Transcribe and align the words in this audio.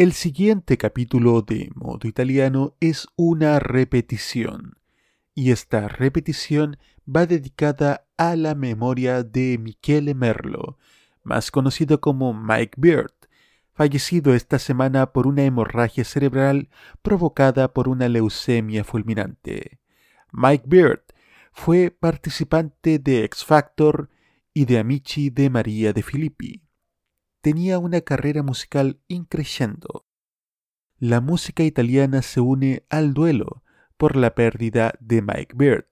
El 0.00 0.14
siguiente 0.14 0.78
capítulo 0.78 1.42
de 1.42 1.68
Modo 1.74 2.08
Italiano 2.08 2.74
es 2.80 3.06
una 3.16 3.58
repetición, 3.58 4.78
y 5.34 5.50
esta 5.50 5.88
repetición 5.88 6.78
va 7.06 7.26
dedicada 7.26 8.06
a 8.16 8.34
la 8.34 8.54
memoria 8.54 9.22
de 9.22 9.58
Michele 9.58 10.14
Merlo, 10.14 10.78
más 11.22 11.50
conocido 11.50 12.00
como 12.00 12.32
Mike 12.32 12.76
Beard, 12.78 13.12
fallecido 13.74 14.32
esta 14.32 14.58
semana 14.58 15.12
por 15.12 15.26
una 15.26 15.42
hemorragia 15.42 16.04
cerebral 16.04 16.70
provocada 17.02 17.74
por 17.74 17.86
una 17.86 18.08
leucemia 18.08 18.84
fulminante. 18.84 19.80
Mike 20.32 20.64
Beard 20.66 21.02
fue 21.52 21.90
participante 21.90 22.98
de 22.98 23.24
X 23.24 23.44
Factor 23.44 24.08
y 24.54 24.64
de 24.64 24.78
Amici 24.78 25.28
de 25.28 25.50
María 25.50 25.92
de 25.92 26.02
Filippi. 26.02 26.69
Tenía 27.40 27.78
una 27.78 28.02
carrera 28.02 28.42
musical 28.42 29.00
increyendo. 29.08 30.06
La 30.98 31.22
música 31.22 31.62
italiana 31.62 32.20
se 32.20 32.40
une 32.40 32.84
al 32.90 33.14
duelo 33.14 33.62
por 33.96 34.14
la 34.16 34.34
pérdida 34.34 34.92
de 35.00 35.22
Mike 35.22 35.54
Beard, 35.54 35.86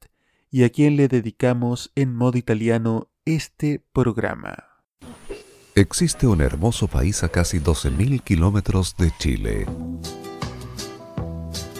y 0.50 0.64
a 0.64 0.70
quien 0.70 0.96
le 0.96 1.08
dedicamos 1.08 1.90
en 1.94 2.14
modo 2.14 2.36
italiano 2.36 3.08
este 3.24 3.82
programa. 3.92 4.64
Existe 5.74 6.26
un 6.26 6.42
hermoso 6.42 6.86
país 6.86 7.22
a 7.22 7.28
casi 7.28 7.60
12.000 7.60 8.22
kilómetros 8.22 8.94
de 8.96 9.10
Chile, 9.18 9.66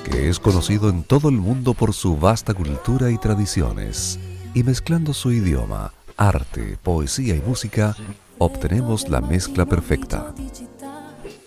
que 0.05 0.31
es 0.31 0.39
conocido 0.39 0.89
en 0.89 1.03
todo 1.03 1.29
el 1.29 1.37
mundo 1.37 1.75
por 1.75 1.93
su 1.93 2.17
vasta 2.17 2.55
cultura 2.55 3.11
y 3.11 3.19
tradiciones, 3.19 4.19
y 4.55 4.63
mezclando 4.63 5.13
su 5.13 5.33
idioma, 5.33 5.93
arte, 6.17 6.79
poesía 6.83 7.37
y 7.37 7.43
música, 7.43 7.95
obtenemos 8.39 9.09
la 9.09 9.21
mezcla 9.21 9.67
perfecta. 9.67 10.35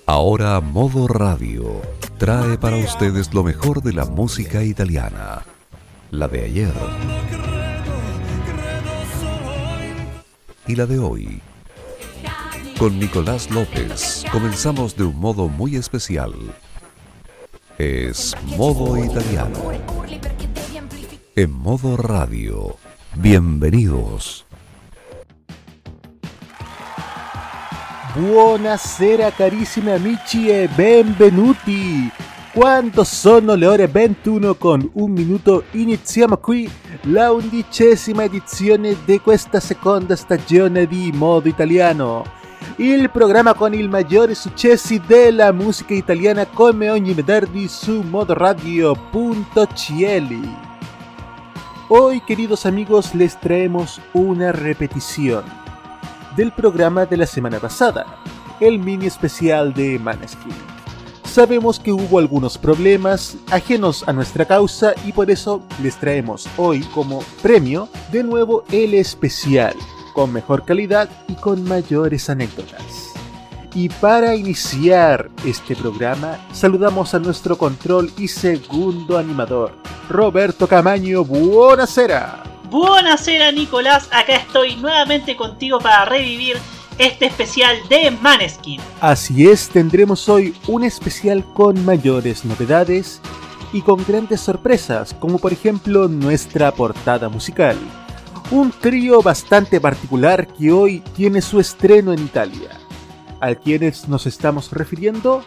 Ahora 0.05 0.59
Modo 0.62 1.08
Radio 1.08 1.82
trae 2.18 2.58
para 2.58 2.77
ustedes 2.77 3.34
lo 3.34 3.44
mejor 3.44 3.82
de 3.82 3.94
la 3.94 4.05
música 4.05 4.63
italiana, 4.63 5.43
la 6.12 6.27
de 6.27 6.46
ayer 6.46 6.74
y 10.68 10.76
la 10.76 10.85
de 10.85 10.99
hoy 10.99 11.41
con 12.82 12.98
Nicolás 12.98 13.51
López 13.51 14.26
comenzamos 14.32 14.96
de 14.96 15.04
un 15.04 15.16
modo 15.20 15.48
muy 15.48 15.76
especial. 15.76 16.34
Es 17.77 18.35
modo 18.57 18.98
italiano. 18.98 19.60
En 21.35 21.51
modo 21.51 21.96
radio. 21.96 22.77
Bienvenidos. 23.16 24.48
Buonasera 28.13 29.31
carissimi 29.31 29.91
amici 29.91 30.49
e 30.49 30.67
benvenuti. 30.67 32.12
Quando 32.51 33.05
sono 33.05 33.54
le 33.55 33.65
ore 33.65 33.87
21 33.87 34.55
con 34.55 34.90
un 34.95 35.12
minuto 35.12 35.63
iniziamo 35.71 36.35
qui 36.35 36.70
la 37.04 37.32
undicesima 37.32 38.23
edizione 38.23 38.98
di 39.05 39.17
questa 39.21 39.62
seconda 39.62 40.17
stagione 40.17 40.87
di 40.87 41.09
Modo 41.13 41.48
Italiano 41.48 42.26
il 42.76 43.09
programma 43.09 43.54
con 43.54 43.73
i 43.73 43.87
maggiori 43.87 44.35
successi 44.35 45.01
della 45.07 45.54
musica 45.54 45.93
italiana 45.93 46.45
come 46.48 46.89
ogni 46.89 47.13
venerdì 47.13 47.70
su 47.70 48.01
modoradio.cl. 48.01 48.99
Hoy, 51.87 52.21
queridos 52.26 52.65
amigos, 52.65 53.13
les 53.13 53.37
traemos 53.39 54.01
una 54.13 54.51
repetición 54.51 55.60
del 56.35 56.51
programa 56.51 57.05
de 57.05 57.18
la 57.18 57.26
semana 57.26 57.60
pasada, 57.60 58.05
el 58.60 58.79
mini 58.79 59.07
especial 59.07 59.74
de 59.74 59.99
Maneskin. 59.99 60.54
Sabemos 61.23 61.79
que 61.79 61.93
hubo 61.93 62.20
algunos 62.20 62.57
problemas 62.57 63.38
ajenos 63.51 64.03
a 64.07 64.13
nuestra 64.13 64.46
causa 64.46 64.94
y 65.06 65.13
por 65.13 65.31
eso 65.31 65.63
les 65.81 65.96
traemos 65.96 66.47
hoy 66.57 66.81
como 66.94 67.22
premio 67.41 67.88
de 68.12 68.23
nuevo 68.23 68.63
el 68.72 68.94
especial 68.94 69.75
con 70.13 70.33
mejor 70.33 70.66
calidad 70.66 71.09
y 71.28 71.35
con 71.35 71.63
mayores 71.63 72.29
anécdotas. 72.29 73.13
Y 73.73 73.88
para 73.88 74.35
iniciar 74.35 75.29
este 75.45 75.75
programa, 75.75 76.38
saludamos 76.51 77.13
a 77.13 77.19
nuestro 77.19 77.57
control 77.57 78.11
y 78.17 78.27
segundo 78.27 79.17
animador, 79.17 79.72
Roberto 80.09 80.67
Camaño. 80.67 81.23
Buonasera. 81.23 82.50
Buonasera, 82.71 83.51
Nicolás. 83.51 84.09
Acá 84.11 84.37
estoy 84.37 84.77
nuevamente 84.77 85.35
contigo 85.35 85.77
para 85.79 86.05
revivir 86.05 86.57
este 86.97 87.27
especial 87.27 87.77
de 87.89 88.09
Maneskin. 88.09 88.81
Así 88.99 89.47
es, 89.47 89.69
tendremos 89.69 90.27
hoy 90.27 90.55
un 90.67 90.83
especial 90.83 91.45
con 91.53 91.85
mayores 91.85 92.45
novedades 92.45 93.21
y 93.71 93.81
con 93.81 94.03
grandes 94.03 94.41
sorpresas, 94.41 95.13
como 95.13 95.37
por 95.37 95.53
ejemplo 95.53 96.07
nuestra 96.07 96.71
portada 96.71 97.29
musical 97.29 97.77
un 98.51 98.69
trío 98.71 99.21
bastante 99.21 99.79
particular 99.79 100.45
que 100.45 100.73
hoy 100.73 100.99
tiene 101.15 101.41
su 101.41 101.59
estreno 101.61 102.11
en 102.11 102.19
Italia. 102.19 102.69
A 103.39 103.55
quienes 103.55 104.09
nos 104.09 104.27
estamos 104.27 104.71
refiriendo 104.71 105.43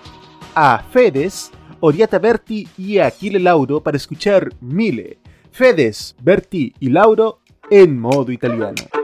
a 0.55 0.83
Fedes, 0.91 1.51
Oriata 1.81 2.19
Berti 2.19 2.67
y 2.79 2.99
Aquile 2.99 3.39
Lauro 3.39 3.83
para 3.83 3.99
escuchar 3.99 4.55
Mile, 4.63 5.19
Fedes, 5.55 6.17
Berti 6.21 6.75
y 6.81 6.89
Lauro 6.89 7.39
en 7.71 7.97
modo 7.97 8.33
italiano. 8.33 9.04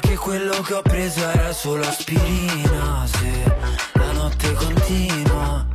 che 0.00 0.16
quello 0.16 0.60
che 0.60 0.74
ho 0.74 0.82
preso 0.82 1.20
era 1.28 1.52
solo 1.52 1.86
aspirina? 1.86 3.06
Se 3.06 3.56
la 3.94 4.12
notte 4.12 4.52
continua. 4.52 5.66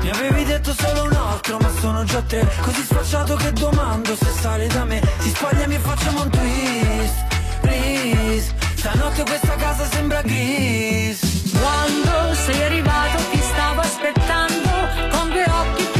Mi 0.00 0.10
avevi 0.10 0.44
detto 0.44 0.74
solo 0.74 1.04
un 1.04 1.12
altro 1.12 1.58
ma 1.58 1.70
sono 1.80 2.04
già 2.04 2.20
tre. 2.22 2.48
Così 2.62 2.82
sfacciato 2.82 3.36
che 3.36 3.52
domando 3.52 4.16
se 4.16 4.30
sale 4.40 4.66
da 4.66 4.84
me. 4.84 5.00
Si 5.20 5.28
spogliami 5.30 5.74
e 5.74 5.78
facciamo 5.78 6.22
un 6.22 6.30
twist, 6.30 7.14
please. 7.60 8.54
Stanotte 8.74 9.22
questa 9.22 9.54
casa 9.54 9.88
sembra 9.88 10.22
gris. 10.22 11.52
Quando 11.52 12.34
sei 12.34 12.62
arrivato 12.64 13.22
ti 13.30 13.40
stavo 13.40 13.80
aspettando 13.80 14.70
con 15.10 15.28
due 15.28 15.44
occhi 15.44 15.91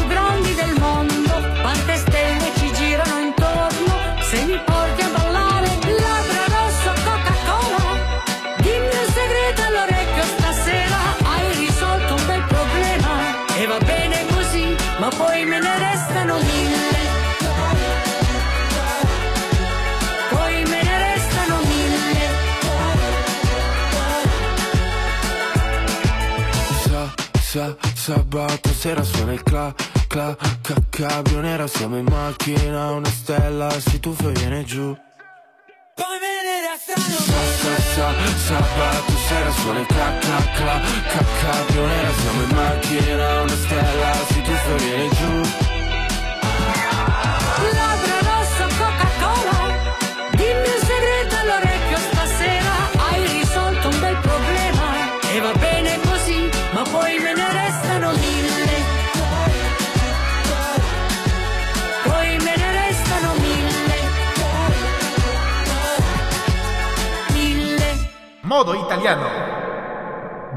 sa, 27.52 27.76
sabato 27.94 28.70
sera 28.70 29.02
suona 29.02 29.34
il 29.34 29.43
cla, 29.43 29.75
cla, 30.08 30.34
ca, 30.62 30.75
cabrio 30.88 31.40
nera 31.40 31.66
Siamo 31.66 31.99
in 31.99 32.06
macchina, 32.08 32.93
una 32.93 33.10
stella, 33.10 33.69
si 33.78 34.00
tuffa 34.00 34.31
e 34.31 34.32
viene 34.32 34.64
giù. 34.64 34.96
Poi 35.94 36.19
venere 36.19 36.66
a 36.72 36.78
strano. 36.81 37.02
Sa, 37.04 37.40
sa, 37.60 37.76
sa, 37.94 38.37
sabato 38.46 39.12
sera 39.28 39.50
suona 39.50 39.81
il 39.81 39.87
cla, 39.87 40.19
cla, 40.19 40.38
cla, 40.56 40.81
ca, 41.12 41.25
cabrio 41.43 41.87
nera 41.87 42.12
Siamo 42.14 42.43
in 42.43 42.56
macchina, 42.56 43.43
una 43.43 43.55
stella, 43.55 44.12
si 44.28 44.40
tuffa 44.40 44.75
e 44.75 44.76
viene 44.76 45.08
giù 45.08 45.62
Modo 68.52 68.75
italiano. 68.75 69.26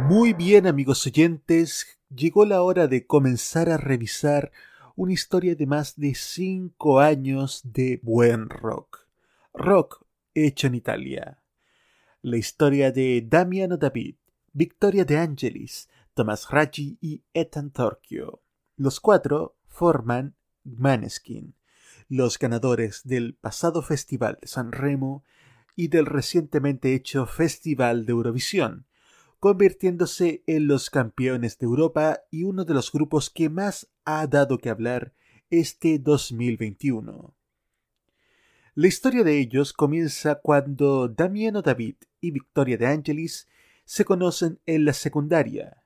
Muy 0.09 0.33
bien 0.33 0.67
amigos 0.67 1.07
oyentes, 1.07 1.97
llegó 2.13 2.43
la 2.43 2.61
hora 2.61 2.87
de 2.87 3.07
comenzar 3.07 3.69
a 3.69 3.77
revisar 3.77 4.51
una 4.97 5.13
historia 5.13 5.55
de 5.55 5.65
más 5.65 5.95
de 5.95 6.13
5 6.13 6.99
años 6.99 7.61
de 7.63 8.01
buen 8.03 8.49
rock. 8.49 9.07
Rock 9.53 10.05
hecho 10.33 10.67
en 10.67 10.75
Italia. 10.75 11.41
La 12.21 12.35
historia 12.35 12.91
de 12.91 13.25
Damiano 13.25 13.77
David, 13.77 14.17
Victoria 14.51 15.05
De 15.05 15.17
Angelis, 15.17 15.87
Thomas 16.13 16.49
Raggi 16.49 16.97
y 16.99 17.23
Ethan 17.33 17.71
Torchio. 17.71 18.41
Los 18.75 18.99
cuatro 18.99 19.55
forman 19.69 20.35
Maneskin, 20.65 21.55
los 22.09 22.37
ganadores 22.39 23.03
del 23.05 23.35
pasado 23.35 23.81
Festival 23.81 24.37
de 24.41 24.49
San 24.49 24.73
Remo 24.73 25.23
y 25.75 25.89
del 25.89 26.05
recientemente 26.05 26.93
hecho 26.93 27.25
Festival 27.25 28.05
de 28.05 28.11
Eurovisión, 28.11 28.85
convirtiéndose 29.39 30.43
en 30.47 30.67
los 30.67 30.89
campeones 30.89 31.57
de 31.59 31.65
Europa 31.65 32.21
y 32.31 32.43
uno 32.43 32.65
de 32.65 32.73
los 32.73 32.91
grupos 32.91 33.29
que 33.29 33.49
más 33.49 33.91
ha 34.05 34.25
dado 34.27 34.57
que 34.57 34.69
hablar 34.69 35.13
este 35.49 35.99
2021. 35.99 37.35
La 38.73 38.87
historia 38.87 39.23
de 39.23 39.39
ellos 39.39 39.71
comienza 39.71 40.35
cuando 40.35 41.07
Damiano 41.07 41.61
David 41.61 41.95
y 42.19 42.31
Victoria 42.31 42.77
de 42.77 42.87
Angelis 42.87 43.47
se 43.85 44.03
conocen 44.03 44.59
en 44.65 44.83
la 44.83 44.93
secundaria 44.93 45.83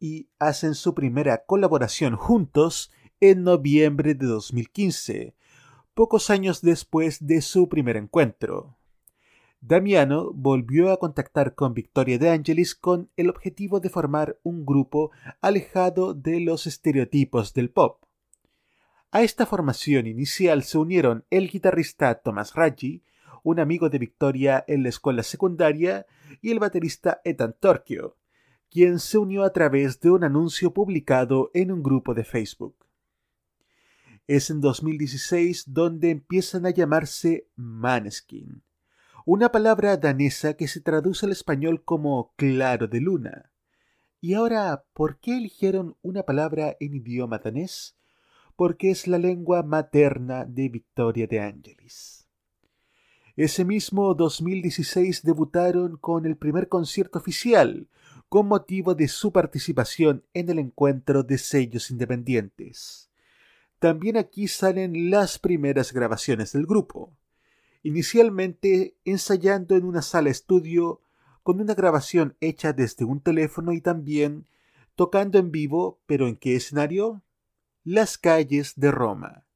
y 0.00 0.28
hacen 0.38 0.74
su 0.74 0.94
primera 0.94 1.44
colaboración 1.44 2.16
juntos 2.16 2.90
en 3.20 3.44
noviembre 3.44 4.14
de 4.14 4.26
2015, 4.26 5.36
pocos 5.94 6.30
años 6.30 6.62
después 6.62 7.26
de 7.26 7.40
su 7.42 7.68
primer 7.68 7.96
encuentro. 7.96 8.76
Damiano 9.66 10.30
volvió 10.34 10.92
a 10.92 10.98
contactar 10.98 11.54
con 11.54 11.72
Victoria 11.72 12.18
de 12.18 12.28
Angelis 12.28 12.74
con 12.74 13.08
el 13.16 13.30
objetivo 13.30 13.80
de 13.80 13.88
formar 13.88 14.38
un 14.42 14.66
grupo 14.66 15.10
alejado 15.40 16.12
de 16.12 16.40
los 16.40 16.66
estereotipos 16.66 17.54
del 17.54 17.70
pop. 17.70 18.04
A 19.10 19.22
esta 19.22 19.46
formación 19.46 20.06
inicial 20.06 20.64
se 20.64 20.76
unieron 20.76 21.24
el 21.30 21.48
guitarrista 21.48 22.14
Thomas 22.16 22.54
Raggi, 22.54 23.04
un 23.42 23.58
amigo 23.58 23.88
de 23.88 23.98
Victoria 23.98 24.62
en 24.68 24.82
la 24.82 24.90
escuela 24.90 25.22
secundaria, 25.22 26.04
y 26.42 26.50
el 26.50 26.58
baterista 26.58 27.22
Ethan 27.24 27.56
Torchio, 27.58 28.18
quien 28.68 28.98
se 28.98 29.16
unió 29.16 29.44
a 29.44 29.54
través 29.54 29.98
de 29.98 30.10
un 30.10 30.24
anuncio 30.24 30.74
publicado 30.74 31.50
en 31.54 31.72
un 31.72 31.82
grupo 31.82 32.12
de 32.12 32.24
Facebook. 32.24 32.76
Es 34.26 34.50
en 34.50 34.60
2016 34.60 35.72
donde 35.72 36.10
empiezan 36.10 36.66
a 36.66 36.70
llamarse 36.70 37.48
Maneskin 37.56 38.62
una 39.26 39.50
palabra 39.50 39.96
danesa 39.96 40.52
que 40.54 40.68
se 40.68 40.82
traduce 40.82 41.24
al 41.24 41.32
español 41.32 41.82
como 41.82 42.34
claro 42.36 42.88
de 42.88 43.00
luna. 43.00 43.50
Y 44.20 44.34
ahora, 44.34 44.84
¿por 44.92 45.18
qué 45.18 45.38
eligieron 45.38 45.96
una 46.02 46.24
palabra 46.24 46.76
en 46.78 46.94
idioma 46.94 47.38
danés? 47.38 47.96
Porque 48.54 48.90
es 48.90 49.06
la 49.06 49.16
lengua 49.16 49.62
materna 49.62 50.44
de 50.44 50.68
Victoria 50.68 51.26
de 51.26 51.40
Angelis. 51.40 52.28
Ese 53.34 53.64
mismo 53.64 54.14
2016 54.14 55.22
debutaron 55.22 55.96
con 55.96 56.26
el 56.26 56.36
primer 56.36 56.68
concierto 56.68 57.18
oficial, 57.18 57.88
con 58.28 58.46
motivo 58.46 58.94
de 58.94 59.08
su 59.08 59.32
participación 59.32 60.22
en 60.34 60.50
el 60.50 60.58
encuentro 60.58 61.22
de 61.22 61.38
sellos 61.38 61.90
independientes. 61.90 63.10
También 63.78 64.18
aquí 64.18 64.48
salen 64.48 65.10
las 65.10 65.38
primeras 65.38 65.94
grabaciones 65.94 66.52
del 66.52 66.66
grupo 66.66 67.16
inicialmente 67.84 68.96
ensayando 69.04 69.76
en 69.76 69.84
una 69.84 70.02
sala 70.02 70.30
estudio 70.30 71.02
con 71.44 71.60
una 71.60 71.74
grabación 71.74 72.34
hecha 72.40 72.72
desde 72.72 73.04
un 73.04 73.20
teléfono 73.20 73.72
y 73.72 73.80
también 73.80 74.48
tocando 74.96 75.38
en 75.38 75.52
vivo, 75.52 76.00
pero 76.06 76.26
¿en 76.26 76.36
qué 76.36 76.56
escenario? 76.56 77.22
Las 77.84 78.16
calles 78.16 78.72
de 78.76 78.90
Roma. 78.90 79.46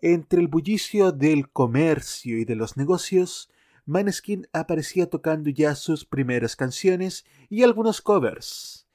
Entre 0.00 0.40
el 0.40 0.46
bullicio 0.46 1.10
del 1.10 1.50
comercio 1.50 2.38
y 2.38 2.44
de 2.44 2.54
los 2.54 2.76
negocios, 2.76 3.50
Maneskin 3.84 4.46
aparecía 4.52 5.10
tocando 5.10 5.50
ya 5.50 5.74
sus 5.74 6.04
primeras 6.04 6.54
canciones 6.54 7.24
y 7.48 7.64
algunos 7.64 8.00
covers. 8.00 8.86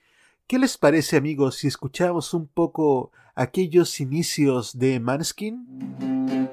¿Qué 0.47 0.59
les 0.59 0.77
parece 0.77 1.17
amigos 1.17 1.57
si 1.57 1.67
escuchamos 1.67 2.33
un 2.33 2.47
poco 2.47 3.11
aquellos 3.33 3.99
inicios 3.99 4.77
de 4.77 5.01
Maneskin? 5.01 6.45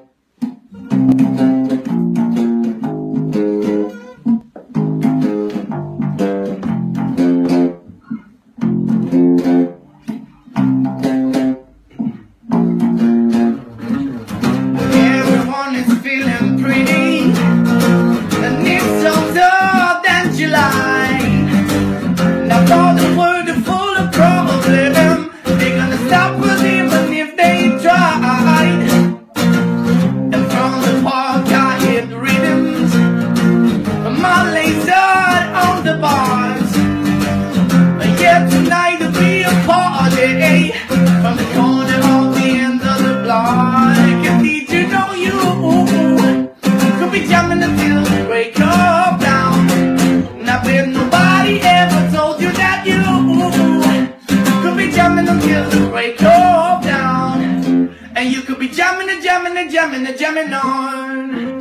Jamming 58.72 59.10
and 59.10 59.22
jamming 59.22 59.56
and 59.56 59.70
jamming 59.70 60.06
and 60.06 60.18
jamming 60.18 60.52
on 60.54 61.58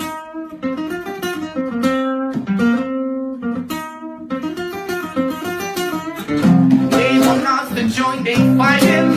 They 6.90 7.20
want 7.20 7.46
us 7.48 7.70
to 7.76 7.90
join, 7.90 8.24
they 8.24 8.36
fighting 8.58 9.12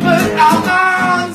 But 0.00 0.30
our 0.40 1.25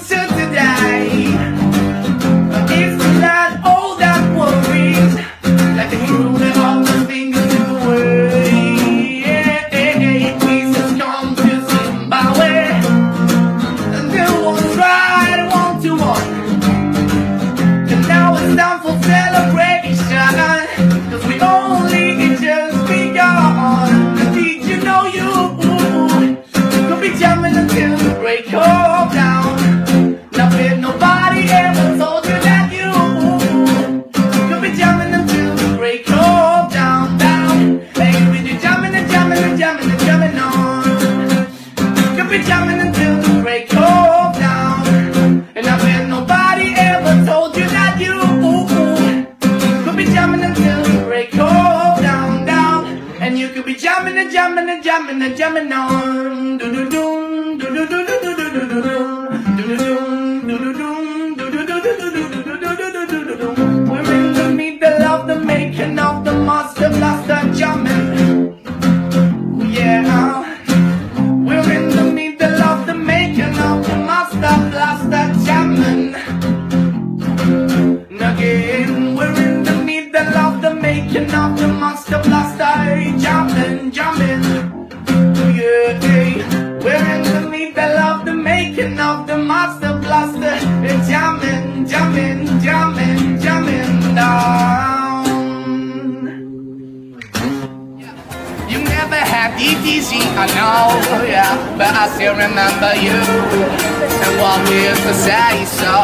know, 100.55 101.23
yeah, 101.25 101.55
but 101.77 101.91
I 101.93 102.07
still 102.13 102.35
remember 102.35 102.91
you 102.99 103.15
and 103.15 104.33
what 104.39 104.59
used 104.69 105.03
to 105.03 105.13
say 105.13 105.65
so. 105.65 105.95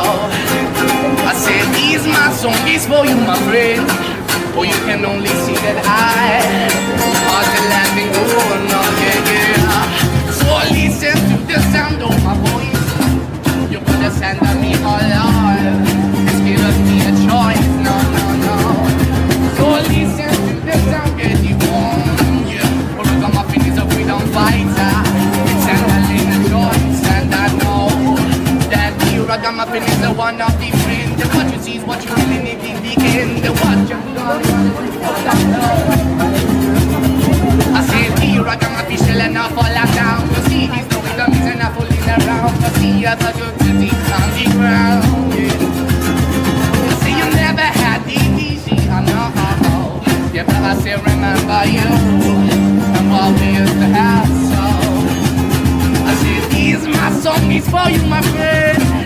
I 1.28 1.34
said 1.34 1.66
these 1.76 2.06
my 2.08 2.32
songs 2.32 2.86
for 2.88 3.06
you, 3.06 3.18
my 3.28 3.38
friend. 3.48 3.86
Or 4.58 4.66
you 4.66 4.80
can 4.90 5.06
only 5.06 5.30
see 5.46 5.54
that 5.54 5.78
I 5.86 6.42
are 7.30 7.46
the 7.54 7.62
landing 7.70 8.10
over, 8.10 8.58
no, 8.74 8.82
yeah, 9.06 9.22
yeah. 9.30 10.34
So 10.34 10.50
listen 10.74 11.18
to 11.30 11.38
the 11.46 11.60
sound 11.72 12.02
of 12.02 12.16
my 12.26 12.34
voice. 12.50 13.72
You 13.72 13.80
sand 14.12 14.40
on 14.42 14.62
me 14.62 14.74
all 14.84 14.98
alive. 14.98 15.27
The 29.48 29.54
ragamuffin 29.54 29.84
is 29.84 30.02
the 30.02 30.12
one 30.12 30.42
of 30.42 30.52
the 30.60 30.70
friend. 30.84 31.22
And 31.22 31.32
what 31.32 31.54
you 31.54 31.60
see 31.62 31.78
is 31.78 31.84
what 31.86 32.04
you 32.04 32.14
really 32.16 32.44
need 32.44 32.60
in 32.60 33.40
the. 33.40 33.48
And 33.48 33.56
what 33.64 33.88
you 33.88 33.96
I 37.72 37.82
said 37.88 38.12
the 38.20 38.44
ragamuffin 38.44 38.98
shall 38.98 39.32
not 39.32 39.52
fall 39.54 39.64
down. 39.96 40.28
You 40.28 40.42
see, 40.52 40.68
he's 40.68 40.88
the 40.88 41.00
rhythm, 41.00 41.32
he's 41.32 41.56
not 41.56 41.72
fooling 41.76 42.10
around. 42.12 42.60
You 42.60 42.72
see, 42.76 43.06
other 43.06 43.32
good 43.40 43.56
to 43.60 43.70
see 43.80 43.96
on 44.12 44.28
the 44.36 44.44
ground. 44.52 45.06
Yeah. 45.32 45.64
See, 47.00 47.16
you 47.16 47.28
never 47.40 47.68
had 47.80 48.04
the 48.04 48.20
easy, 48.44 48.76
I 48.90 49.00
know. 49.00 49.32
Yeah, 50.34 50.44
but 50.44 50.56
I 50.56 50.76
still 50.76 51.00
remember 51.08 51.64
you 51.72 51.88
and 51.88 53.08
what 53.10 53.32
we 53.40 53.48
used 53.56 53.80
to 53.80 53.88
have. 53.96 54.28
So 54.52 54.64
I 56.04 56.14
said, 56.20 56.52
these 56.52 56.84
my 56.86 57.12
song 57.14 57.50
is 57.50 57.70
for 57.70 57.90
you, 57.90 58.04
my 58.10 58.22
friend. 58.22 58.97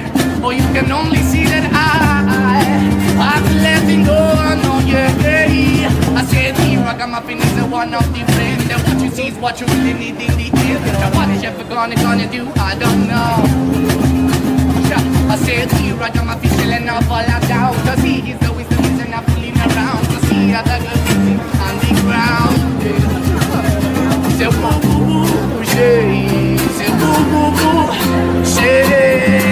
Or 0.43 0.53
you 0.53 0.65
can 0.74 0.91
only 0.91 1.21
see 1.21 1.45
that 1.45 1.65
I, 1.71 2.81
I'm 3.21 3.45
letting 3.62 4.03
go. 4.05 4.17
I 4.17 4.55
know, 4.62 4.79
yeah, 4.86 5.13
yeah. 5.21 6.17
I 6.17 6.25
said, 6.25 6.55
the 6.55 6.77
ragamuffin 6.81 7.38
is 7.38 7.55
the 7.55 7.65
one 7.67 7.93
of 7.93 8.05
the 8.13 8.25
friend. 8.33 8.62
And 8.71 8.81
what 8.88 9.01
you 9.03 9.12
see 9.12 9.27
is 9.27 9.38
what 9.38 9.60
you 9.62 9.67
really 9.67 9.93
need 9.93 10.17
in 10.17 10.33
the 10.38 10.50
end. 10.53 10.83
And 10.86 11.15
what 11.15 11.29
is 11.29 11.43
ever 11.43 11.63
gonna, 11.65 11.95
gonna 11.95 12.29
do? 12.31 12.50
I 12.57 12.75
don't 12.75 13.07
know. 13.07 13.91
I 15.31 15.38
said 15.38 15.71
he 15.79 15.93
right 15.93 16.15
on 16.17 16.27
my 16.27 16.38
feet 16.39 16.51
chillin' 16.51 16.89
up 16.89 17.10
all 17.10 17.24
out 17.24 17.41
down 17.48 17.74
Cause 17.86 18.00
he 18.03 18.31
is 18.31 18.39
the 18.39 18.51
wisdom 18.51 18.83
reason 18.83 19.13
I'm 19.13 19.24
fooling 19.24 19.55
around 19.55 20.05
Cause 20.07 20.27
he 20.27 20.50
had 20.50 20.65
the 20.65 20.77
good 20.83 21.39
on 21.65 21.79
the 21.79 21.91
ground 22.03 22.57
yeah. 22.83 24.50
Woo 24.51 24.75
woo 24.83 25.07
woo, 25.07 25.63
Say 25.63 26.91
woo 27.00 27.15
woo 27.31 27.50
woo, 27.55 28.43
yeah, 28.60 29.50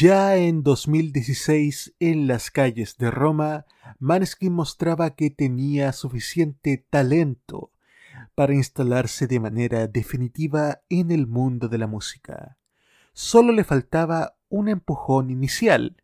Ya 0.00 0.34
en 0.36 0.62
2016, 0.62 1.94
en 2.00 2.26
las 2.26 2.50
calles 2.50 2.96
de 2.96 3.10
Roma, 3.10 3.66
Maneskin 3.98 4.50
mostraba 4.50 5.14
que 5.14 5.28
tenía 5.28 5.92
suficiente 5.92 6.78
talento 6.88 7.70
para 8.34 8.54
instalarse 8.54 9.26
de 9.26 9.40
manera 9.40 9.88
definitiva 9.88 10.80
en 10.88 11.10
el 11.10 11.26
mundo 11.26 11.68
de 11.68 11.76
la 11.76 11.86
música. 11.86 12.56
Solo 13.12 13.52
le 13.52 13.62
faltaba 13.62 14.38
un 14.48 14.70
empujón 14.70 15.28
inicial, 15.28 16.02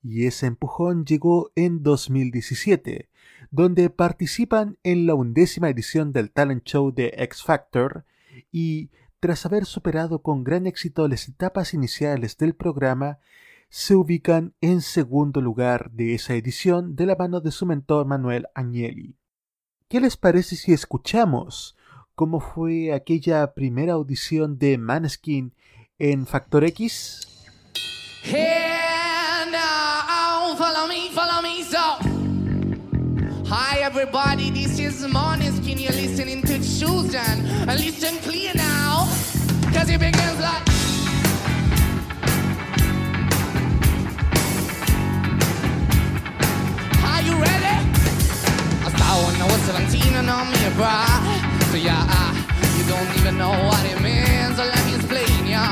y 0.00 0.26
ese 0.26 0.46
empujón 0.46 1.04
llegó 1.04 1.50
en 1.56 1.82
2017, 1.82 3.10
donde 3.50 3.90
participan 3.90 4.78
en 4.84 5.08
la 5.08 5.16
undécima 5.16 5.68
edición 5.70 6.12
del 6.12 6.30
talent 6.30 6.62
show 6.62 6.94
de 6.94 7.12
X 7.16 7.42
Factor 7.42 8.04
y 8.52 8.90
tras 9.24 9.46
haber 9.46 9.64
superado 9.64 10.20
con 10.20 10.44
gran 10.44 10.66
éxito 10.66 11.08
las 11.08 11.30
etapas 11.30 11.72
iniciales 11.72 12.36
del 12.36 12.54
programa, 12.54 13.20
se 13.70 13.94
ubican 13.94 14.52
en 14.60 14.82
segundo 14.82 15.40
lugar 15.40 15.90
de 15.92 16.14
esa 16.14 16.34
edición 16.34 16.94
de 16.94 17.06
la 17.06 17.16
mano 17.16 17.40
de 17.40 17.50
su 17.50 17.64
mentor 17.64 18.04
Manuel 18.04 18.48
Agnelli. 18.54 19.16
¿Qué 19.88 19.98
les 20.02 20.18
parece 20.18 20.56
si 20.56 20.74
escuchamos 20.74 21.74
cómo 22.14 22.38
fue 22.38 22.92
aquella 22.92 23.54
primera 23.54 23.94
audición 23.94 24.58
de 24.58 24.76
Maneskin 24.76 25.54
en 25.98 26.26
Factor 26.26 26.62
X? 26.64 27.26
Hi 33.46 33.78
everybody, 33.80 34.50
this 34.50 34.78
is. 34.78 34.94
You're 35.84 35.92
listening 35.92 36.40
to 36.42 36.54
listen 37.76 38.16
clear 38.20 38.54
now, 38.54 38.73
cause 39.84 39.94
it 39.94 40.00
begins 40.00 40.40
like. 40.40 40.64
Are 47.10 47.22
you 47.28 47.34
ready? 47.44 47.76
I 48.84 48.88
started 48.94 49.22
when 49.26 49.36
I 49.40 49.46
was 49.52 49.60
17 49.68 50.14
and 50.14 50.30
I'm 50.30 50.48
your 50.62 50.74
bride. 50.78 51.22
So 51.70 51.76
yeah, 51.76 52.06
uh, 52.08 52.32
you 52.76 52.84
don't 52.88 53.10
even 53.18 53.36
know 53.36 53.52
what 53.68 53.84
it 53.84 54.00
means. 54.00 54.56
So 54.56 54.64
let 54.64 54.82
me 54.86 54.94
explain, 54.96 55.46
yeah. 55.46 55.68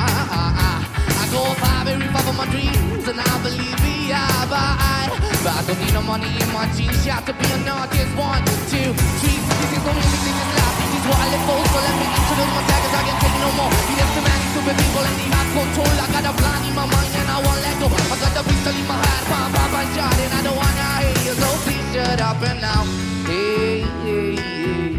I 1.23 1.25
go 1.33 1.43
far, 1.63 1.85
very 1.85 2.07
far 2.13 2.23
from 2.23 2.37
my 2.37 2.47
dreams, 2.53 3.09
and 3.09 3.21
I 3.21 3.35
believe 3.43 3.79
we 3.87 4.13
are 4.13 4.47
by. 4.53 5.09
But 5.45 5.55
I 5.57 5.63
don't 5.67 5.81
need 5.81 5.95
no 5.95 6.03
money 6.03 6.29
in 6.29 6.49
my 6.53 6.67
jeans, 6.77 7.07
yeah, 7.07 7.21
to 7.21 7.33
be 7.33 7.47
an 7.57 7.69
artist. 7.69 8.13
One, 8.17 8.45
two, 8.71 8.93
three. 9.21 9.41
This 9.61 9.71
is 9.77 9.83
the 9.87 9.93
music, 9.95 10.21
this 10.27 10.37
is 10.43 10.51
life, 10.57 10.62
is 11.03 11.09
what 11.11 11.19
I 11.19 11.27
live 11.35 11.43
eh, 11.43 11.47
for. 11.47 11.59
Eh, 11.59 11.67
so 11.73 11.79
let 11.83 11.95
me 11.99 12.07
introduce 12.07 12.53
myself, 12.55 12.81
cause 12.83 12.95
I 12.95 13.03
can't 13.07 13.21
take 13.23 13.39
no 13.43 13.51
more. 13.59 13.71
Yes, 13.99 14.11
the 14.15 14.21
man, 14.23 14.41
stupid 14.53 14.77
people, 14.79 15.05
and 15.11 15.17
they 15.19 15.29
have 15.35 15.51
control. 15.51 15.95
I 15.99 16.07
got 16.15 16.25
a 16.31 16.33
plan 16.39 16.61
in 16.63 16.75
my 16.79 16.87
mind, 16.87 17.13
and 17.19 17.29
I 17.29 17.39
won't 17.43 17.61
let 17.63 17.77
go. 17.83 17.87
I 17.91 18.17
got 18.23 18.39
a 18.39 18.43
pistol 18.47 18.75
in 18.75 18.87
my 18.87 18.97
heart, 19.03 19.25
pam, 19.31 19.49
pam, 19.55 19.69
pam, 19.73 19.87
shot, 19.95 20.19
and 20.23 20.33
I 20.33 20.41
don't 20.47 20.57
wanna 20.57 20.87
hear 21.03 21.19
you. 21.27 21.35
So 21.43 21.49
please 21.67 21.87
shut 21.93 22.21
up 22.23 22.43
and 22.47 22.61
now. 22.63 22.83
Hey, 23.27 23.83
hey, 24.07 24.37
hey. 24.39 24.93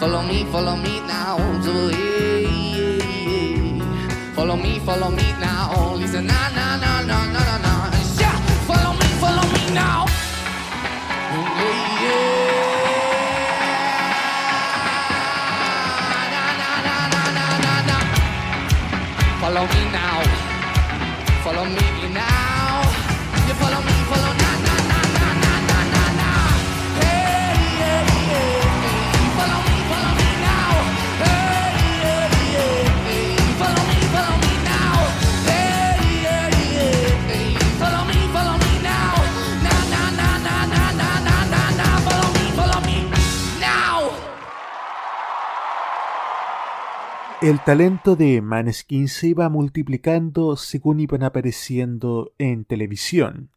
Follow 0.00 0.22
me, 0.22 0.44
follow 0.52 0.76
me 0.76 0.94
now. 1.08 1.36
So 1.64 1.72
hey, 1.88 2.44
hey, 2.44 3.00
hey. 3.00 3.80
Follow 4.36 4.56
me, 4.56 4.78
follow 4.84 5.10
me 5.10 5.28
now. 5.40 5.96
Listen, 5.96 6.26
na 6.26 6.40
na 6.56 6.76
na 6.76 6.92
na 7.08 7.18
na 7.32 7.40
na 7.48 7.56
na. 7.64 7.72
Yeah, 8.20 8.36
follow 8.68 8.92
me, 9.00 9.08
follow 9.22 9.46
me 9.54 9.64
now. 9.72 10.21
Follow 19.52 19.66
me 19.66 19.84
now. 19.92 20.22
Follow 21.44 21.64
me 21.66 22.01
El 47.42 47.58
talento 47.58 48.14
de 48.14 48.40
Maneskin 48.40 49.08
se 49.08 49.26
iba 49.26 49.48
multiplicando 49.48 50.54
según 50.56 51.00
iban 51.00 51.24
apareciendo 51.24 52.32
en 52.38 52.64
televisión. 52.64 53.50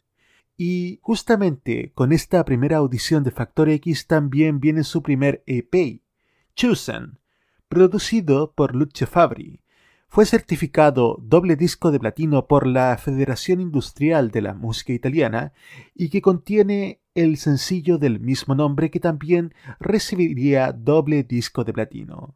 Y 0.58 0.98
justamente 1.04 1.92
con 1.94 2.12
esta 2.12 2.44
primera 2.46 2.78
audición 2.78 3.24
de 3.24 3.30
Factor 3.30 3.70
X 3.70 4.08
también 4.08 4.60
viene 4.60 4.84
su 4.84 5.04
primer 5.04 5.44
EP, 5.46 6.02
Chosen, 6.56 7.20
producido 7.68 8.54
por 8.54 8.74
Lucio 8.74 9.06
Fabri. 9.06 9.60
Fue 10.08 10.26
certificado 10.26 11.20
doble 11.22 11.56
disco 11.56 11.92
de 11.92 12.00
platino 12.00 12.48
por 12.48 12.66
la 12.66 12.98
Federación 12.98 13.62
Industrial 13.62 14.32
de 14.32 14.42
la 14.42 14.56
Música 14.56 14.94
Italiana 14.94 15.54
y 15.94 16.10
que 16.10 16.24
contiene 16.24 17.02
el 17.14 17.38
sencillo 17.38 18.00
del 18.00 18.20
mismo 18.20 18.56
nombre 18.56 18.90
que 18.90 19.00
también 19.00 19.54
recibiría 19.80 20.72
doble 20.72 21.22
disco 21.22 21.64
de 21.64 21.74
platino. 21.74 22.36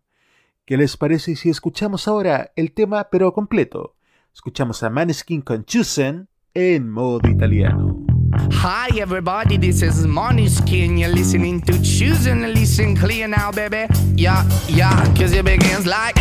¿Qué 0.69 0.77
les 0.77 0.97
parece 0.97 1.35
si 1.35 1.49
escuchamos 1.49 2.07
ahora 2.07 2.51
el 2.55 2.73
tema 2.73 3.07
pero 3.09 3.33
completo? 3.33 3.95
Escuchamos 4.31 4.83
a 4.83 4.91
Maneskin 4.91 5.41
con 5.41 5.65
Chosen 5.65 6.27
en 6.53 6.91
modo 6.91 7.27
italiano. 7.27 8.05
Hi 8.51 8.99
everybody, 8.99 9.57
this 9.57 9.81
is 9.81 10.05
Skin. 10.47 10.95
You're 10.95 11.11
listening 11.11 11.59
to 11.61 11.73
Choosing 11.81 12.43
and 12.43 12.53
listen 12.53 12.95
clear 12.95 13.27
now, 13.27 13.51
baby. 13.51 13.87
Yeah, 14.15 14.45
yeah, 14.67 14.93
cause 15.15 15.33
it 15.33 15.43
begins 15.43 15.87
like 15.87 16.15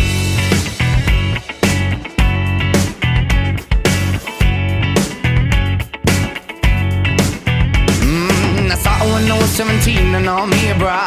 Mm, 8.01 8.71
I 8.71 8.75
saw 8.81 9.13
when 9.13 9.31
I 9.31 9.37
was 9.37 9.51
17 9.51 10.15
and 10.15 10.27
all 10.27 10.47
me, 10.47 10.73
bruh. 10.73 11.05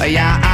Uh, 0.00 0.06
yeah, 0.06 0.53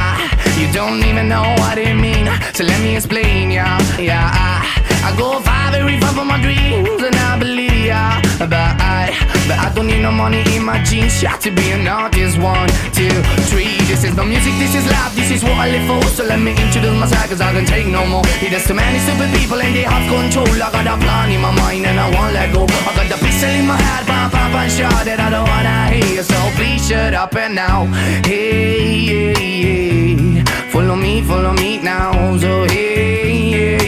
you 0.61 0.71
don't 0.71 1.03
even 1.03 1.27
know 1.27 1.41
what 1.57 1.77
it 1.77 1.95
mean. 1.95 2.29
So 2.53 2.63
let 2.63 2.79
me 2.81 2.95
explain, 2.95 3.49
yeah, 3.49 3.81
yeah. 3.97 4.29
Uh, 4.29 5.07
I 5.07 5.09
go 5.17 5.41
far, 5.41 5.71
very 5.71 5.99
far 5.99 6.13
for 6.13 6.25
my 6.25 6.37
dreams, 6.37 7.01
and 7.01 7.15
I 7.15 7.39
believe, 7.39 7.89
yeah. 7.89 8.21
But 8.37 8.53
I, 8.53 9.09
but 9.49 9.57
I 9.57 9.73
don't 9.73 9.87
need 9.87 10.01
no 10.01 10.11
money 10.11 10.43
in 10.55 10.63
my 10.63 10.77
jeans. 10.83 11.21
Yeah, 11.23 11.35
to 11.37 11.49
be 11.49 11.71
an 11.71 11.87
artist, 11.87 12.37
one, 12.37 12.69
two, 12.93 13.09
three. 13.49 13.73
This 13.89 14.03
is 14.03 14.13
no 14.15 14.23
music, 14.23 14.53
this 14.61 14.75
is 14.75 14.85
life, 14.85 15.15
this 15.15 15.31
is 15.31 15.41
what 15.43 15.57
I 15.57 15.69
live 15.73 15.85
for. 15.89 16.01
So 16.13 16.23
let 16.25 16.39
me 16.39 16.51
introduce 16.51 16.93
myself, 16.99 17.29
cause 17.29 17.41
I 17.41 17.51
can 17.53 17.65
take 17.65 17.87
no 17.87 18.05
more. 18.05 18.23
There's 18.39 18.67
too 18.67 18.75
many 18.75 18.99
stupid 18.99 19.33
people 19.33 19.59
and 19.59 19.73
they 19.75 19.83
have 19.83 20.05
control. 20.13 20.45
I 20.61 20.69
got 20.69 20.85
a 20.85 20.95
plan 21.01 21.31
in 21.31 21.41
my 21.41 21.51
mind 21.51 21.85
and 21.89 21.99
I 21.99 22.07
won't 22.13 22.33
let 22.33 22.53
go. 22.53 22.63
I 22.85 22.93
got 22.93 23.09
the 23.09 23.17
pistol 23.17 23.49
in 23.49 23.65
my 23.65 23.77
head, 23.81 24.05
pam, 24.05 24.29
pam, 24.29 24.51
pam, 24.53 24.69
shot 24.69 25.05
that 25.09 25.19
I 25.19 25.29
don't 25.33 25.49
wanna 25.49 25.89
hear. 25.89 26.21
So 26.21 26.37
please 26.53 26.85
shut 26.87 27.13
up 27.13 27.33
and 27.35 27.55
now. 27.55 27.85
Hey, 28.21 29.09
yeah. 29.09 30.30
Follow 30.71 30.95
me, 30.95 31.21
follow 31.21 31.53
me 31.53 31.77
now. 31.79 32.37
So 32.37 32.63
hey, 32.63 33.31
yeah, 33.51 33.81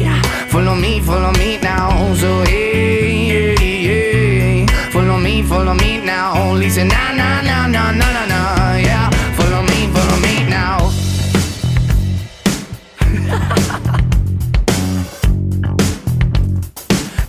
yeah. 0.00 0.22
Follow 0.48 0.74
me, 0.74 1.00
follow 1.00 1.32
me 1.32 1.58
now. 1.58 2.14
So 2.14 2.42
hey, 2.44 3.54
yeah, 3.56 3.60
yeah. 3.60 4.66
Follow 4.90 5.18
me, 5.18 5.42
follow 5.42 5.74
me 5.74 6.00
now. 6.04 6.52
Listen, 6.52 6.88
na 6.88 7.12
na 7.12 7.40
na 7.40 7.66
na 7.66 7.90
na 7.90 8.12
na 8.12 8.26
na. 8.26 8.76
Yeah. 8.76 9.08
Follow 9.36 9.62
me, 9.62 9.88
follow 9.94 10.18
me 10.20 10.44
now. 10.48 10.90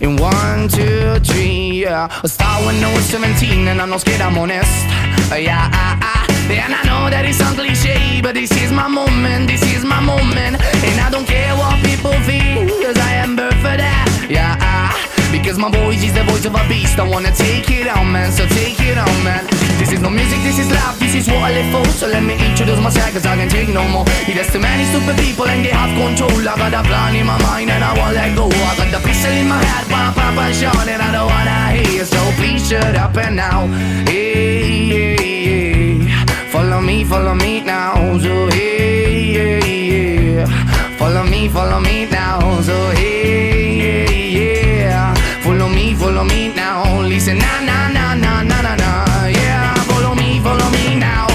In 0.02 0.16
one, 0.18 0.68
two, 0.68 1.18
three, 1.20 1.82
yeah. 1.84 2.08
I 2.22 2.26
start 2.28 2.64
when 2.66 2.84
I 2.84 2.92
was 2.94 3.04
17 3.06 3.68
and 3.68 3.80
I'm 3.80 3.88
not 3.88 4.00
scared, 4.02 4.20
I'm 4.20 4.36
honest. 4.36 4.84
Yeah, 5.32 5.70
ah, 5.72 5.98
ah. 6.02 6.25
And 6.48 6.74
I 6.74 6.82
know 6.86 7.10
that 7.10 7.26
it 7.26 7.34
sounds 7.34 7.58
cliche, 7.58 8.22
but 8.22 8.34
this 8.34 8.50
is 8.62 8.70
my 8.70 8.86
moment, 8.86 9.50
this 9.50 9.62
is 9.74 9.84
my 9.84 9.98
moment. 9.98 10.62
And 10.62 10.96
I 11.02 11.10
don't 11.10 11.26
care 11.26 11.54
what 11.58 11.74
people 11.82 12.14
think, 12.22 12.70
cause 12.82 12.96
I 12.98 13.18
am 13.18 13.36
birthed 13.36 13.58
for 13.58 13.74
that. 13.74 14.06
Yeah, 14.30 14.54
ah. 14.60 14.94
Because 15.34 15.58
my 15.58 15.70
voice 15.70 16.02
is 16.06 16.14
the 16.14 16.22
voice 16.22 16.46
of 16.46 16.54
a 16.54 16.62
beast. 16.70 16.98
I 16.98 17.06
wanna 17.06 17.34
take 17.34 17.68
it 17.70 17.90
on, 17.90 18.12
man, 18.12 18.30
so 18.30 18.46
take 18.46 18.78
it 18.78 18.96
on, 18.96 19.16
man. 19.26 19.42
This 19.78 19.90
is 19.90 20.00
no 20.00 20.08
music, 20.08 20.38
this 20.46 20.58
is 20.58 20.70
life, 20.70 20.98
this 20.98 21.14
is 21.14 21.26
what 21.26 21.42
I 21.42 21.50
live 21.50 21.68
for. 21.74 21.84
So 21.90 22.06
let 22.06 22.22
me 22.22 22.38
introduce 22.38 22.78
myself, 22.80 23.12
cause 23.12 23.26
I 23.26 23.34
can 23.36 23.48
take 23.50 23.68
no 23.68 23.82
more. 23.88 24.06
There's 24.26 24.50
too 24.50 24.62
many 24.62 24.86
stupid 24.86 25.18
people 25.18 25.46
and 25.50 25.66
they 25.66 25.74
have 25.74 25.90
control. 25.98 26.30
I 26.46 26.54
got 26.56 26.72
a 26.72 26.82
plan 26.86 27.14
in 27.16 27.26
my 27.26 27.42
mind 27.42 27.70
and 27.70 27.82
I 27.82 27.90
won't 27.98 28.14
let 28.14 28.34
go. 28.38 28.46
I 28.46 28.72
got 28.78 28.90
the 28.94 29.00
pistol 29.02 29.34
in 29.34 29.48
my 29.50 29.58
head, 29.58 29.86
pam, 29.90 30.14
pam, 30.14 30.38
shot, 30.54 30.86
and 30.86 31.02
I 31.02 31.10
don't 31.10 31.26
wanna 31.26 31.74
hear. 31.74 32.04
So 32.06 32.22
please 32.38 32.62
shut 32.66 32.94
up 32.94 33.16
and 33.18 33.34
now. 33.34 33.66
Hey, 34.06 34.86
hey, 34.86 35.16
hey. 35.18 36.05
Follow 36.52 36.80
me, 36.80 37.04
follow 37.04 37.34
me 37.34 37.60
now, 37.60 38.18
so 38.18 38.48
hey, 38.48 39.32
yeah, 39.34 39.64
yeah. 39.64 40.96
Follow 40.98 41.24
me, 41.24 41.48
follow 41.48 41.80
me 41.80 42.06
now, 42.06 42.60
so 42.62 42.76
hey, 42.90 43.76
yeah, 43.82 44.40
yeah. 44.40 45.14
Follow 45.42 45.68
me, 45.68 45.94
follow 45.94 46.24
me 46.24 46.52
now, 46.54 47.00
listen, 47.02 47.38
na 47.38 47.60
na 47.68 47.88
na 47.96 48.14
na 48.14 48.42
na 48.42 48.62
na 48.62 48.74
na, 48.76 49.26
yeah. 49.26 49.74
Follow 49.90 50.14
me, 50.14 50.40
follow 50.40 50.70
me 50.70 50.96
now, 50.98 51.26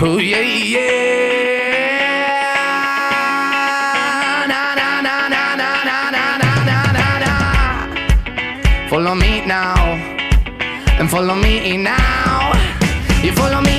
oh 0.00 0.18
yeah, 0.18 0.40
yeah. 0.40 1.02
follow 8.90 9.14
me 9.14 9.40
now 9.46 9.74
and 11.00 11.08
follow 11.10 11.34
me 11.34 11.76
now 11.78 12.52
you 13.24 13.32
follow 13.32 13.60
me 13.62 13.71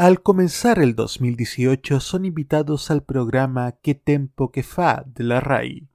Al 0.00 0.22
comenzar 0.22 0.78
el 0.78 0.94
2018 0.94 2.00
son 2.00 2.24
invitados 2.24 2.90
al 2.90 3.02
programa 3.02 3.72
Que 3.82 3.94
Tempo 3.94 4.50
Que 4.50 4.62
Fa 4.62 5.04
de 5.04 5.24
la 5.24 5.40
RAI, 5.40 5.90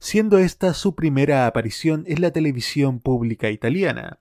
siendo 0.00 0.38
esta 0.38 0.74
su 0.74 0.96
primera 0.96 1.46
aparición 1.46 2.02
en 2.08 2.20
la 2.20 2.32
televisión 2.32 2.98
pública 2.98 3.50
italiana. 3.50 4.18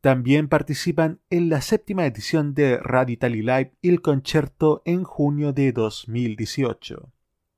También 0.00 0.46
participan 0.46 1.18
en 1.28 1.48
la 1.48 1.60
séptima 1.60 2.06
edición 2.06 2.54
de 2.54 2.76
Radio 2.76 3.14
Italy 3.14 3.42
Live 3.42 3.72
Il 3.82 4.00
Concerto 4.00 4.82
en 4.84 5.02
junio 5.02 5.52
de 5.52 5.72
2018. 5.72 7.10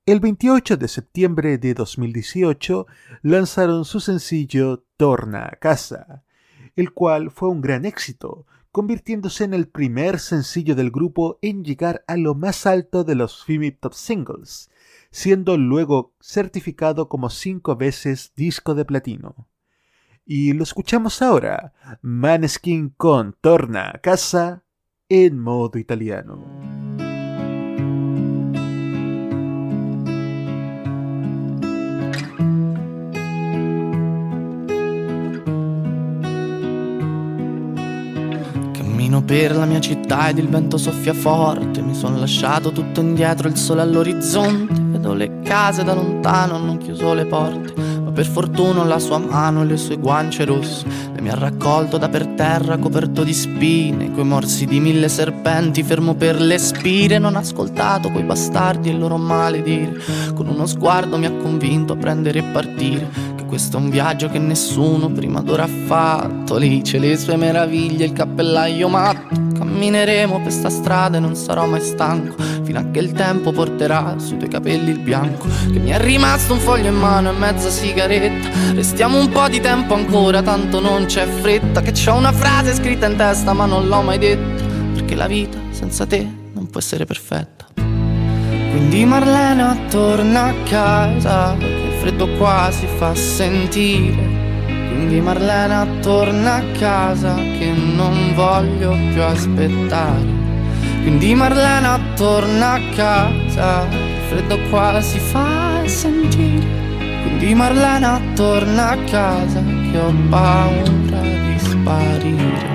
El 0.07 0.19
28 0.19 0.75
de 0.75 0.87
septiembre 0.87 1.59
de 1.59 1.75
2018 1.75 2.87
lanzaron 3.21 3.85
su 3.85 3.99
sencillo 3.99 4.83
Torna 4.97 5.45
a 5.45 5.57
casa, 5.57 6.23
el 6.75 6.93
cual 6.93 7.29
fue 7.29 7.49
un 7.49 7.61
gran 7.61 7.85
éxito, 7.85 8.47
convirtiéndose 8.75 9.45
en 9.45 9.53
el 9.53 9.69
primer 9.69 10.19
sencillo 10.19 10.75
del 10.75 10.91
grupo 10.91 11.39
en 11.41 11.63
llegar 11.63 12.03
a 12.07 12.17
lo 12.17 12.35
más 12.35 12.65
alto 12.65 13.05
de 13.05 13.15
los 13.15 13.45
FIMI 13.45 13.71
Top 13.71 13.93
Singles, 13.93 14.69
siendo 15.11 15.55
luego 15.55 16.13
certificado 16.19 17.07
como 17.07 17.29
cinco 17.29 17.77
veces 17.77 18.33
disco 18.35 18.75
de 18.75 18.83
platino. 18.83 19.47
Y 20.25 20.51
lo 20.51 20.63
escuchamos 20.63 21.21
ahora, 21.21 21.71
Maneskin 22.01 22.89
con 22.89 23.37
Torna 23.39 23.91
a 23.95 23.99
casa 23.99 24.65
en 25.07 25.39
modo 25.39 25.79
italiano. 25.79 26.74
Cammino 39.15 39.21
per 39.23 39.55
la 39.55 39.65
mia 39.65 39.79
città 39.79 40.29
ed 40.29 40.39
il 40.39 40.49
vento 40.49 40.77
soffia 40.77 41.13
forte, 41.13 41.81
mi 41.81 41.93
son 41.93 42.19
lasciato 42.19 42.71
tutto 42.71 42.99
indietro, 42.99 43.47
il 43.47 43.55
sole 43.55 43.81
all'orizzonte. 43.81 44.73
Vedo 44.77 45.13
le 45.13 45.41
case 45.41 45.83
da 45.83 45.93
lontano, 45.93 46.55
hanno 46.55 46.77
chiuso 46.77 47.13
le 47.13 47.25
porte. 47.25 47.73
Ma 48.03 48.11
per 48.11 48.25
fortuna 48.25 48.83
la 48.83 48.99
sua 48.99 49.17
mano 49.17 49.61
e 49.61 49.65
le 49.65 49.77
sue 49.77 49.97
guance 49.97 50.43
rosse. 50.43 50.85
Le 51.13 51.21
mi 51.21 51.29
ha 51.29 51.35
raccolto 51.35 51.97
da 51.97 52.09
per 52.09 52.27
terra, 52.27 52.77
coperto 52.77 53.23
di 53.23 53.33
spine. 53.33 54.11
Coi 54.11 54.25
morsi 54.25 54.65
di 54.65 54.79
mille 54.79 55.07
serpenti, 55.07 55.83
fermo 55.83 56.15
per 56.15 56.41
le 56.41 56.57
spire. 56.57 57.17
Non 57.17 57.35
ho 57.35 57.39
ascoltato 57.39 58.11
quei 58.11 58.23
bastardi 58.23 58.89
e 58.89 58.91
il 58.91 58.99
loro 58.99 59.17
maledire. 59.17 59.97
Con 60.33 60.47
uno 60.47 60.65
sguardo 60.65 61.17
mi 61.17 61.25
ha 61.25 61.31
convinto 61.31 61.93
a 61.93 61.95
prendere 61.95 62.39
e 62.39 62.43
partire. 62.43 63.09
Questo 63.47 63.77
è 63.77 63.79
un 63.79 63.89
viaggio 63.89 64.27
che 64.27 64.39
nessuno 64.39 65.09
prima 65.09 65.41
d'ora 65.41 65.63
ha 65.63 65.69
fatto. 65.85 66.57
Lì 66.57 66.81
c'è 66.81 66.97
le 66.97 67.17
sue 67.17 67.37
meraviglie, 67.37 68.05
il 68.05 68.13
cappellaio 68.13 68.89
matto. 68.89 69.43
Cammineremo 69.57 70.41
per 70.41 70.51
sta 70.51 70.69
strada 70.69 71.17
e 71.17 71.19
non 71.21 71.35
sarò 71.35 71.65
mai 71.65 71.79
stanco 71.79 72.35
Fino 72.63 72.79
a 72.79 72.91
che 72.91 72.99
il 72.99 73.13
tempo 73.13 73.51
porterà 73.51 74.15
sui 74.17 74.37
tuoi 74.37 74.49
capelli 74.49 74.89
il 74.89 74.99
bianco. 74.99 75.47
Che 75.71 75.79
mi 75.79 75.91
è 75.91 75.99
rimasto 75.99 76.53
un 76.53 76.59
foglio 76.59 76.89
in 76.89 76.97
mano 76.97 77.29
e 77.29 77.33
mezza 77.33 77.69
sigaretta. 77.69 78.49
Restiamo 78.73 79.19
un 79.19 79.29
po' 79.29 79.47
di 79.47 79.61
tempo 79.61 79.93
ancora, 79.93 80.41
tanto 80.41 80.79
non 80.79 81.05
c'è 81.05 81.27
fretta. 81.27 81.81
Che 81.81 81.91
c'ho 81.91 82.15
una 82.15 82.31
frase 82.31 82.73
scritta 82.73 83.05
in 83.05 83.15
testa 83.15 83.53
ma 83.53 83.65
non 83.65 83.87
l'ho 83.87 84.01
mai 84.01 84.17
detta. 84.17 84.63
Perché 84.93 85.15
la 85.15 85.27
vita 85.27 85.57
senza 85.69 86.05
te 86.05 86.27
non 86.53 86.67
può 86.69 86.79
essere 86.79 87.05
perfetta. 87.05 87.67
Quindi 87.75 89.05
Marlena 89.05 89.77
torna 89.89 90.45
a 90.45 90.53
casa 90.67 91.74
freddo 92.05 92.27
qua 92.37 92.69
si 92.69 92.85
fa 92.85 93.15
sentire 93.15 94.45
quindi 94.67 95.21
Marlena 95.21 95.87
torna 96.01 96.57
a 96.57 96.63
casa 96.77 97.33
che 97.33 97.71
non 97.73 98.33
voglio 98.35 98.95
più 99.11 99.23
aspettare. 99.23 100.23
Quindi 101.01 101.33
Marlena 101.33 101.99
torna 102.15 102.73
a 102.73 102.81
casa, 102.95 103.87
freddo 104.27 104.57
qua 104.69 105.01
si 105.01 105.19
fa 105.19 105.81
sentire. 105.85 106.65
Quindi 107.23 107.55
Marlena 107.55 108.21
torna 108.35 108.91
a 108.91 108.97
casa 109.09 109.61
che 109.91 109.97
ho 109.97 110.13
paura 110.29 111.21
di 111.21 111.59
sparire. 111.59 112.74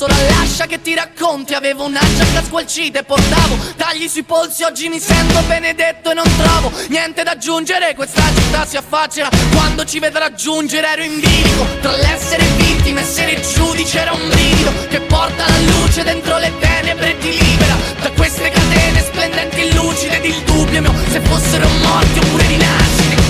solo 0.00 0.14
lascia 0.28 0.64
che 0.64 0.80
ti 0.80 0.94
racconti. 0.94 1.52
Avevo 1.52 1.84
una 1.84 2.00
giacca 2.00 2.42
squalcita 2.42 3.00
e 3.00 3.04
portavo 3.04 3.58
Tagli 3.76 4.08
sui 4.08 4.22
polsi. 4.22 4.62
Oggi 4.62 4.88
mi 4.88 4.98
sento 4.98 5.42
benedetto 5.42 6.10
e 6.12 6.14
non 6.14 6.24
trovo 6.38 6.72
Niente 6.88 7.22
da 7.22 7.32
aggiungere. 7.32 7.94
Questa 7.94 8.22
città 8.34 8.64
si 8.64 8.78
affaccia 8.78 9.28
Quando 9.52 9.84
ci 9.84 9.98
vedrà 9.98 10.32
giungere. 10.32 10.86
Ero 10.92 11.02
in 11.02 11.20
bilico 11.20 11.66
Tra 11.82 11.94
l'essere 11.96 12.44
vittima 12.56 13.00
e 13.00 13.02
essere 13.02 13.40
giudice. 13.40 14.00
Era 14.00 14.12
un 14.12 14.26
brivido 14.26 14.72
Che 14.88 15.00
porta 15.02 15.46
la 15.46 15.58
luce 15.58 16.02
dentro 16.02 16.38
le 16.38 16.50
tenebre 16.58 17.10
E 17.10 17.18
ti 17.18 17.38
libera 17.38 17.76
Da 18.00 18.10
queste 18.12 18.48
catene 18.48 19.02
splendenti 19.02 19.60
e 19.60 19.74
lucide. 19.74 20.16
Ed 20.16 20.24
il 20.24 20.42
dubbio 20.44 20.80
mio 20.80 20.94
Se 21.10 21.20
fossero 21.20 21.68
morti 21.82 22.18
oppure 22.20 22.46
rinascite. 22.46 23.22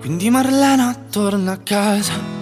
Quindi 0.00 0.30
Marlena 0.30 0.96
torna 1.10 1.52
a 1.52 1.58
casa 1.58 2.37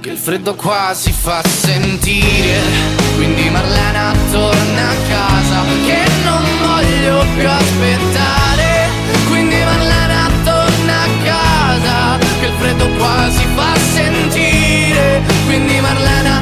Che 0.00 0.08
il 0.08 0.16
freddo 0.16 0.54
qua 0.54 0.92
si 0.94 1.12
fa 1.12 1.42
sentire. 1.44 2.62
Quindi 3.16 3.50
Marlena 3.50 4.14
torna 4.30 4.88
a 4.88 4.94
casa 5.06 5.62
Che 5.84 6.02
non 6.24 6.42
voglio 6.62 7.24
più 7.36 7.46
aspettare. 7.46 8.88
Quindi 9.28 9.56
Marlena 9.56 10.30
torna 10.42 11.02
a 11.02 11.08
casa 11.22 12.18
Che 12.40 12.46
il 12.46 12.52
freddo 12.58 12.88
qua 12.96 13.28
si 13.30 13.44
fa 13.54 13.76
sentire. 13.92 15.22
Quindi 15.44 15.80
Marlena 15.80 16.39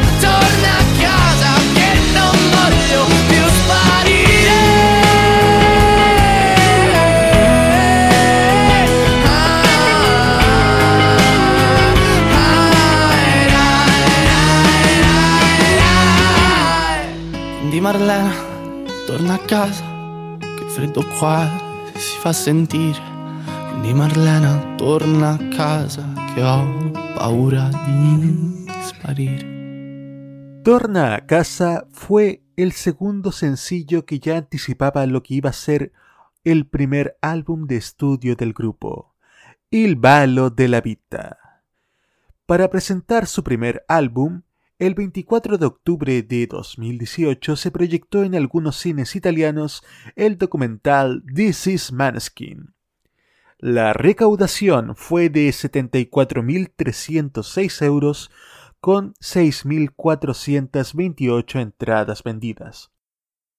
Quindi 17.79 17.97
Marlena 17.97 18.35
torna 19.07 19.35
a 19.35 19.38
casa 19.38 20.37
Che 20.41 20.69
freddo 20.71 21.07
qua 21.17 21.49
si 21.95 22.19
fa 22.19 22.33
sentire 22.33 23.01
Quindi 23.71 23.95
Marlena 23.95 24.75
torna 24.75 25.35
a 25.35 25.49
casa 25.49 26.12
Che 26.35 26.43
ho 26.43 26.91
paura 27.14 27.69
di 27.87 28.67
sparire 28.81 30.61
Torna 30.64 31.14
a 31.14 31.25
casa 31.25 31.87
fue 31.93 32.43
el 32.57 32.73
segundo 32.73 33.31
sencillo 33.31 34.05
que 34.05 34.19
ya 34.19 34.38
anticipaba 34.38 35.07
lo 35.07 35.23
que 35.23 35.35
iba 35.35 35.51
a 35.51 35.53
ser 35.53 35.93
el 36.43 36.67
primer 36.67 37.17
álbum 37.21 37.69
de 37.69 37.77
estudio 37.77 38.35
del 38.35 38.55
grupo, 38.55 39.14
Il 39.71 39.95
Ballo 39.95 40.51
della 40.51 40.81
Vita. 40.81 41.62
Para 42.45 42.69
presentar 42.71 43.29
su 43.29 43.45
primer 43.45 43.85
álbum, 43.87 44.43
el 44.79 44.95
24 44.95 45.59
de 45.59 45.67
octubre 45.67 46.23
de 46.23 46.47
2018 46.47 47.57
se 47.57 47.73
proyectó 47.73 48.23
en 48.23 48.37
algunos 48.37 48.77
cines 48.77 49.17
italianos 49.17 49.83
el 50.14 50.38
documental 50.38 51.25
This 51.35 51.67
is 51.67 51.91
Maneskin. 51.93 52.77
La 53.59 53.93
recaudación 53.93 54.95
fue 54.95 55.31
de 55.31 55.49
74.306 55.49 57.85
euros 57.85 58.31
con 58.81 59.14
6.428 59.14 61.61
entradas 61.61 62.23
vendidas. 62.23 62.93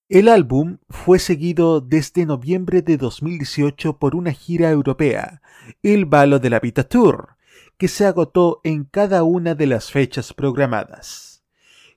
El 0.08 0.28
álbum 0.28 0.78
fue 0.88 1.18
seguido 1.18 1.82
desde 1.82 2.24
noviembre 2.24 2.80
de 2.80 2.96
2018 2.96 3.98
por 3.98 4.16
una 4.16 4.32
gira 4.32 4.70
europea, 4.70 5.42
el 5.82 6.06
Balo 6.06 6.38
de 6.38 6.48
la 6.48 6.60
Vita 6.60 6.84
Tour, 6.84 7.36
que 7.80 7.88
se 7.88 8.04
agotó 8.04 8.60
en 8.62 8.84
cada 8.84 9.22
una 9.22 9.54
de 9.54 9.66
las 9.66 9.90
fechas 9.90 10.34
programadas, 10.34 11.42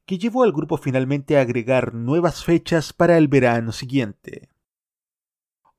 que 0.06 0.17
llevó 0.17 0.43
al 0.43 0.54
grupo 0.54 0.78
finalmente 0.78 1.38
a 1.38 1.41
agregar 1.41 1.93
nuevas 1.93 2.46
fechas 2.46 2.93
para 2.93 3.17
el 3.17 3.28
verano 3.28 3.74
siguiente. 3.74 4.48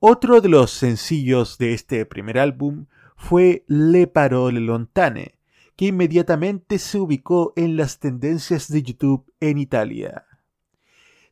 Otro 0.00 0.42
de 0.42 0.50
los 0.50 0.72
sencillos 0.72 1.56
de 1.56 1.72
este 1.72 2.04
primer 2.04 2.38
álbum 2.38 2.84
fue 3.16 3.64
Le 3.66 4.06
Parole 4.06 4.60
Lontane, 4.60 5.38
que 5.74 5.86
inmediatamente 5.86 6.78
se 6.78 6.98
ubicó 6.98 7.54
en 7.56 7.78
las 7.78 7.98
tendencias 7.98 8.68
de 8.68 8.82
YouTube 8.82 9.32
en 9.40 9.56
Italia. 9.56 10.26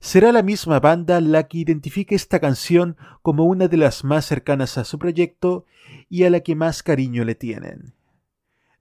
Será 0.00 0.32
la 0.32 0.42
misma 0.42 0.80
banda 0.80 1.20
la 1.20 1.46
que 1.46 1.58
identifique 1.58 2.14
esta 2.14 2.40
canción 2.40 2.96
como 3.20 3.44
una 3.44 3.68
de 3.68 3.76
las 3.76 4.02
más 4.02 4.24
cercanas 4.24 4.78
a 4.78 4.84
su 4.84 4.98
proyecto 4.98 5.66
y 6.08 6.24
a 6.24 6.30
la 6.30 6.40
que 6.40 6.54
más 6.54 6.82
cariño 6.82 7.26
le 7.26 7.34
tienen. 7.34 7.92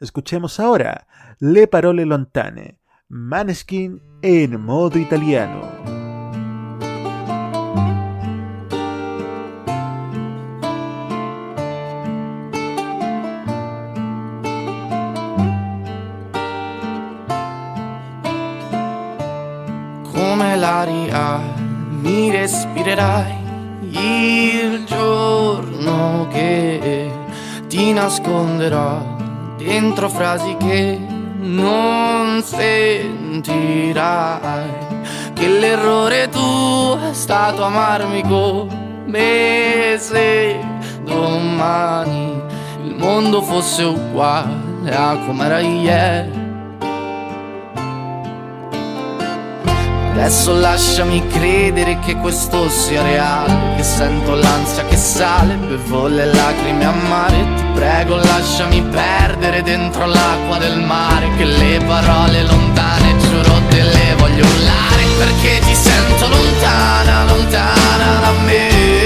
Escuchemos 0.02 0.60
ahora 0.60 1.08
Le 1.40 1.68
Parole 1.68 2.06
Lontane, 2.06 2.80
Maneskin 3.08 4.02
en 4.24 4.60
modo 4.60 4.98
italiano. 4.98 5.80
l'aria 20.56 21.40
mi 22.02 22.30
respirerai 22.30 23.36
il 23.90 24.84
giorno 24.86 26.28
che 26.30 27.12
ti 27.68 27.94
nasconderò 27.94 29.21
dentro 29.64 30.10
frasi 30.10 30.56
che 30.58 31.00
non 31.38 32.42
sentirai. 32.44 34.00
Che 35.34 35.48
l'errore 35.48 36.30
tu 36.30 36.98
è 37.10 37.14
stato 37.14 37.64
amarmi 37.64 38.22
come 38.24 39.96
se 39.98 40.60
domani 41.04 42.40
il 42.84 42.96
mondo 42.96 43.42
fosse 43.42 43.84
uguale 43.84 44.96
a 44.96 45.18
come 45.26 45.46
era 45.46 45.60
ieri 45.60 46.41
Adesso 50.22 50.54
lasciami 50.54 51.26
credere 51.30 51.98
che 51.98 52.16
questo 52.16 52.70
sia 52.70 53.02
reale 53.02 53.76
Che 53.76 53.82
sento 53.82 54.36
l'ansia 54.36 54.86
che 54.86 54.96
sale, 54.96 55.56
bevo 55.56 56.06
le 56.06 56.26
lacrime 56.26 56.86
amare. 56.86 57.44
Ti 57.56 57.64
prego 57.74 58.18
lasciami 58.18 58.84
perdere 58.84 59.64
dentro 59.64 60.06
l'acqua 60.06 60.60
del 60.60 60.80
mare 60.80 61.28
Che 61.38 61.44
le 61.44 61.84
parole 61.88 62.44
lontane, 62.44 63.18
giuro 63.18 63.62
te 63.70 63.82
le 63.82 64.16
voglio 64.20 64.46
urlare 64.46 65.04
Perché 65.18 65.60
ti 65.66 65.74
sento 65.74 66.28
lontana, 66.28 67.24
lontana 67.24 68.20
da 68.22 68.32
me 68.46 69.01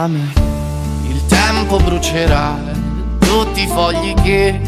da 0.00 0.06
me. 0.06 0.32
Il 1.08 1.26
tempo 1.26 1.76
brucerà 1.76 2.56
tutti 3.18 3.64
i 3.64 3.66
fogli 3.66 4.14
che 4.22 4.58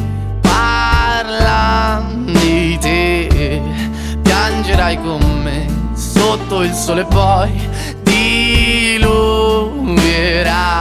parlano 0.41 2.25
di 2.25 2.77
te. 2.79 3.63
Piangerai 4.21 5.01
con 5.01 5.23
me 5.43 5.67
sotto 5.95 6.63
il 6.63 6.75
sole 6.75 7.05
poi 7.05 7.51
diluvierà 8.03 9.21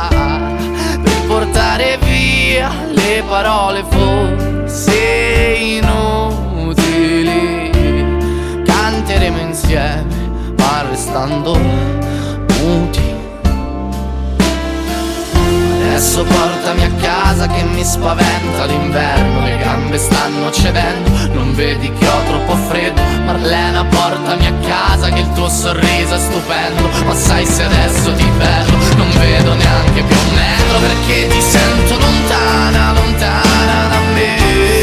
per 0.10 1.26
portare 1.28 1.98
via 2.00 2.72
le 2.90 3.24
parole 3.28 3.86
forse 3.88 5.80
inutili. 5.80 7.00
Canteremo 8.66 9.40
insieme, 9.40 10.54
ma 10.58 10.82
restando 10.90 11.91
Adesso 16.02 16.24
portami 16.24 16.84
a 16.84 16.92
casa 17.00 17.46
che 17.46 17.62
mi 17.62 17.84
spaventa 17.84 18.66
l'inverno, 18.66 19.44
le 19.44 19.56
gambe 19.58 20.00
stanno 20.00 20.50
cedendo, 20.50 21.12
non 21.32 21.54
vedi 21.54 21.94
che 21.94 22.08
ho 22.08 22.24
troppo 22.24 22.56
freddo. 22.56 23.00
Marlena 23.24 23.86
portami 23.86 24.48
a 24.48 24.54
casa 24.68 25.10
che 25.10 25.20
il 25.20 25.32
tuo 25.34 25.48
sorriso 25.48 26.16
è 26.16 26.18
stupendo, 26.18 26.90
ma 27.06 27.14
sai 27.14 27.46
se 27.46 27.66
adesso 27.66 28.16
ti 28.16 28.28
perdo, 28.36 28.78
non 28.96 29.12
vedo 29.12 29.54
neanche 29.54 30.02
più 30.02 30.16
un 30.18 30.34
metro 30.34 30.80
perché 30.80 31.28
ti 31.28 31.40
sento 31.40 32.00
lontana, 32.00 32.94
lontana 32.94 33.88
da 33.90 34.00
me. 34.16 34.81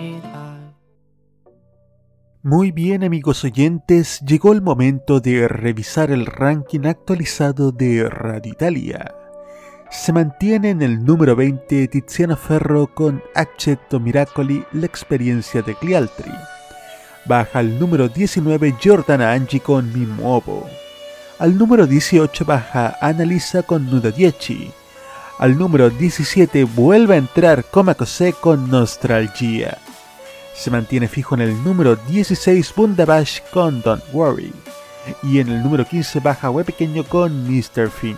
Muy 2.44 2.70
bien 2.70 3.02
amigos 3.02 3.42
oyentes, 3.42 4.20
llegó 4.20 4.52
el 4.52 4.62
momento 4.62 5.18
de 5.18 5.48
revisar 5.48 6.12
el 6.12 6.26
ranking 6.26 6.86
actualizado 6.86 7.72
de 7.72 8.08
Radio 8.08 8.52
Italia. 8.52 9.12
Se 9.90 10.12
mantiene 10.12 10.70
en 10.70 10.82
el 10.82 11.04
número 11.04 11.34
20 11.34 11.88
Tiziano 11.88 12.36
Ferro 12.36 12.94
con 12.94 13.20
Accetto 13.34 13.98
Miracoli, 13.98 14.64
la 14.72 14.86
experiencia 14.86 15.62
de 15.62 15.74
Glialtri. 15.80 16.30
Baja 17.26 17.58
al 17.58 17.78
número 17.78 18.08
19 18.08 18.76
Giordana 18.80 19.32
Angi 19.32 19.58
con 19.58 19.92
Mi 19.92 20.06
Muovo. 20.06 20.68
Al 21.40 21.58
número 21.58 21.84
18 21.84 22.44
baja 22.44 22.96
Annalisa 23.00 23.64
con 23.64 23.90
Nuda 23.90 24.12
Dieci. 24.12 24.70
Al 25.38 25.58
número 25.58 25.90
17 25.90 26.62
vuelve 26.64 27.14
a 27.14 27.18
entrar 27.18 27.64
Comacosé 27.64 28.32
con 28.32 28.70
Nostalgia. 28.70 29.76
Se 30.54 30.70
mantiene 30.70 31.08
fijo 31.08 31.34
en 31.34 31.40
el 31.40 31.64
número 31.64 31.96
16 31.96 32.72
Bundabash 32.76 33.40
con 33.52 33.82
Don't 33.82 34.04
Worry. 34.12 34.52
Y 35.24 35.40
en 35.40 35.48
el 35.48 35.64
número 35.64 35.84
15 35.84 36.20
baja 36.20 36.48
Web 36.50 36.66
Pequeño 36.66 37.02
con 37.02 37.44
Mr. 37.44 37.90
Fini. 37.90 38.16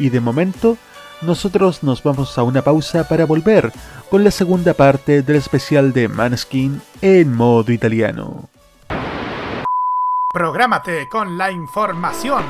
Y 0.00 0.10
de 0.10 0.18
momento, 0.18 0.76
nosotros 1.24 1.82
nos 1.82 2.02
vamos 2.02 2.36
a 2.38 2.42
una 2.42 2.62
pausa 2.62 3.08
para 3.08 3.24
volver 3.24 3.72
con 4.10 4.22
la 4.22 4.30
segunda 4.30 4.74
parte 4.74 5.22
del 5.22 5.36
especial 5.36 5.92
de 5.92 6.08
Maneskin 6.08 6.80
en 7.00 7.34
modo 7.34 7.72
italiano. 7.72 8.48
Prográmate 10.32 11.08
con 11.08 11.38
la 11.38 11.50
información. 11.50 12.44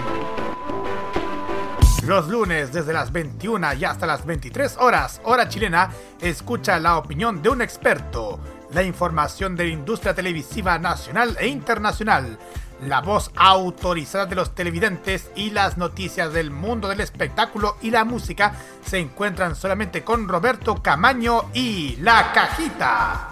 Los 2.06 2.28
lunes 2.28 2.72
desde 2.72 2.92
las 2.92 3.12
21 3.12 3.74
y 3.74 3.84
hasta 3.84 4.06
las 4.06 4.26
23 4.26 4.76
horas, 4.78 5.22
hora 5.24 5.48
chilena, 5.48 5.90
escucha 6.20 6.78
la 6.78 6.98
opinión 6.98 7.40
de 7.40 7.48
un 7.48 7.62
experto, 7.62 8.38
la 8.72 8.82
información 8.82 9.56
de 9.56 9.64
la 9.64 9.70
industria 9.70 10.14
televisiva 10.14 10.78
nacional 10.78 11.36
e 11.40 11.46
internacional, 11.46 12.38
la 12.88 13.00
voz 13.00 13.30
autorizada 13.34 14.26
de 14.26 14.36
los 14.36 14.54
televidentes 14.54 15.30
y 15.34 15.50
las 15.50 15.76
noticias 15.78 16.32
del 16.32 16.50
mundo 16.50 16.88
del 16.88 17.00
espectáculo 17.00 17.76
y 17.82 17.90
la 17.90 18.04
música 18.04 18.56
se 18.84 18.98
encuentran 18.98 19.56
solamente 19.56 20.04
con 20.04 20.28
Roberto 20.28 20.82
Camaño 20.82 21.50
y 21.54 21.96
La 21.96 22.32
Cajita. 22.32 23.30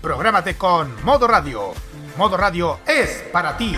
Prográmate 0.00 0.56
con 0.56 1.04
Modo 1.04 1.26
Radio. 1.26 1.72
Modo 2.16 2.36
Radio 2.36 2.80
es 2.86 3.24
para 3.32 3.56
ti. 3.56 3.76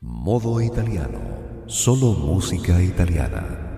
Modo 0.00 0.60
italiano. 0.60 1.20
Solo 1.66 2.12
música 2.12 2.80
italiana. 2.80 3.73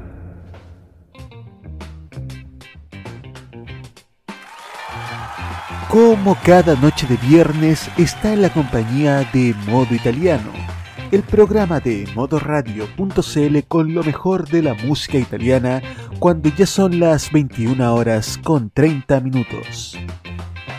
Como 5.97 6.37
cada 6.45 6.77
noche 6.77 7.07
de 7.07 7.17
viernes 7.17 7.89
está 7.97 8.35
en 8.35 8.43
la 8.43 8.53
compañía 8.53 9.27
de 9.33 9.55
Modo 9.67 9.95
Italiano, 9.95 10.53
el 11.11 11.23
programa 11.23 11.81
de 11.81 12.07
modoradio.cl 12.15 13.59
con 13.67 13.95
lo 13.95 14.05
mejor 14.05 14.47
de 14.47 14.61
la 14.61 14.75
música 14.75 15.17
italiana 15.17 15.81
cuando 16.19 16.51
ya 16.51 16.67
son 16.67 17.01
las 17.01 17.33
21 17.33 17.95
horas 17.95 18.39
con 18.45 18.69
30 18.69 19.21
minutos. 19.21 19.97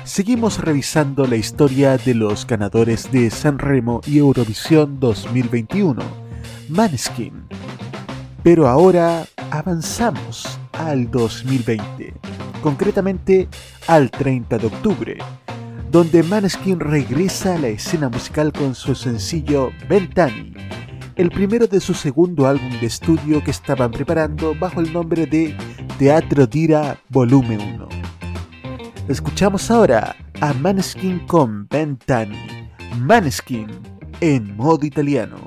Seguimos 0.03 0.59
revisando 0.59 1.25
la 1.25 1.37
historia 1.37 1.97
de 1.97 2.13
los 2.13 2.45
ganadores 2.45 3.11
de 3.11 3.31
Sanremo 3.31 4.01
y 4.05 4.19
Eurovisión 4.19 4.99
2021, 4.99 5.99
Maneskin. 6.69 7.47
Pero 8.43 8.67
ahora 8.67 9.25
avanzamos 9.49 10.59
al 10.77 11.09
2020, 11.09 12.13
concretamente 12.61 13.47
al 13.87 14.11
30 14.11 14.57
de 14.57 14.67
octubre, 14.67 15.17
donde 15.91 16.23
Maneskin 16.23 16.79
regresa 16.79 17.55
a 17.55 17.57
la 17.57 17.69
escena 17.69 18.09
musical 18.09 18.51
con 18.51 18.75
su 18.75 18.95
sencillo 18.95 19.71
Ventani, 19.89 20.53
el 21.15 21.31
primero 21.31 21.67
de 21.67 21.79
su 21.79 21.93
segundo 21.93 22.45
álbum 22.47 22.71
de 22.79 22.85
estudio 22.87 23.43
que 23.43 23.51
estaban 23.51 23.91
preparando 23.91 24.53
bajo 24.53 24.81
el 24.81 24.93
nombre 24.93 25.25
de 25.25 25.55
Teatro 25.97 26.47
Tira 26.47 26.99
Volumen 27.09 27.59
1. 27.59 27.89
Escuchamos 29.07 29.71
ahora 29.71 30.15
a 30.41 30.53
Maneskin 30.53 31.19
con 31.27 31.67
Ventani, 31.69 32.69
Maneskin 32.99 33.67
en 34.21 34.55
modo 34.55 34.85
italiano. 34.85 35.46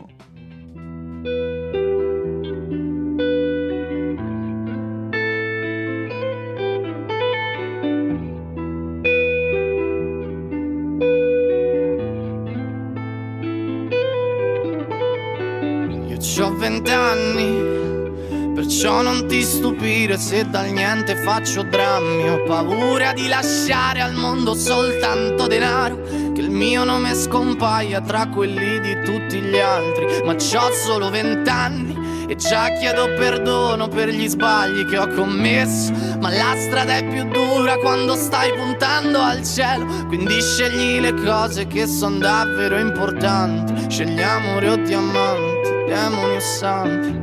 Vent'anni, 16.81 18.53
perciò 18.55 19.03
non 19.03 19.27
ti 19.27 19.43
stupire 19.43 20.17
se 20.19 20.49
dal 20.49 20.71
niente 20.71 21.17
faccio 21.17 21.63
drammi. 21.63 22.29
Ho 22.29 22.43
paura 22.45 23.13
di 23.13 23.29
lasciare 23.29 24.01
al 24.01 24.15
mondo 24.15 24.55
soltanto 24.55 25.47
denaro, 25.47 26.01
che 26.35 26.41
il 26.41 26.51
mio 26.51 26.85
nome 26.85 27.15
scompaia 27.15 28.01
tra 28.01 28.29
quelli 28.29 28.81
di 28.81 29.03
tutti 29.05 29.41
gli 29.41 29.59
altri. 29.59 30.07
Ma 30.25 30.35
c'ho 30.35 30.73
solo 30.73 31.11
vent'anni 31.11 31.99
e 32.29 32.37
già 32.37 32.69
chiedo 32.79 33.07
perdono 33.15 33.89
per 33.89 34.09
gli 34.09 34.29
sbagli 34.29 34.87
che 34.87 34.99
ho 34.99 35.09
commesso. 35.09 35.93
Ma 36.21 36.31
la 36.31 36.55
strada 36.57 36.97
è 36.97 37.07
più 37.07 37.25
dura 37.29 37.77
quando 37.77 38.15
stai 38.15 38.53
puntando 38.55 39.21
al 39.21 39.45
cielo. 39.45 39.87
Quindi 40.07 40.41
scegli 40.41 41.01
le 41.01 41.15
cose 41.15 41.67
che 41.67 41.87
sono 41.87 42.19
davvero 42.19 42.79
importanti. 42.79 43.91
Scegli 43.91 44.21
amore 44.23 44.69
o 44.71 44.77
diamanti 44.77 45.60
demoni 45.87 46.37
o 46.37 46.41
santi. 46.41 47.19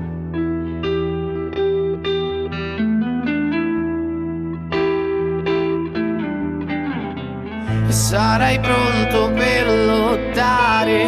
E 7.87 7.91
sarai 7.91 8.59
pronto 8.59 9.31
per 9.33 9.67
lottare 9.67 11.05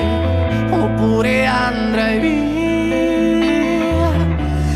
oppure 0.70 1.46
andrai 1.46 2.20
via. 2.20 2.38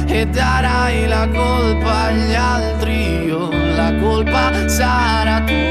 E 0.08 0.26
darai 0.28 1.08
la 1.08 1.28
colpa 1.28 2.04
agli 2.08 2.34
altri 2.34 3.32
o 3.32 3.50
la 3.76 3.94
colpa 4.00 4.68
sarà 4.68 5.42
tua. 5.42 5.62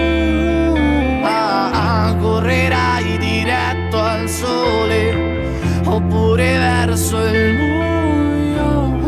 Correrai 2.20 3.18
diretto 3.18 3.98
al 4.00 4.28
sole 4.28 5.31
verso 6.92 7.24
il 7.24 7.56
buio. 7.56 9.00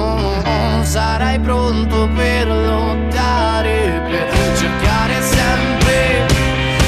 Sarai 0.85 1.39
pronto 1.41 2.09
per 2.15 2.47
lottare, 2.47 4.03
per 4.09 4.57
cercare 4.57 5.21
sempre 5.21 6.27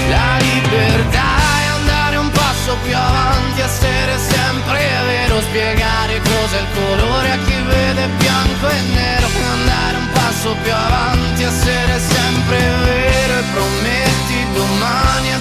la 0.09 0.37
libertà 0.39 1.29
e 1.61 1.67
andare 1.79 2.17
un 2.17 2.31
passo 2.31 2.77
più 2.83 2.95
avanti, 2.95 3.61
essere 3.61 4.17
sempre 4.19 4.79
vero, 5.07 5.41
spiegare 5.41 6.21
cos'è 6.21 6.61
il 6.61 6.67
colore 6.75 7.31
a 7.31 7.39
chi 7.45 7.61
vede 7.69 8.09
bianco 8.17 8.69
e 8.69 8.81
nero, 8.95 9.29
andare 9.53 9.97
un 9.99 10.09
passo 10.13 10.55
più 10.63 10.73
avanti, 10.73 11.43
essere 11.43 11.99
sempre 11.99 12.59
vero 12.59 13.39
e 13.39 13.45
prometti 13.53 14.47
domani 14.55 15.36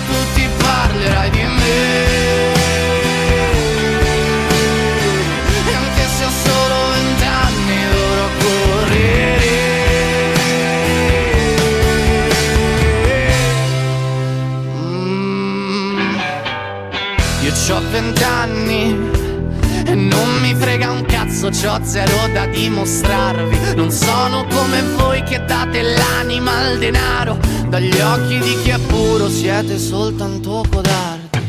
vent'anni 17.96 19.10
e 19.86 19.96
non 19.96 20.40
mi 20.42 20.54
frega 20.54 20.92
un 20.92 21.06
cazzo, 21.06 21.48
c'ho 21.50 21.80
zero 21.84 22.28
da 22.34 22.46
dimostrarvi. 22.46 23.76
Non 23.76 23.90
sono 23.90 24.46
come 24.54 24.82
voi 24.98 25.24
che 25.24 25.42
date 25.46 25.82
l'anima 25.82 26.58
al 26.58 26.78
denaro. 26.78 27.38
Dagli 27.70 27.98
occhi 28.02 28.40
di 28.40 28.58
chi 28.64 28.72
è 28.72 28.80
puro 28.80 29.30
siete 29.30 29.78
soltanto 29.78 30.66
codardi. 30.70 31.40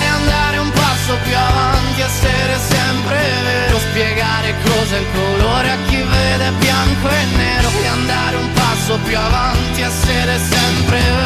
E 0.00 0.06
andare 0.06 0.58
un 0.58 0.70
passo 0.70 1.16
più 1.24 1.36
avanti, 1.36 2.00
essere 2.00 2.56
sempre 2.56 3.18
vero. 3.42 3.78
Spiegare 3.78 4.54
cos'è 4.62 4.98
il 4.98 5.06
colore 5.12 5.70
a 5.70 5.76
chi 5.88 5.96
vede 5.96 6.52
bianco 6.60 7.08
e 7.08 7.24
nero. 7.36 7.68
E 7.82 7.86
andare 7.88 8.36
un 8.36 8.52
passo 8.52 8.96
più 9.04 9.18
avanti, 9.18 9.80
essere 9.80 10.38
sempre 10.38 10.98
vero. 11.00 11.23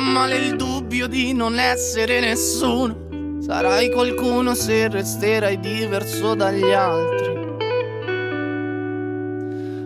Male 0.00 0.36
il 0.36 0.56
dubbio 0.56 1.06
di 1.06 1.32
non 1.32 1.58
essere 1.58 2.20
nessuno. 2.20 3.40
Sarai 3.40 3.90
qualcuno 3.90 4.54
se 4.54 4.88
resterai 4.88 5.58
diverso 5.60 6.34
dagli 6.34 6.70
altri. 6.70 7.34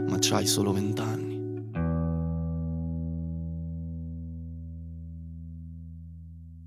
Ma 0.08 0.16
c'hai 0.20 0.46
solo 0.46 0.72
vent'anni. 0.72 1.34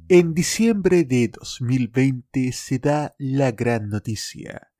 En 0.09 0.33
diciembre 0.33 1.03
de 1.03 1.29
2020 1.29 2.51
se 2.53 2.79
da 2.79 3.13
la 3.17 3.51
gran 3.51 3.89
noticia. 3.89 4.71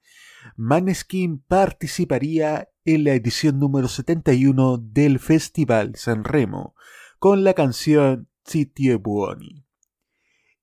Maneskin 0.56 1.40
participaría 1.40 2.70
en 2.86 3.04
la 3.04 3.14
edición 3.14 3.60
número 3.60 3.90
71 3.90 4.78
del 4.78 5.20
Festival 5.20 5.96
San 5.96 6.24
Remo 6.24 6.76
con 7.20 7.44
la 7.44 7.54
canción 7.54 8.30
Buoni. 9.00 9.66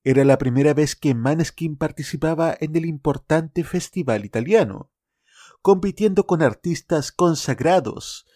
Era 0.03 0.23
la 0.23 0.37
primera 0.37 0.73
vez 0.73 0.95
que 0.95 1.13
Maneskin 1.13 1.77
participaba 1.77 2.55
en 2.59 2.75
el 2.75 2.85
importante 2.85 3.63
festival 3.63 4.25
italiano. 4.25 4.91
compitiendo 5.61 6.27
con 6.27 6.43
artistas 6.43 7.11
consagrados 7.11 8.27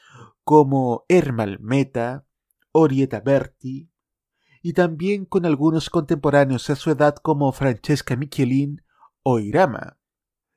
como 0.43 1.06
Ermal 1.10 1.60
Meta, 1.60 2.26
Orieta 2.72 3.20
Berti, 3.20 3.91
y 4.64 4.74
también 4.74 5.26
con 5.26 5.45
algunos 5.45 5.91
contemporáneos 5.91 6.72
a 6.72 6.76
su 6.76 6.89
edad 6.89 7.16
como 7.16 7.52
Francesca 7.52 8.16
Michelin 8.16 8.82
o 9.22 9.38
Irama. 9.38 10.00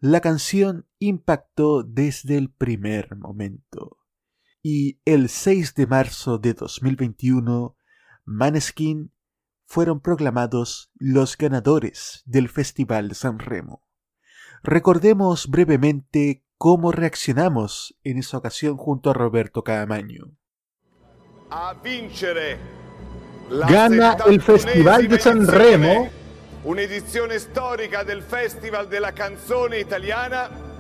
La 0.01 0.21
canción 0.21 0.89
impactó 0.99 1.83
desde 1.83 2.39
el 2.39 2.51
primer 2.51 3.17
momento. 3.17 3.99
Y 4.63 5.01
el 5.05 5.29
6 5.29 5.75
de 5.75 5.87
marzo 5.87 6.39
de 6.39 6.55
2021, 6.55 7.77
Maneskin 8.25 9.13
fueron 9.67 10.01
proclamados 10.01 10.91
los 10.99 11.37
ganadores 11.37 12.23
del 12.27 12.49
Festival 12.49 13.09
de 13.09 13.15
San 13.15 13.39
Remo. 13.39 13.83
Recordemos 14.63 15.49
brevemente 15.49 16.45
cómo 16.59 16.93
reaccionamos 16.93 17.97
en 18.05 18.19
esa 18.19 18.37
ocasión 18.37 18.77
junto 18.77 19.11
a 19.11 19.15
Roberto 19.15 19.65
Caamaño. 19.65 20.37
A 21.51 21.75
vincere 21.75 22.59
la 23.51 23.67
Gana 23.67 24.17
el 24.27 24.41
Festival 24.41 25.09
de 25.09 25.19
San 25.19 25.47
Remo. 25.47 26.09
Un'edizione 26.65 27.39
storica 27.39 28.05
del 28.05 28.23
Festival 28.23 28.89
della 28.89 29.13
canzone 29.13 29.81
italiana. 29.81 30.72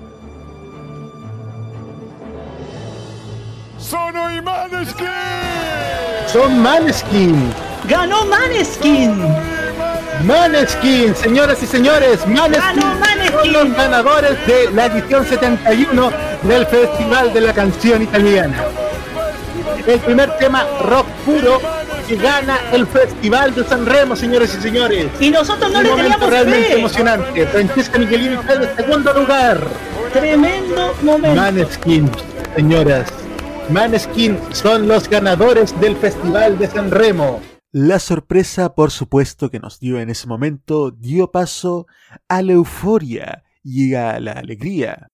Sono 3.82 4.30
i 4.30 4.40
Maneskin! 4.40 5.06
Son 6.32 6.58
Maneskin. 6.62 7.52
¡Ganó 7.88 8.24
Maneskin! 8.26 9.12
Maneskin, 10.24 11.14
señoras 11.16 11.62
y 11.62 11.66
señores, 11.66 12.24
Maneskin, 12.26 12.80
¡Ganó 12.80 12.94
Maneskin! 13.00 13.40
son 13.40 13.52
los 13.52 13.76
ganadores 13.76 14.46
de 14.46 14.70
la 14.72 14.86
edición 14.86 15.26
71 15.26 16.12
del 16.42 16.66
Festival 16.66 17.32
de 17.32 17.40
la 17.40 17.52
Canción 17.52 18.02
Italiana. 18.02 18.62
El 19.86 19.98
primer 20.00 20.30
tema 20.38 20.64
rock 20.84 21.06
puro 21.26 21.60
que 22.06 22.16
gana 22.16 22.58
el 22.72 22.86
Festival 22.86 23.52
de 23.54 23.64
San 23.64 23.84
Remo, 23.84 24.14
señores 24.14 24.54
y 24.56 24.62
señores. 24.62 25.06
Y 25.18 25.30
nosotros 25.30 25.72
no 25.72 25.78
Un 25.78 25.84
le 25.84 25.90
momento 25.90 26.10
teníamos 26.12 26.30
realmente 26.30 26.68
fe. 26.68 26.78
emocionante. 26.78 27.46
Francesca 27.48 27.98
Michelini 27.98 28.34
está 28.36 28.52
en 28.54 28.76
segundo 28.76 29.12
lugar. 29.12 29.58
Tremendo 30.12 30.94
momento. 31.02 31.40
Maneskin, 31.40 32.10
señoras. 32.54 33.06
Maneskin 33.70 34.38
son 34.52 34.88
los 34.88 35.08
ganadores 35.08 35.78
del 35.80 35.96
Festival 35.96 36.58
de 36.58 36.66
San 36.66 36.90
Remo. 36.90 37.40
La 37.70 37.98
sorpresa, 38.00 38.74
por 38.74 38.90
supuesto, 38.90 39.50
que 39.50 39.60
nos 39.60 39.78
dio 39.78 39.98
en 40.00 40.10
ese 40.10 40.26
momento 40.26 40.90
dio 40.90 41.30
paso 41.30 41.86
a 42.28 42.42
la 42.42 42.52
euforia 42.52 43.44
y 43.62 43.94
a 43.94 44.18
la 44.20 44.32
alegría. 44.32 45.08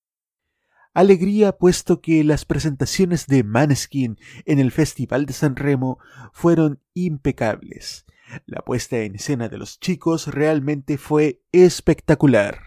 Alegría 0.94 1.52
puesto 1.52 2.00
que 2.00 2.24
las 2.24 2.44
presentaciones 2.44 3.26
de 3.26 3.44
Maneskin 3.44 4.18
en 4.44 4.58
el 4.58 4.72
Festival 4.72 5.26
de 5.26 5.34
San 5.34 5.54
Remo 5.54 5.98
fueron 6.32 6.80
impecables. 6.94 8.06
La 8.46 8.62
puesta 8.62 8.98
en 8.98 9.14
escena 9.14 9.48
de 9.48 9.58
los 9.58 9.78
chicos 9.78 10.26
realmente 10.26 10.98
fue 10.98 11.42
espectacular. 11.52 12.60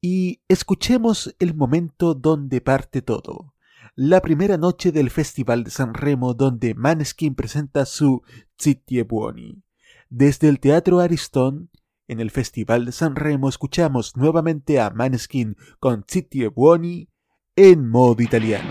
Y 0.00 0.42
escuchemos 0.48 1.34
el 1.38 1.54
momento 1.54 2.14
donde 2.14 2.60
parte 2.60 3.02
todo. 3.02 3.51
La 3.94 4.22
primera 4.22 4.56
noche 4.56 4.90
del 4.90 5.10
Festival 5.10 5.64
de 5.64 5.70
San 5.70 5.92
Remo 5.92 6.32
donde 6.32 6.74
Maneskin 6.74 7.34
presenta 7.34 7.84
su 7.84 8.22
Zitti 8.58 9.02
Buoni. 9.02 9.62
Desde 10.08 10.48
el 10.48 10.60
Teatro 10.60 11.00
Aristón, 11.00 11.68
en 12.08 12.18
el 12.18 12.30
Festival 12.30 12.86
de 12.86 12.92
San 12.92 13.16
Remo 13.16 13.50
escuchamos 13.50 14.16
nuevamente 14.16 14.80
a 14.80 14.88
Maneskin 14.88 15.58
con 15.78 16.06
Zitti 16.10 16.46
Buoni 16.46 17.10
en 17.54 17.86
modo 17.86 18.22
italiano. 18.22 18.70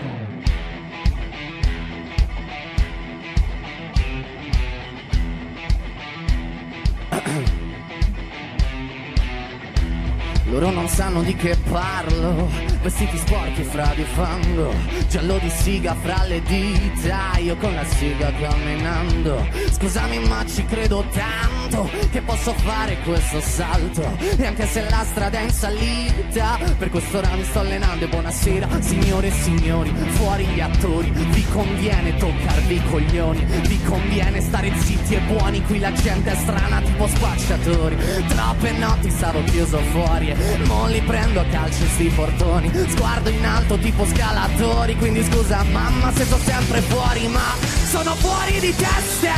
Loro 10.50 10.72
non 10.72 10.88
sanno 10.88 11.22
di 11.22 11.36
che 11.36 11.56
parlo 11.70 12.71
Vestiti 12.82 13.16
sporchi 13.16 13.62
fra 13.62 13.92
di 13.94 14.02
fango 14.02 14.74
Giallo 15.08 15.38
di 15.38 15.48
siga 15.50 15.94
fra 16.02 16.24
le 16.24 16.42
dita 16.42 17.38
Io 17.38 17.56
con 17.56 17.72
la 17.72 17.84
siga 17.84 18.32
camminando 18.32 19.46
Scusami 19.70 20.18
ma 20.26 20.44
ci 20.44 20.64
credo 20.64 21.04
tanto 21.12 21.88
Che 22.10 22.20
posso 22.22 22.52
fare 22.54 22.98
questo 23.04 23.40
salto. 23.40 24.02
E 24.36 24.46
anche 24.46 24.66
se 24.66 24.84
la 24.90 25.04
strada 25.04 25.38
è 25.38 25.42
in 25.42 25.50
salita 25.50 26.58
Per 26.76 26.90
quest'ora 26.90 27.28
mi 27.36 27.44
sto 27.44 27.60
allenando 27.60 28.04
E 28.04 28.08
buonasera 28.08 28.68
signore 28.80 29.28
e 29.28 29.30
signori 29.30 29.94
Fuori 30.14 30.44
gli 30.46 30.60
attori 30.60 31.10
Vi 31.10 31.46
conviene 31.52 32.16
toccarvi 32.16 32.74
i 32.74 32.82
coglioni 32.90 33.44
Vi 33.68 33.80
conviene 33.84 34.40
stare 34.40 34.72
zitti 34.80 35.14
e 35.14 35.20
buoni 35.20 35.62
Qui 35.62 35.78
la 35.78 35.92
gente 35.92 36.32
è 36.32 36.34
strana 36.34 36.80
tipo 36.80 37.06
spacciatori. 37.06 37.96
Troppe 38.26 38.72
notti 38.72 39.08
stavo 39.08 39.40
chiuso 39.44 39.78
fuori 39.92 40.30
E 40.30 40.36
mo 40.66 40.88
li 40.88 41.00
prendo 41.02 41.38
a 41.38 41.44
calci 41.44 41.86
sti 41.86 42.08
portoni 42.08 42.70
Sguardo 42.72 43.28
in 43.28 43.44
alto 43.44 43.76
tipo 43.78 44.06
scalatori 44.06 44.96
Quindi 44.96 45.22
scusa 45.24 45.62
mamma 45.64 46.10
se 46.12 46.24
sto 46.24 46.38
sempre 46.42 46.80
fuori 46.80 47.28
Ma 47.28 47.54
sono 47.90 48.14
fuori 48.16 48.58
di 48.60 48.74
testa 48.74 49.34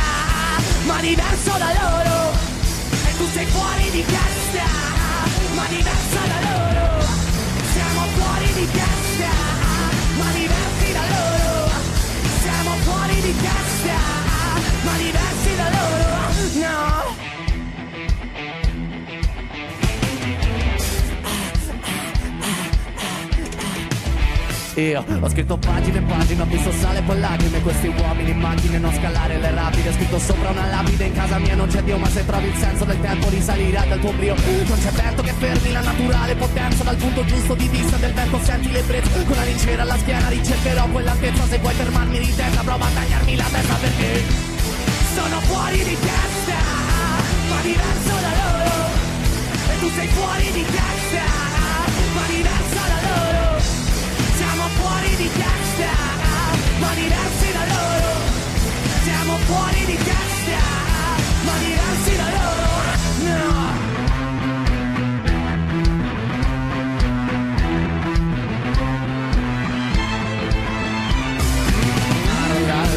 Ma 0.85 0.99
diverso 1.01 1.51
da 1.57 1.71
loro. 1.81 2.31
E 2.91 3.17
tu 3.17 3.27
sei 3.33 3.45
fuori 3.47 3.89
di 3.91 4.05
testa 4.05 4.65
Ma 5.53 5.65
diversa 5.67 6.19
da 6.31 6.39
loro. 6.47 7.05
Siamo 7.73 8.01
fuori 8.15 8.53
di 8.53 8.67
testa 8.71 9.31
Ma 10.17 10.31
diversi 10.31 10.93
da 10.93 11.03
loro. 11.13 11.71
Siamo 12.41 12.71
fuori 12.83 13.15
di 13.21 13.35
testa 13.35 13.64
Io 24.75 25.05
ho 25.21 25.29
scritto 25.29 25.55
pagine 25.55 25.99
e 25.99 26.01
pagine, 26.01 26.41
ho 26.41 26.45
visto 26.45 26.69
sale 26.73 27.01
con 27.05 27.17
lacrime. 27.17 27.61
Questi 27.61 27.87
uomini 27.87 28.31
in 28.31 28.39
macchine, 28.39 28.77
non 28.77 28.93
scalare 28.93 29.39
le 29.39 29.51
rapide. 29.51 29.93
Scritto 29.93 30.19
sopra 30.19 30.49
una 30.49 30.65
lapide, 30.65 31.05
in 31.05 31.13
casa 31.13 31.37
mia 31.39 31.55
non 31.55 31.67
c'è 31.67 31.81
Dio 31.81 31.97
Ma 31.97 32.09
se 32.09 32.25
trovi 32.25 32.47
il 32.47 32.55
senso 32.55 32.83
del 32.83 32.99
tempo 32.99 33.29
risalirà 33.29 33.85
dal 33.85 33.99
tuo 34.01 34.11
brio. 34.11 34.35
Non 34.35 34.77
c'è 34.77 34.91
vento 34.91 35.21
che 35.21 35.31
fermi 35.31 35.71
la 35.71 35.79
naturale 35.81 36.35
potenza 36.35 36.83
Dal 36.83 36.97
punto 36.97 37.23
giusto 37.23 37.53
di 37.55 37.67
vista 37.69 37.95
del 37.95 38.13
vento. 38.13 38.39
Senti 38.43 38.71
l'ebbrezza 38.71 39.23
Con 39.23 39.35
la 39.35 39.43
rincera 39.43 39.81
alla 39.83 39.97
schiena 39.97 40.27
ricercherò 40.27 40.87
quell'altezza. 40.87 41.43
Se 41.45 41.57
vuoi 41.59 41.73
fermarmi 41.73 42.19
di 42.19 42.35
testa 42.35 42.61
prova 42.61 42.85
a 42.85 42.89
tagliarmi 42.89 43.35
la 43.37 43.47
testa 43.49 43.73
perché 43.75 44.23
Sono 45.15 45.39
fuori 45.39 45.77
di 45.77 45.97
testa, 45.97 46.59
ma 47.47 47.61
diverso 47.61 48.15
da 48.19 48.31
loro. 48.43 48.73
E 49.71 49.79
tu 49.79 49.89
sei 49.95 50.07
fuori 50.07 50.51
di 50.51 50.65
testa, 50.65 51.34
diversi 56.95 57.51
da 57.51 57.63
loro. 57.73 58.11
Siamo 59.03 59.37
fuori 59.47 59.85
di 59.85 59.97
testa, 59.97 60.63
ma 61.45 61.53
diversi 61.59 62.15
da 62.15 62.27
loro. 62.37 62.67
No. 63.27 63.73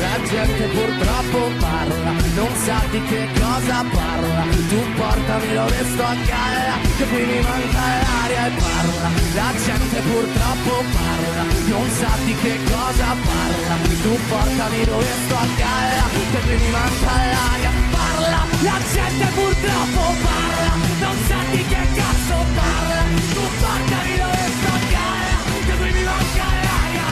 La 0.01 0.17
gente 0.35 0.65
purtroppo 0.69 1.51
parla, 1.59 2.13
non 2.35 2.53
sa 2.65 2.81
di 2.91 3.03
che 3.05 3.29
cosa 3.41 3.85
parla. 3.91 4.45
Tu 4.69 4.81
portami 4.97 5.55
dove 5.55 5.85
sto 5.93 6.03
a 6.05 6.15
galla, 6.15 6.77
che 6.97 7.05
qui 7.05 7.25
mi 7.25 7.41
manca 7.41 7.81
l'aria 8.03 8.47
e 8.47 8.51
parla. 8.51 9.09
La 9.35 9.53
gente 9.65 10.01
purtroppo 10.01 10.85
parla, 10.93 11.45
non 11.69 11.89
sa 11.91 12.11
di 12.25 12.35
che 12.43 12.59
cosa 12.65 13.17
parla. 13.25 13.88
Tu 14.03 14.17
portami 14.29 14.85
dove 14.85 15.07
sto 15.27 15.35
a 15.35 15.47
galla, 15.57 16.05
che 16.31 16.39
qui 16.41 16.57
mi 16.57 16.71
manca 16.71 17.13
l'aria. 17.33 17.71
Parla, 17.91 18.43
la 18.63 18.79
gente 18.93 19.27
purtroppo 19.35 20.15
parla, 20.23 20.73
non 21.01 21.17
sa 21.27 21.37
di 21.51 21.67
che 21.67 21.87
cazzo 21.95 22.37
parla. 22.55 23.03
Tu 23.35 23.43
portami 23.61 24.17
dove 24.17 24.43
sto 24.57 24.71
a 24.73 24.81
galla, 24.95 25.37
che 25.67 25.75
qui 25.77 25.91
mi 25.93 26.03
manca 26.05 26.45
l'aria. 26.65 27.09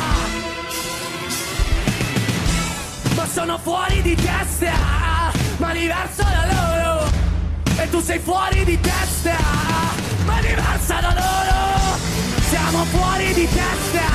Ma 3.17 3.27
sono 3.27 3.59
fuori 3.59 4.03
di 4.03 4.15
testa, 4.15 4.73
ma 5.57 5.73
diverso 5.73 6.23
da 6.23 6.45
loro. 6.55 7.11
E 7.79 7.91
tu 7.91 8.01
sei 8.01 8.21
fuori 8.21 8.65
di 8.65 8.81
testa, 8.81 9.37
ma 10.25 10.41
diversa 10.41 11.01
da 11.01 11.13
loro. 11.13 11.99
Siamo 12.49 12.85
fuori 12.85 13.35
di 13.35 13.49
testa, 13.49 14.09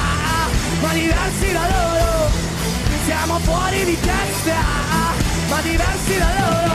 ma 0.81 0.93
diversi 0.93 1.51
da 1.51 1.67
loro. 1.67 2.50
Siamo 3.05 3.39
fuori 3.39 3.83
di 3.85 3.97
testa, 3.99 4.61
ma 5.49 5.61
diversi 5.61 6.17
da 6.17 6.39
loro. 6.39 6.71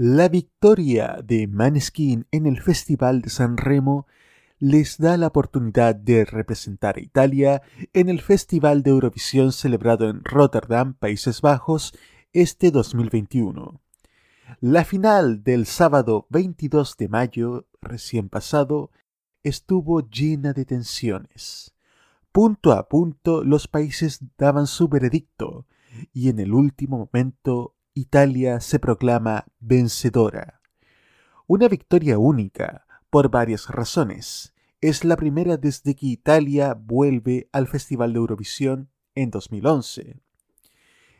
La 0.00 0.28
victoria 0.28 1.18
de 1.24 1.48
Maneskin 1.48 2.24
en 2.30 2.46
el 2.46 2.60
Festival 2.62 3.20
de 3.20 3.30
San 3.30 3.56
Remo 3.56 4.06
les 4.58 4.98
da 4.98 5.16
la 5.16 5.28
oportunidad 5.28 5.94
de 5.94 6.24
representar 6.24 6.96
a 6.96 7.00
Italia 7.00 7.62
en 7.92 8.08
el 8.08 8.20
Festival 8.20 8.82
de 8.82 8.90
Eurovisión 8.90 9.52
celebrado 9.52 10.10
en 10.10 10.24
Rotterdam, 10.24 10.94
Países 10.94 11.40
Bajos, 11.40 11.94
este 12.32 12.70
2021. 12.70 13.80
La 14.60 14.84
final 14.84 15.44
del 15.44 15.66
sábado 15.66 16.26
22 16.30 16.96
de 16.96 17.08
mayo, 17.08 17.66
recién 17.80 18.28
pasado, 18.28 18.90
estuvo 19.44 20.00
llena 20.00 20.52
de 20.52 20.64
tensiones. 20.64 21.74
Punto 22.32 22.72
a 22.72 22.88
punto 22.88 23.44
los 23.44 23.68
países 23.68 24.20
daban 24.36 24.66
su 24.66 24.88
veredicto 24.88 25.66
y 26.12 26.30
en 26.30 26.40
el 26.40 26.52
último 26.52 26.98
momento 26.98 27.76
Italia 27.94 28.60
se 28.60 28.78
proclama 28.78 29.46
vencedora. 29.60 30.60
Una 31.46 31.68
victoria 31.68 32.18
única, 32.18 32.87
por 33.10 33.30
varias 33.30 33.68
razones. 33.68 34.54
Es 34.80 35.04
la 35.04 35.16
primera 35.16 35.56
desde 35.56 35.96
que 35.96 36.06
Italia 36.06 36.74
vuelve 36.74 37.48
al 37.52 37.66
Festival 37.66 38.12
de 38.12 38.18
Eurovisión 38.18 38.90
en 39.14 39.30
2011. 39.30 40.20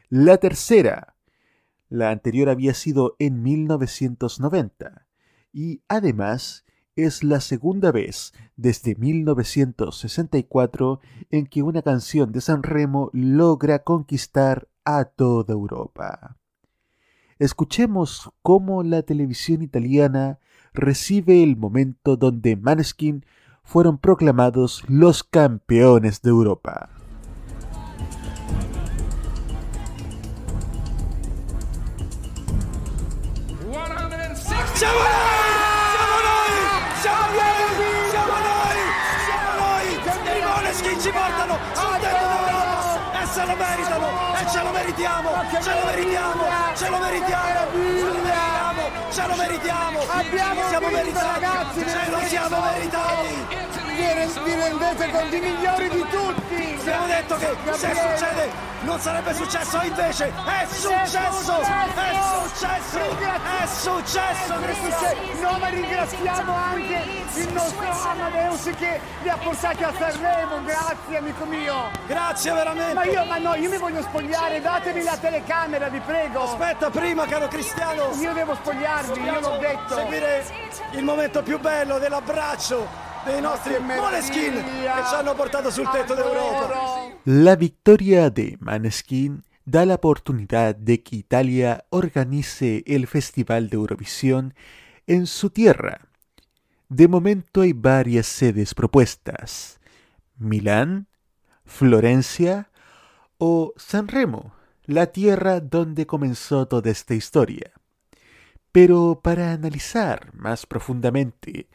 La 0.09 0.37
tercera, 0.39 1.17
la 1.89 2.11
anterior 2.11 2.49
había 2.49 2.75
sido 2.75 3.15
en 3.19 3.43
1990 3.43 5.07
y 5.53 5.83
además 5.89 6.65
es 6.97 7.23
la 7.23 7.41
segunda 7.41 7.93
vez 7.93 8.33
desde 8.57 8.95
1964 8.97 11.01
en 11.31 11.47
que 11.47 11.63
una 11.63 11.83
canción 11.83 12.33
de 12.33 12.41
San 12.41 12.63
Remo 12.63 13.11
logra 13.13 13.85
conquistar 13.85 14.69
a 14.85 15.05
toda 15.05 15.53
Europa. 15.55 16.39
Escuchemos 17.39 18.33
cómo 18.43 18.83
la 18.83 19.03
televisión 19.03 19.63
italiana 19.63 20.41
recibe 20.73 21.43
el 21.43 21.57
momento 21.57 22.17
donde 22.17 22.57
Maneskin 22.57 23.25
fueron 23.63 23.99
proclamados 23.99 24.83
los 24.89 25.25
campeones 25.25 26.23
de 26.23 26.31
Europa. 26.31 26.91
E! 34.81 35.21
E 43.21 43.27
ce 43.27 43.45
lo 43.47 43.57
meritiamo! 43.57 44.07
Ce 44.51 44.63
lo 44.63 44.73
meritiamo! 44.73 45.45
Ce 45.61 45.75
lo 45.75 45.85
meritiamo! 45.85 46.45
Ce 46.75 46.91
lo 46.91 46.99
meritiamo! 46.99 48.18
Lo 49.29 49.37
meritiamo! 49.37 50.01
Abbiamo 50.09 50.69
Siamo 50.69 50.87
vinto, 50.89 51.03
meritati! 51.03 51.27
ragazzi, 51.41 51.81
Ce 51.81 52.11
lo 52.11 52.21
siamo 52.27 52.61
meritati! 52.61 53.88
Vi 53.99 54.55
rendete 54.55 55.11
conto 55.11 55.35
i 55.35 55.41
migliori 55.41 55.89
di 55.89 56.05
tutti! 56.09 56.77
Abbiamo 56.79 57.07
detto 57.07 57.37
che 57.37 57.57
se 57.73 57.89
succede 57.95 58.49
non 58.83 59.01
sarebbe 59.01 59.35
successo, 59.35 59.81
invece 59.83 60.27
è 60.29 60.67
successo! 60.69 61.61
È 61.61 62.15
successo! 62.47 62.99
È 63.61 63.67
successo! 63.67 64.55
Ringraziamo- 64.57 65.51
No, 65.51 65.59
ma 65.59 65.69
ringraziamo 65.69 66.55
anche 66.55 67.03
il 67.35 67.53
nostro 67.53 67.89
Amadeus 67.91 68.71
che 68.79 69.01
li 69.23 69.29
ha 69.29 69.37
portati 69.37 69.83
a 69.83 69.93
Sanremo, 69.99 70.63
grazie 70.63 71.17
amico 71.17 71.45
mio! 71.45 71.91
Grazie 72.07 72.53
veramente! 72.53 72.95
Ma 72.95 73.05
io, 73.05 73.25
ma 73.25 73.39
no, 73.39 73.55
io 73.57 73.69
mi 73.69 73.79
voglio 73.79 74.03
spogliare, 74.03 74.61
datemi 74.61 75.03
la 75.03 75.17
telecamera, 75.17 75.89
vi 75.89 75.99
prego! 75.99 76.45
Aspetta 76.45 76.89
prima, 76.91 77.27
caro 77.27 77.49
Cristiano! 77.49 78.11
Io 78.21 78.33
devo 78.33 78.55
spogliarvi, 78.55 79.21
io 79.21 79.41
l'ho 79.41 79.57
detto! 79.59 79.97
Seguire 79.97 80.47
il 80.93 81.03
momento 81.03 81.43
più 81.43 81.59
bello 81.59 81.99
dell'abbraccio 81.99 83.07
dei 83.25 83.41
nostri 83.41 83.75
che 83.75 83.79
Måneskin 83.81 84.53
che 84.53 84.63
meraviglia! 84.63 85.05
ci 85.05 85.15
hanno 85.15 85.35
portato 85.35 85.71
sul 85.71 85.89
tetto 85.91 86.15
d'Europa. 86.15 87.17
La 87.25 87.57
victoria 87.57 88.31
de 88.31 88.57
Maneskin 88.61 89.43
da 89.65 89.85
la 89.85 89.95
oportunidad 89.95 90.75
de 90.77 91.03
que 91.03 91.17
Italia 91.17 91.85
organice 91.91 92.83
el 92.87 93.07
Festival 93.07 93.69
de 93.69 93.77
Eurovisión 93.77 94.55
en 95.07 95.27
su 95.27 95.51
tierra. 95.51 96.09
De 96.89 97.07
momento 97.07 97.61
hay 97.61 97.75
varias 97.75 98.27
sedes 98.27 98.75
propuestas. 98.75 99.79
Milán, 100.39 101.07
Florencia 101.67 102.71
o 103.37 103.75
San 103.77 104.09
Remo, 104.09 104.55
la 104.87 105.09
tierra 105.09 105.61
donde 105.61 106.07
comenzó 106.07 106.67
toda 106.67 106.91
esta 106.91 107.15
historia. 107.15 107.73
Pero 108.73 109.21
para 109.23 109.53
analizar 109.53 110.35
más 110.35 110.65
profundamente 110.65 111.69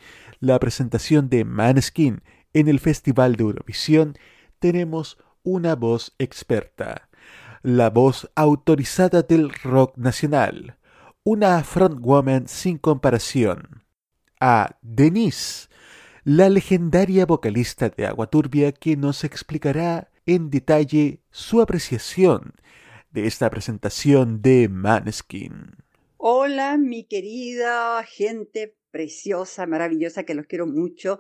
la 0.44 0.60
presentación 0.60 1.30
de 1.30 1.46
Maneskin 1.46 2.22
en 2.52 2.68
el 2.68 2.82
Festival 2.82 3.38
de 3.38 3.46
Eurovisión, 3.46 4.18
tenemos 4.60 5.18
una 5.42 5.74
voz 5.78 6.16
experta, 6.20 7.08
la 7.62 7.90
voz 7.90 8.30
autorizada 8.36 9.22
del 9.22 9.54
rock 9.54 9.98
nacional, 9.98 10.78
una 11.24 11.64
frontwoman 11.64 12.50
sin 12.50 12.78
comparación, 12.78 13.86
a 14.42 14.76
Denise, 14.82 15.70
la 16.26 16.50
legendaria 16.50 17.26
vocalista 17.26 17.88
de 17.88 18.06
Agua 18.06 18.28
Turbia 18.28 18.74
que 18.74 18.98
nos 18.98 19.24
explicará 19.24 20.12
en 20.26 20.50
detalle 20.50 21.22
su 21.32 21.62
apreciación 21.62 22.52
de 23.12 23.28
esta 23.28 23.50
presentación 23.50 24.42
de 24.42 24.68
Maneskin. 24.68 25.78
Hola, 26.18 26.78
mi 26.78 27.06
querida 27.06 28.04
gente 28.04 28.76
preciosa, 28.94 29.66
maravillosa, 29.66 30.24
que 30.24 30.36
los 30.36 30.46
quiero 30.46 30.68
mucho, 30.68 31.20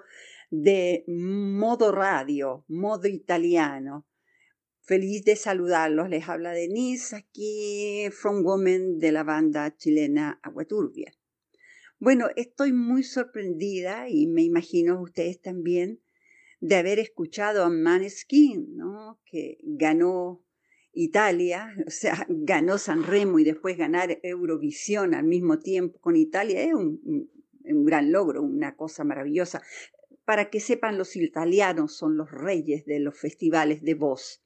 de 0.51 1.03
Modo 1.07 1.91
Radio, 1.91 2.63
Modo 2.67 3.07
Italiano. 3.07 4.05
Feliz 4.81 5.25
de 5.25 5.35
saludarlos. 5.35 6.09
Les 6.09 6.29
habla 6.29 6.51
Denise, 6.51 7.15
aquí, 7.15 8.05
From 8.11 8.43
Woman 8.43 8.99
de 8.99 9.11
la 9.11 9.23
banda 9.23 9.75
chilena 9.75 10.39
Agua 10.43 10.65
Turbia. 10.65 11.11
Bueno, 11.99 12.27
estoy 12.35 12.73
muy 12.73 13.01
sorprendida 13.01 14.07
y 14.09 14.27
me 14.27 14.43
imagino 14.43 15.01
ustedes 15.01 15.41
también 15.41 16.01
de 16.59 16.75
haber 16.75 16.99
escuchado 16.99 17.63
a 17.63 17.69
Maneskin, 17.69 18.75
¿no? 18.77 19.19
que 19.25 19.57
ganó 19.63 20.43
Italia, 20.91 21.73
o 21.87 21.89
sea, 21.89 22.27
ganó 22.29 22.77
San 22.77 23.03
Remo 23.03 23.39
y 23.39 23.43
después 23.43 23.77
ganar 23.77 24.19
Eurovisión 24.21 25.15
al 25.15 25.23
mismo 25.23 25.59
tiempo 25.59 25.99
con 25.99 26.15
Italia 26.15 26.61
es 26.61 26.73
un, 26.73 27.31
un- 27.65 27.85
gran 27.85 28.11
logro, 28.11 28.41
una 28.41 28.75
cosa 28.75 29.03
maravillosa. 29.03 29.61
Para 30.25 30.49
que 30.49 30.59
sepan, 30.59 30.97
los 30.97 31.15
italianos 31.15 31.95
son 31.97 32.17
los 32.17 32.31
reyes 32.31 32.85
de 32.85 32.99
los 32.99 33.17
festivales 33.17 33.81
de 33.83 33.93
voz. 33.95 34.41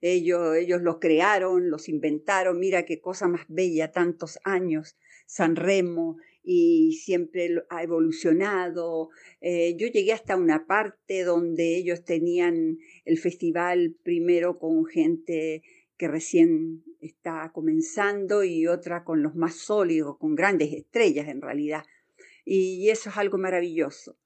Ellos, 0.00 0.56
ellos 0.56 0.82
los 0.82 0.98
crearon, 0.98 1.70
los 1.70 1.88
inventaron, 1.88 2.58
mira 2.58 2.84
qué 2.84 3.00
cosa 3.00 3.28
más 3.28 3.44
bella, 3.48 3.92
tantos 3.92 4.38
años, 4.44 4.96
San 5.26 5.54
Remo, 5.56 6.16
y 6.42 6.94
siempre 7.04 7.62
ha 7.70 7.82
evolucionado. 7.84 9.10
Eh, 9.40 9.76
yo 9.76 9.86
llegué 9.86 10.12
hasta 10.12 10.36
una 10.36 10.66
parte 10.66 11.22
donde 11.22 11.76
ellos 11.76 12.04
tenían 12.04 12.78
el 13.04 13.16
festival 13.18 13.94
primero 14.02 14.58
con 14.58 14.84
gente 14.86 15.62
que 15.96 16.08
recién 16.08 16.82
está 17.00 17.52
comenzando 17.54 18.42
y 18.42 18.66
otra 18.66 19.04
con 19.04 19.22
los 19.22 19.36
más 19.36 19.54
sólidos, 19.54 20.18
con 20.18 20.34
grandes 20.34 20.72
estrellas 20.72 21.28
en 21.28 21.40
realidad. 21.40 21.84
Y 22.44 22.88
eso 22.90 23.10
es 23.10 23.16
algo 23.16 23.38
maravilloso. 23.38 24.16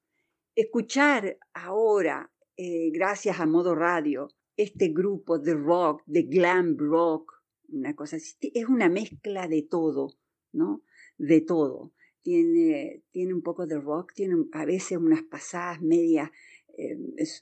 Escuchar 0.55 1.39
ahora, 1.53 2.33
eh, 2.57 2.91
gracias 2.91 3.41
a 3.41 3.47
Modo 3.47 3.75
Radio, 3.75 4.29
este 4.57 4.89
grupo 4.89 5.39
de 5.39 5.53
rock, 5.53 6.03
de 6.07 6.23
glam 6.23 6.79
rock, 6.79 7.31
una 7.69 7.95
cosa 7.95 8.17
es 8.17 8.39
una 8.69 8.89
mezcla 8.89 9.49
de 9.49 9.62
todo, 9.62 10.14
¿no? 10.53 10.83
De 11.19 11.43
todo. 11.43 11.93
Tiene, 12.23 13.03
tiene 13.11 13.35
un 13.35 13.43
poco 13.43 13.67
de 13.67 13.79
rock, 13.79 14.14
tiene 14.14 14.37
a 14.53 14.64
veces 14.64 14.97
unas 14.97 15.23
pasadas 15.25 15.83
medias, 15.83 16.31
eh, 16.79 16.97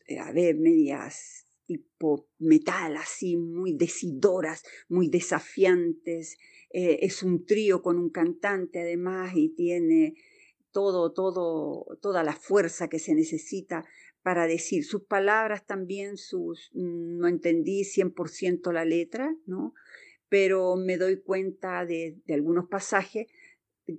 eh, 0.09 0.19
a 0.19 0.33
ver, 0.33 0.57
medias 0.57 1.47
tipo 1.67 2.29
metal, 2.39 2.97
así, 2.97 3.37
muy 3.37 3.75
decidoras, 3.75 4.65
muy 4.89 5.09
desafiantes. 5.09 6.37
Es 6.71 7.23
un 7.23 7.47
trío 7.47 7.81
con 7.81 7.99
un 7.99 8.11
cantante 8.11 8.81
además 8.81 9.33
y 9.37 9.51
tiene 9.51 10.15
todo, 10.75 11.97
toda 12.01 12.23
la 12.23 12.35
fuerza 12.35 12.89
que 12.89 12.99
se 12.99 13.15
necesita 13.15 13.85
para 14.23 14.47
decir 14.47 14.85
sus 14.85 15.05
palabras 15.05 15.67
también, 15.67 16.17
sus, 16.17 16.71
mm, 16.73 17.19
no 17.19 17.29
entendí 17.29 17.85
100% 17.85 18.73
la 18.73 18.85
letra, 18.85 19.35
¿no? 19.47 19.75
Pero 20.29 20.77
me 20.77 20.97
doy 20.97 21.23
cuenta 21.23 21.87
de, 21.87 22.19
de 22.27 22.35
algunos 22.35 22.69
pasajes 22.69 23.27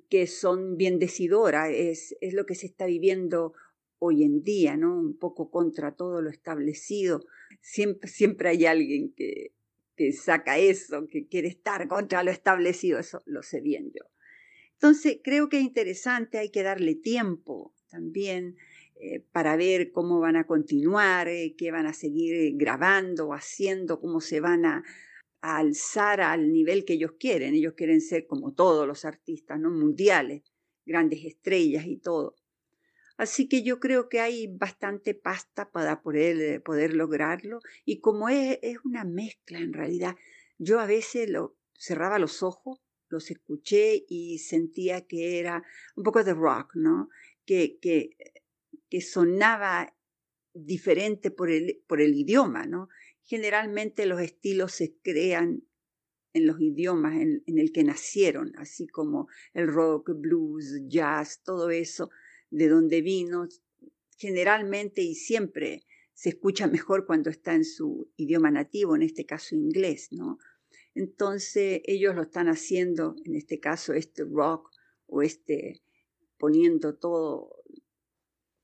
que 0.10 0.28
son 0.28 0.78
bien 0.78 1.00
decidoras, 1.00 1.70
es, 1.72 2.16
es 2.22 2.34
lo 2.34 2.46
que 2.46 2.56
se 2.56 2.66
está 2.66 2.86
viviendo 2.86 3.54
hoy 4.00 4.24
en 4.24 4.42
día, 4.42 4.78
¿no? 4.78 4.98
Un 4.98 5.18
poco 5.18 5.50
contra 5.50 5.96
todo 5.96 6.22
lo 6.22 6.30
establecido. 6.30 7.24
Siempre, 7.62 8.10
siempre 8.10 8.50
hay 8.50 8.66
alguien 8.66 9.14
que, 9.16 9.54
que 9.96 10.12
saca 10.12 10.58
eso, 10.58 11.08
que 11.08 11.28
quiere 11.28 11.48
estar 11.48 11.88
contra 11.88 12.24
lo 12.24 12.32
establecido, 12.32 13.00
eso 13.00 13.22
lo 13.26 13.44
sé 13.44 13.62
bien 13.62 13.92
yo. 13.94 14.04
Entonces, 14.76 15.20
creo 15.24 15.50
que 15.50 15.58
es 15.58 15.64
interesante, 15.64 16.38
hay 16.38 16.50
que 16.50 16.64
darle 16.64 16.96
tiempo 16.96 17.74
también 17.90 18.58
eh, 18.96 19.22
para 19.32 19.56
ver 19.56 19.92
cómo 19.92 20.20
van 20.20 20.36
a 20.36 20.46
continuar, 20.46 21.28
eh, 21.28 21.56
qué 21.58 21.72
van 21.72 21.86
a 21.86 21.94
seguir 21.94 22.54
grabando, 22.56 23.34
haciendo, 23.34 24.00
cómo 24.00 24.22
se 24.22 24.40
van 24.40 24.66
a, 24.66 24.84
a 25.42 25.58
alzar 25.58 26.22
al 26.22 26.52
nivel 26.52 26.86
que 26.86 26.94
ellos 26.94 27.14
quieren. 27.20 27.54
Ellos 27.56 27.74
quieren 27.76 28.02
ser 28.02 28.28
como 28.28 28.54
todos 28.54 28.88
los 28.88 29.06
artistas, 29.06 29.60
¿no? 29.60 29.70
Mundiales, 29.70 30.44
grandes 30.86 31.26
estrellas 31.26 31.86
y 31.86 31.98
todo. 31.98 32.36
Así 33.18 33.48
que 33.48 33.64
yo 33.64 33.80
creo 33.80 34.10
que 34.10 34.20
hay 34.20 34.48
bastante 34.48 35.14
pasta 35.14 35.72
para 35.72 36.02
poder, 36.02 36.62
poder 36.64 36.94
lograrlo. 36.94 37.60
Y 37.86 38.00
como 38.00 38.30
es, 38.30 38.60
es, 38.62 38.78
una 38.84 39.06
mezcla 39.06 39.60
en 39.60 39.74
realidad, 39.74 40.16
yo 40.58 40.80
a 40.80 40.86
veces 40.86 41.30
lo, 41.30 41.56
cerraba 41.78 42.20
los 42.20 42.44
ojos, 42.44 42.80
los 43.16 43.32
escuché 43.32 44.05
y 44.07 44.39
sentía 44.39 45.07
que 45.07 45.39
era 45.39 45.63
un 45.95 46.03
poco 46.03 46.24
de 46.24 46.34
rock, 46.34 46.76
¿no? 46.76 47.09
Que, 47.45 47.80
que, 47.80 48.16
sonaba 49.01 49.93
diferente 50.53 51.30
por 51.30 51.49
el, 51.49 51.84
por 51.86 51.99
el 51.99 52.16
idioma, 52.16 52.66
¿no? 52.66 52.88
Generalmente 53.24 54.05
los 54.05 54.22
estilos 54.22 54.72
se 54.72 54.95
crean 55.01 55.63
en 56.34 56.47
los 56.47 56.61
idiomas 56.61 57.16
en, 57.16 57.43
en 57.45 57.59
el 57.59 57.74
que 57.74 57.84
nacieron, 57.84 58.53
así 58.57 58.88
como 58.88 59.28
el 59.53 59.68
rock, 59.68 60.11
blues, 60.16 60.82
jazz, 60.88 61.41
todo 61.43 61.70
eso 61.72 62.09
de 62.51 62.70
donde 62.70 63.01
vino, 63.01 63.47
generalmente 64.18 65.01
y 65.01 65.16
siempre 65.16 65.86
se 66.13 66.30
escucha 66.30 66.68
mejor 66.68 67.05
cuando 67.05 67.30
está 67.30 67.53
en 67.53 67.66
su 67.66 68.09
idioma 68.16 68.49
nativo, 68.49 68.95
en 68.95 69.01
este 69.01 69.26
caso 69.26 69.55
inglés, 69.55 70.07
¿no? 70.11 70.38
Entonces 70.96 71.82
ellos 71.86 72.16
lo 72.16 72.24
están 72.24 72.48
haciendo, 72.48 73.16
en 73.26 73.36
este 73.36 73.60
caso 73.60 73.93
este 73.93 74.24
rock 74.24 74.72
o 75.06 75.22
este 75.22 75.84
poniendo 76.38 76.98
todo 76.98 77.52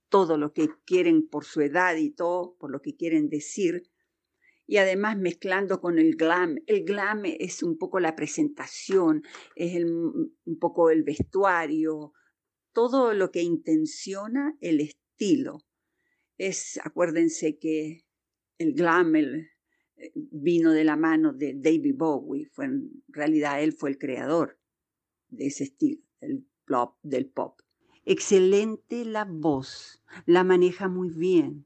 todo 0.09 0.37
lo 0.37 0.51
que 0.51 0.67
quieren 0.85 1.27
por 1.27 1.45
su 1.45 1.61
edad 1.61 1.95
y 1.95 2.09
todo 2.09 2.57
por 2.57 2.69
lo 2.69 2.81
que 2.81 2.97
quieren 2.97 3.29
decir 3.29 3.91
y 4.71 4.77
además 4.77 5.17
mezclando 5.17 5.81
con 5.81 5.99
el 5.99 6.15
glam. 6.15 6.55
El 6.65 6.85
glam 6.85 7.23
es 7.25 7.61
un 7.61 7.77
poco 7.77 7.99
la 7.99 8.15
presentación, 8.15 9.21
es 9.55 9.83
un 9.83 10.59
poco 10.59 10.89
el 10.89 11.03
vestuario, 11.03 12.13
todo 12.71 13.13
lo 13.13 13.31
que 13.31 13.41
intenciona 13.41 14.55
el 14.61 14.79
estilo. 14.79 15.59
Es, 16.37 16.79
acuérdense 16.83 17.57
que 17.59 18.05
el 18.57 18.73
glam 18.73 19.15
el, 19.17 19.49
vino 20.13 20.71
de 20.71 20.83
la 20.83 20.95
mano 20.95 21.33
de 21.33 21.53
David 21.53 21.95
Bowie, 21.97 22.45
fue 22.51 22.65
en 22.65 23.03
realidad 23.07 23.61
él 23.61 23.73
fue 23.73 23.89
el 23.91 23.97
creador 23.97 24.59
de 25.29 25.47
ese 25.47 25.65
estilo, 25.65 26.01
el 26.19 26.45
pop, 26.65 26.97
del 27.03 27.27
pop. 27.27 27.59
Excelente 28.05 29.05
la 29.05 29.25
voz, 29.25 30.01
la 30.25 30.43
maneja 30.43 30.87
muy 30.87 31.09
bien 31.09 31.65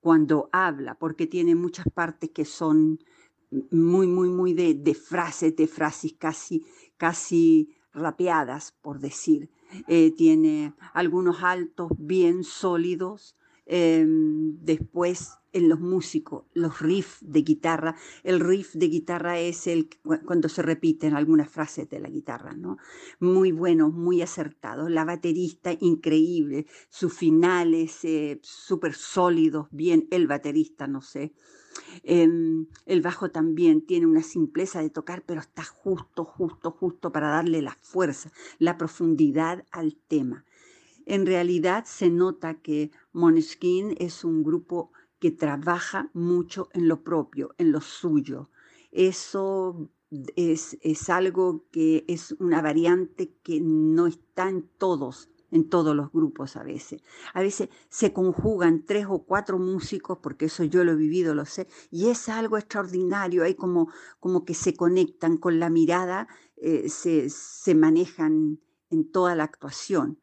cuando 0.00 0.48
habla, 0.52 0.98
porque 0.98 1.26
tiene 1.26 1.54
muchas 1.54 1.86
partes 1.92 2.30
que 2.30 2.44
son 2.44 2.98
muy, 3.70 4.06
muy, 4.06 4.28
muy 4.28 4.52
de, 4.52 4.74
de 4.74 4.94
frases, 4.94 5.56
de 5.56 5.66
frases 5.66 6.14
casi, 6.18 6.64
casi 6.96 7.74
rapeadas, 7.92 8.72
por 8.82 8.98
decir. 8.98 9.50
Eh, 9.88 10.10
tiene 10.10 10.74
algunos 10.92 11.42
altos 11.42 11.90
bien 11.98 12.44
sólidos. 12.44 13.36
Em, 13.66 14.58
después 14.60 15.38
en 15.54 15.68
los 15.68 15.80
músicos, 15.80 16.44
los 16.52 16.80
riffs 16.80 17.18
de 17.20 17.42
guitarra. 17.42 17.96
El 18.24 18.40
riff 18.40 18.74
de 18.74 18.88
guitarra 18.88 19.38
es 19.38 19.66
el 19.66 19.88
cuando 20.26 20.48
se 20.48 20.62
repiten 20.62 21.14
algunas 21.14 21.48
frases 21.48 21.88
de 21.88 22.00
la 22.00 22.10
guitarra, 22.10 22.52
¿no? 22.54 22.76
Muy 23.20 23.52
bueno, 23.52 23.88
muy 23.88 24.20
acertado. 24.20 24.88
La 24.88 25.04
baterista, 25.04 25.72
increíble. 25.80 26.66
Sus 26.90 27.14
finales 27.14 28.04
eh, 28.04 28.40
súper 28.42 28.94
sólidos, 28.94 29.68
bien. 29.70 30.08
El 30.10 30.26
baterista, 30.26 30.86
no 30.88 31.00
sé. 31.00 31.32
Em, 32.02 32.66
el 32.86 33.00
bajo 33.00 33.30
también 33.30 33.80
tiene 33.80 34.06
una 34.06 34.22
simpleza 34.22 34.82
de 34.82 34.90
tocar, 34.90 35.22
pero 35.24 35.40
está 35.40 35.62
justo, 35.64 36.24
justo, 36.24 36.72
justo 36.72 37.12
para 37.12 37.28
darle 37.28 37.62
la 37.62 37.76
fuerza, 37.80 38.30
la 38.58 38.76
profundidad 38.76 39.64
al 39.70 39.96
tema. 40.08 40.44
En 41.06 41.26
realidad 41.26 41.84
se 41.86 42.08
nota 42.10 42.54
que 42.54 42.90
Moneskin 43.12 43.94
es 43.98 44.24
un 44.24 44.42
grupo 44.42 44.90
que 45.24 45.30
trabaja 45.30 46.10
mucho 46.12 46.68
en 46.74 46.86
lo 46.86 47.02
propio, 47.02 47.54
en 47.56 47.72
lo 47.72 47.80
suyo. 47.80 48.50
Eso 48.92 49.88
es, 50.36 50.76
es 50.82 51.08
algo 51.08 51.64
que 51.70 52.04
es 52.08 52.32
una 52.40 52.60
variante 52.60 53.32
que 53.42 53.58
no 53.58 54.06
está 54.06 54.50
en 54.50 54.68
todos 54.76 55.30
en 55.50 55.70
todos 55.70 55.96
los 55.96 56.12
grupos 56.12 56.56
a 56.56 56.62
veces. 56.62 57.00
A 57.32 57.40
veces 57.40 57.70
se 57.88 58.12
conjugan 58.12 58.84
tres 58.84 59.06
o 59.08 59.20
cuatro 59.20 59.58
músicos, 59.58 60.18
porque 60.18 60.44
eso 60.46 60.62
yo 60.64 60.84
lo 60.84 60.92
he 60.92 60.96
vivido, 60.96 61.34
lo 61.34 61.46
sé, 61.46 61.68
y 61.90 62.08
es 62.08 62.28
algo 62.28 62.58
extraordinario, 62.58 63.44
hay 63.44 63.54
como, 63.54 63.88
como 64.20 64.44
que 64.44 64.52
se 64.52 64.74
conectan 64.74 65.38
con 65.38 65.58
la 65.58 65.70
mirada, 65.70 66.28
eh, 66.56 66.90
se, 66.90 67.30
se 67.30 67.74
manejan 67.74 68.60
en 68.90 69.10
toda 69.10 69.34
la 69.36 69.44
actuación. 69.44 70.18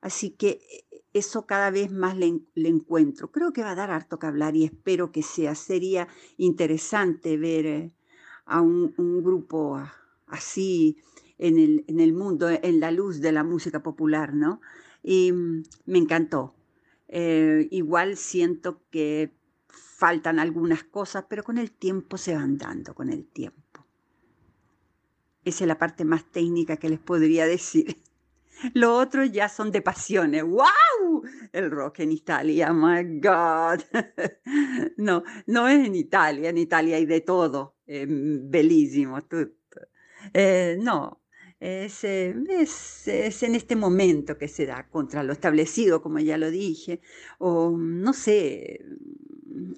Así 0.00 0.30
que 0.30 0.48
eh, 0.48 0.87
eso 1.18 1.46
cada 1.46 1.70
vez 1.70 1.90
más 1.90 2.16
le, 2.16 2.40
encuentro. 2.54 3.30
Creo 3.30 3.52
que 3.52 3.62
va 3.62 3.72
a 3.72 3.74
dar 3.74 3.90
harto 3.90 4.18
que 4.18 4.26
hablar 4.26 4.56
y 4.56 4.64
espero 4.64 5.12
que 5.12 5.22
sea. 5.22 5.54
Sería 5.54 6.08
interesante 6.36 7.36
ver 7.36 7.66
eh, 7.66 7.92
a 8.46 8.60
un, 8.60 8.94
grupo 9.22 9.80
así 10.26 10.98
en 11.38 11.58
el, 11.58 11.84
en 11.88 12.00
el 12.00 12.12
mundo, 12.14 12.48
en 12.50 12.80
la 12.80 12.90
luz 12.90 13.20
de 13.20 13.32
la 13.32 13.44
música 13.44 13.82
popular, 13.82 14.34
¿no? 14.34 14.60
Y 15.02 15.32
mm, 15.32 15.62
me 15.86 15.98
encantó. 15.98 16.54
Eh, 17.08 17.68
igual 17.70 18.16
siento 18.16 18.82
que 18.90 19.32
faltan 19.68 20.38
algunas 20.38 20.84
cosas, 20.84 21.24
pero 21.28 21.42
con 21.42 21.58
el 21.58 21.70
tiempo 21.70 22.18
se 22.18 22.34
van 22.34 22.58
dando, 22.58 22.94
con 22.94 23.10
el 23.10 23.26
tiempo. 23.26 23.86
Esa 25.44 25.64
es 25.64 25.68
la 25.68 25.78
parte 25.78 26.04
más 26.04 26.24
técnica 26.30 26.76
que 26.76 26.88
les 26.88 26.98
podría 26.98 27.46
decir. 27.46 27.96
Lo 28.74 28.96
otro 28.96 29.24
ya 29.24 29.48
son 29.48 29.70
de 29.70 29.82
pasiones. 29.82 30.42
¡Wow! 30.44 31.22
El 31.52 31.70
rock 31.70 32.00
en 32.00 32.12
Italia, 32.12 32.72
my 32.72 33.20
God. 33.20 33.80
No, 34.96 35.22
no 35.46 35.68
es 35.68 35.86
en 35.86 35.94
Italia, 35.94 36.50
en 36.50 36.58
Italia 36.58 36.96
hay 36.96 37.06
de 37.06 37.20
todo. 37.20 37.76
Eh, 37.86 38.06
bellísimo, 38.08 39.22
tutto. 39.22 39.80
Eh, 40.34 40.76
no, 40.80 41.22
es, 41.60 42.04
eh, 42.04 42.34
es, 42.48 43.08
es, 43.08 43.42
en 43.42 43.54
este 43.54 43.76
momento 43.76 44.36
que 44.38 44.48
se 44.48 44.66
da 44.66 44.88
contra 44.88 45.22
lo 45.22 45.32
establecido, 45.32 46.02
como 46.02 46.18
ya 46.18 46.38
lo 46.38 46.50
dije, 46.50 47.00
o 47.38 47.76
no 47.78 48.12
sé, 48.12 48.80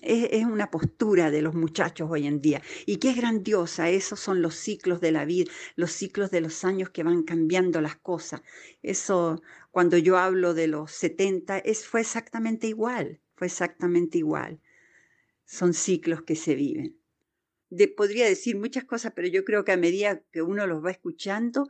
es, 0.03 0.45
una 0.45 0.71
postura 0.71 1.31
de 1.31 1.43
los 1.43 1.55
muchachos 1.55 2.09
hoy 2.11 2.27
en 2.27 2.41
día 2.41 2.63
y 2.87 2.97
que 2.97 3.11
es 3.11 3.17
grandiosa, 3.17 3.91
esos 3.91 4.21
son 4.21 4.43
los 4.43 4.55
ciclos 4.55 5.01
de 5.01 5.13
la 5.13 5.25
vida, 5.25 5.51
los 5.77 5.93
ciclos 5.93 6.31
de 6.31 6.41
los 6.41 6.65
años 6.65 6.91
que 6.91 7.03
van 7.03 7.23
cambiando 7.23 7.81
las 7.81 7.97
cosas. 7.97 8.43
Eso, 8.83 9.43
cuando 9.71 9.99
yo 9.99 10.19
hablo 10.19 10.55
de 10.55 10.67
los 10.67 10.93
70, 10.93 11.59
es, 11.59 11.87
fue 11.87 12.01
exactamente 12.01 12.67
igual, 12.67 13.21
fue 13.35 13.47
exactamente 13.47 14.19
igual. 14.19 14.61
Son 15.45 15.75
ciclos 15.75 16.23
que 16.23 16.37
se 16.37 16.55
viven 16.55 17.01
de, 17.71 17.89
podría 17.89 18.27
decir 18.27 18.59
muchas 18.59 18.85
cosas, 18.85 19.13
pero 19.15 19.29
yo 19.29 19.45
creo 19.45 19.65
que 19.65 19.73
a 19.73 19.77
medida 19.77 20.21
que 20.33 20.43
uno 20.43 20.67
los 20.67 20.85
va 20.85 20.91
escuchando, 20.91 21.69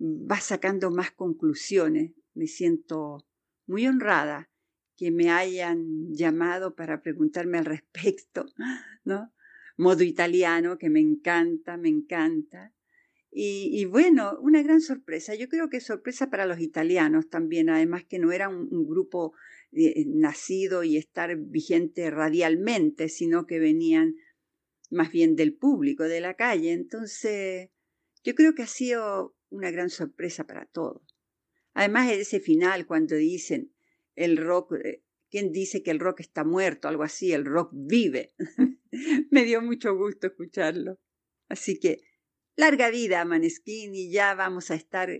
va 0.00 0.40
sacando 0.40 0.90
más 0.90 1.12
conclusiones. 1.12 2.12
Me 2.34 2.48
siento 2.48 3.24
muy 3.66 3.86
honrada 3.86 4.50
que 4.96 5.10
me 5.10 5.30
hayan 5.30 6.14
llamado 6.14 6.74
para 6.74 7.02
preguntarme 7.02 7.58
al 7.58 7.64
respecto, 7.64 8.46
¿no? 9.04 9.32
Modo 9.76 10.02
italiano, 10.02 10.78
que 10.78 10.88
me 10.88 11.00
encanta, 11.00 11.76
me 11.76 11.88
encanta. 11.88 12.72
Y, 13.38 13.84
bueno, 13.84 14.38
una 14.40 14.62
gran 14.62 14.80
sorpresa. 14.80 15.34
Yo 15.34 15.50
creo 15.50 15.68
que 15.68 15.82
sorpresa 15.82 16.30
para 16.30 16.46
los 16.46 16.58
italianos 16.58 17.28
también, 17.28 17.68
además 17.68 18.02
que 18.04 18.18
no 18.18 18.32
era 18.32 18.48
un, 18.48 18.66
un 18.70 18.86
grupo 18.86 19.34
eh, 19.72 20.06
nacido 20.06 20.84
y 20.84 20.96
estar 20.96 21.36
vigente 21.36 22.10
radialmente, 22.10 23.10
sino 23.10 23.46
que 23.46 23.58
venían 23.58 24.14
más 24.90 25.12
bien 25.12 25.36
del 25.36 25.54
público, 25.54 26.04
de 26.04 26.22
la 26.22 26.32
calle. 26.32 26.72
Entonces, 26.72 27.68
yo 28.24 28.34
creo 28.34 28.54
que 28.54 28.62
ha 28.62 28.66
sido 28.66 29.36
una 29.50 29.70
gran 29.70 29.90
sorpresa 29.90 30.46
para 30.46 30.64
todos. 30.64 31.02
Además, 31.74 32.10
ese 32.10 32.40
final, 32.40 32.86
cuando 32.86 33.16
dicen 33.16 33.75
el 34.16 34.36
rock, 34.38 34.72
eh, 34.82 35.04
¿quién 35.30 35.52
dice 35.52 35.82
que 35.82 35.92
el 35.92 36.00
rock 36.00 36.20
está 36.20 36.42
muerto? 36.42 36.88
Algo 36.88 37.04
así, 37.04 37.32
el 37.32 37.44
rock 37.44 37.70
vive. 37.72 38.34
Me 39.30 39.44
dio 39.44 39.62
mucho 39.62 39.94
gusto 39.94 40.26
escucharlo. 40.26 40.98
Así 41.48 41.78
que, 41.78 42.00
larga 42.56 42.90
vida, 42.90 43.24
Maneskin, 43.24 43.94
y 43.94 44.10
ya 44.10 44.34
vamos 44.34 44.70
a 44.70 44.74
estar 44.74 45.10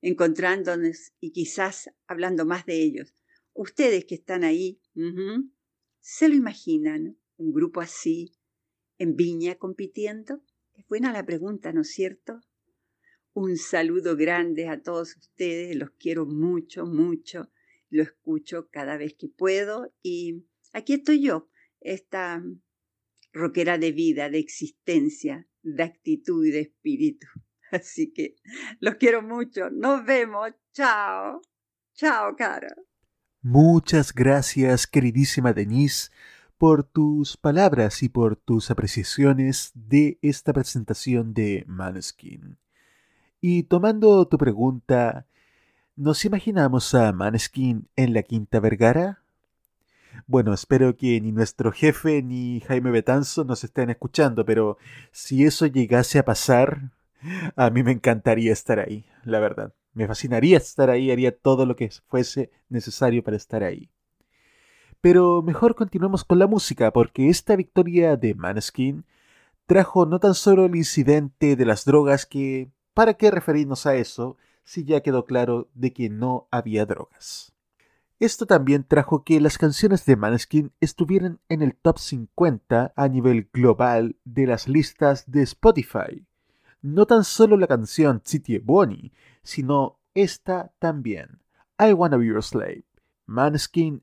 encontrándonos 0.00 1.12
y 1.20 1.30
quizás 1.30 1.90
hablando 2.06 2.44
más 2.44 2.66
de 2.66 2.82
ellos. 2.82 3.14
Ustedes 3.54 4.06
que 4.06 4.16
están 4.16 4.44
ahí, 4.44 4.80
¿se 6.00 6.28
lo 6.28 6.34
imaginan? 6.34 7.18
Un 7.36 7.52
grupo 7.52 7.80
así, 7.80 8.32
en 8.98 9.14
Viña 9.14 9.56
compitiendo? 9.56 10.42
Es 10.74 10.86
buena 10.88 11.12
la 11.12 11.24
pregunta, 11.24 11.72
¿no 11.72 11.82
es 11.82 11.92
cierto? 11.92 12.40
Un 13.34 13.56
saludo 13.56 14.16
grande 14.16 14.68
a 14.68 14.82
todos 14.82 15.16
ustedes, 15.16 15.76
los 15.76 15.90
quiero 15.92 16.26
mucho, 16.26 16.86
mucho, 16.86 17.50
lo 17.92 18.02
escucho 18.02 18.68
cada 18.70 18.96
vez 18.96 19.14
que 19.18 19.28
puedo 19.28 19.94
y 20.02 20.46
aquí 20.72 20.94
estoy 20.94 21.22
yo, 21.22 21.50
esta 21.80 22.42
roquera 23.32 23.76
de 23.76 23.92
vida, 23.92 24.30
de 24.30 24.38
existencia, 24.38 25.46
de 25.62 25.82
actitud 25.82 26.44
y 26.46 26.50
de 26.50 26.60
espíritu. 26.60 27.26
Así 27.70 28.12
que 28.12 28.36
los 28.80 28.94
quiero 28.94 29.22
mucho, 29.22 29.70
nos 29.70 30.04
vemos, 30.06 30.52
chao, 30.72 31.42
chao, 31.94 32.34
cara. 32.34 32.74
Muchas 33.42 34.14
gracias, 34.14 34.86
queridísima 34.86 35.52
Denise, 35.52 36.10
por 36.56 36.84
tus 36.84 37.36
palabras 37.36 38.02
y 38.02 38.08
por 38.08 38.36
tus 38.36 38.70
apreciaciones 38.70 39.72
de 39.74 40.18
esta 40.22 40.54
presentación 40.54 41.34
de 41.34 41.64
Maneskin. 41.66 42.58
Y 43.40 43.64
tomando 43.64 44.26
tu 44.28 44.38
pregunta, 44.38 45.26
¿nos 46.02 46.24
imaginamos 46.24 46.96
a 46.96 47.12
Maneskin 47.12 47.86
en 47.94 48.12
la 48.12 48.24
Quinta 48.24 48.58
Vergara? 48.58 49.22
Bueno, 50.26 50.52
espero 50.52 50.96
que 50.96 51.20
ni 51.20 51.30
nuestro 51.30 51.70
jefe 51.70 52.24
ni 52.24 52.58
Jaime 52.66 52.90
Betanzo 52.90 53.44
nos 53.44 53.62
estén 53.62 53.88
escuchando, 53.88 54.44
pero 54.44 54.78
si 55.12 55.44
eso 55.44 55.66
llegase 55.66 56.18
a 56.18 56.24
pasar, 56.24 56.90
a 57.54 57.70
mí 57.70 57.84
me 57.84 57.92
encantaría 57.92 58.52
estar 58.52 58.80
ahí, 58.80 59.04
la 59.22 59.38
verdad. 59.38 59.74
Me 59.94 60.08
fascinaría 60.08 60.56
estar 60.56 60.90
ahí, 60.90 61.12
haría 61.12 61.36
todo 61.36 61.66
lo 61.66 61.76
que 61.76 61.88
fuese 62.08 62.50
necesario 62.68 63.22
para 63.22 63.36
estar 63.36 63.62
ahí. 63.62 63.88
Pero 65.00 65.40
mejor 65.40 65.76
continuemos 65.76 66.24
con 66.24 66.40
la 66.40 66.48
música, 66.48 66.92
porque 66.92 67.28
esta 67.28 67.54
victoria 67.54 68.16
de 68.16 68.34
Maneskin 68.34 69.04
trajo 69.66 70.04
no 70.04 70.18
tan 70.18 70.34
solo 70.34 70.64
el 70.64 70.74
incidente 70.74 71.54
de 71.54 71.64
las 71.64 71.84
drogas 71.84 72.26
que, 72.26 72.70
¿para 72.92 73.14
qué 73.14 73.30
referirnos 73.30 73.86
a 73.86 73.94
eso 73.94 74.36
si 74.64 74.84
ya 74.84 75.00
quedó 75.00 75.24
claro 75.24 75.68
de 75.74 75.92
que 75.92 76.08
no 76.08 76.48
había 76.50 76.86
drogas? 76.86 77.52
Esto 78.18 78.46
también 78.46 78.84
trajo 78.84 79.24
que 79.24 79.40
las 79.40 79.58
canciones 79.58 80.06
de 80.06 80.14
Maneskin 80.14 80.72
estuvieran 80.80 81.40
en 81.48 81.60
el 81.60 81.74
top 81.74 81.98
50 81.98 82.92
a 82.94 83.08
nivel 83.08 83.48
global 83.52 84.16
de 84.24 84.46
las 84.46 84.68
listas 84.68 85.28
de 85.28 85.42
Spotify. 85.42 86.24
No 86.82 87.06
tan 87.06 87.24
solo 87.24 87.56
la 87.56 87.66
canción 87.66 88.22
City 88.24 88.58
Bonnie, 88.58 89.12
sino 89.42 89.98
esta 90.14 90.72
también, 90.78 91.40
I 91.80 91.94
Wanna 91.94 92.16
Be 92.16 92.26
Your 92.26 92.44
Slave, 92.44 92.84
Maneskin 93.26 94.02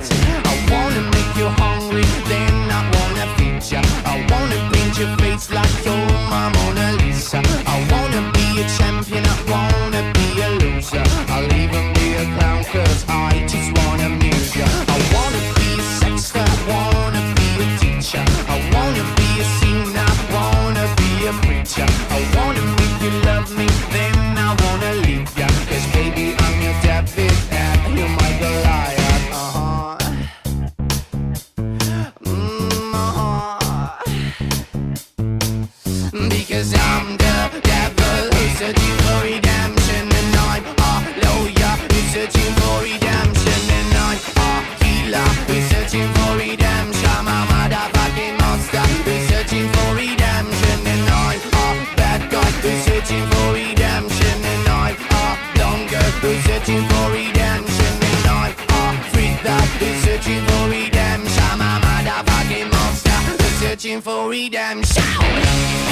I 0.00 0.54
wanna 0.72 1.02
make 1.12 1.36
you 1.36 1.48
hungry, 1.60 2.04
then 2.28 2.54
I 2.70 2.80
wanna 2.96 3.26
feed 3.36 3.62
ya. 3.72 3.80
I 4.06 4.24
wanna 4.30 4.58
paint 4.72 4.98
your 4.98 5.12
face 5.18 5.50
like 5.50 5.84
you're 5.84 6.08
Mona 6.56 6.92
Lisa. 7.00 7.42
I 7.66 7.76
wanna 7.92 8.22
be 8.32 8.62
a 8.62 8.66
champion, 8.78 9.24
I 9.24 9.36
wanna 9.52 10.02
be 10.16 10.26
a 10.40 10.48
loser. 10.62 11.04
I'll 11.28 11.52
even 11.62 11.92
be 11.92 12.06
a 12.22 12.24
clown, 12.36 12.64
cause 12.72 13.04
I 13.08 13.44
just 13.52 13.68
wanna 13.78 14.06
amuse 14.06 14.56
ya. 14.56 14.66
I 14.88 14.98
wanna 15.14 15.42
be 15.56 15.68
a 15.82 15.84
sexter, 16.00 16.40
I 16.40 16.58
wanna 16.72 17.22
be 17.36 17.48
a 17.64 17.66
teacher. 17.82 18.24
I 18.48 18.56
wanna 18.72 19.04
be 19.18 19.28
a 19.44 19.46
singer, 19.60 20.08
I 20.08 20.16
wanna 20.34 20.84
be 21.00 21.10
a 21.30 21.32
preacher. 21.44 21.88
Searching 56.42 56.82
for 56.88 57.10
redemption 57.12 57.94
And 58.02 58.26
I'm 58.26 58.98
a 58.98 59.02
freak 59.10 59.42
that 59.42 59.66
who's 59.78 60.02
searching 60.04 60.42
for 60.46 60.68
redemption. 60.68 61.42
I'm 61.50 61.60
a 61.60 61.72
motherfucking 61.84 62.70
monster. 62.70 63.10
Who's 63.10 63.56
searching 63.60 64.00
for 64.00 64.28
redemption 64.28 65.91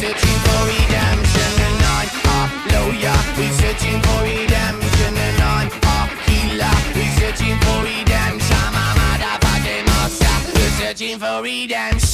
searching 0.00 0.40
for 0.46 0.60
redemption 0.64 1.52
And 1.66 1.82
I'm 1.96 2.08
a 2.24 2.40
lawyer, 2.72 3.18
we're 3.36 3.52
searching 3.60 4.00
for 4.00 4.20
redemption 4.24 5.14
And 5.26 5.40
I'm 5.42 5.68
a 5.68 5.96
healer, 6.24 6.76
we're 6.96 7.12
searching 7.20 7.58
for 7.60 7.78
redemption. 7.84 8.64
I'm 8.80 8.96
a 8.96 9.84
monster, 9.90 10.36
we're 10.54 10.74
searching 10.80 11.18
for 11.18 11.42
redemption 11.42 12.09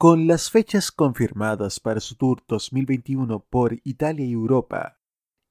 Con 0.00 0.26
las 0.26 0.50
fechas 0.50 0.90
confirmadas 0.92 1.78
para 1.78 2.00
su 2.00 2.14
tour 2.14 2.42
2021 2.48 3.44
por 3.50 3.78
Italia 3.84 4.24
y 4.24 4.32
Europa 4.32 4.96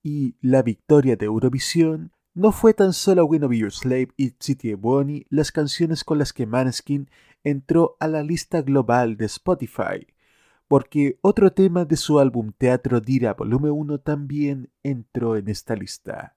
y 0.02 0.38
la 0.42 0.64
victoria 0.64 1.16
de 1.16 1.28
Eurovisión, 1.28 2.14
no 2.34 2.52
fue 2.52 2.74
tan 2.74 2.94
solo 2.94 3.26
Wanna 3.26 3.46
Be 3.46 3.60
Your 3.60 3.72
Slave 3.72 4.08
y 4.18 4.34
City 4.40 4.74
Bonnie 4.74 5.28
las 5.30 5.52
canciones 5.52 6.04
con 6.04 6.18
las 6.18 6.34
que 6.34 6.48
Maneskin 6.48 7.12
entró 7.44 7.96
a 8.00 8.08
la 8.08 8.24
lista 8.24 8.64
global 8.64 9.18
de 9.18 9.26
Spotify, 9.26 10.08
porque 10.68 11.20
otro 11.22 11.54
tema 11.54 11.86
de 11.86 11.96
su 11.96 12.18
álbum 12.18 12.52
Teatro 12.58 13.02
Dira 13.02 13.36
Volumen 13.36 13.74
1 13.74 14.00
también 14.00 14.72
entró 14.82 15.38
en 15.38 15.48
esta 15.48 15.76
lista. 15.76 16.36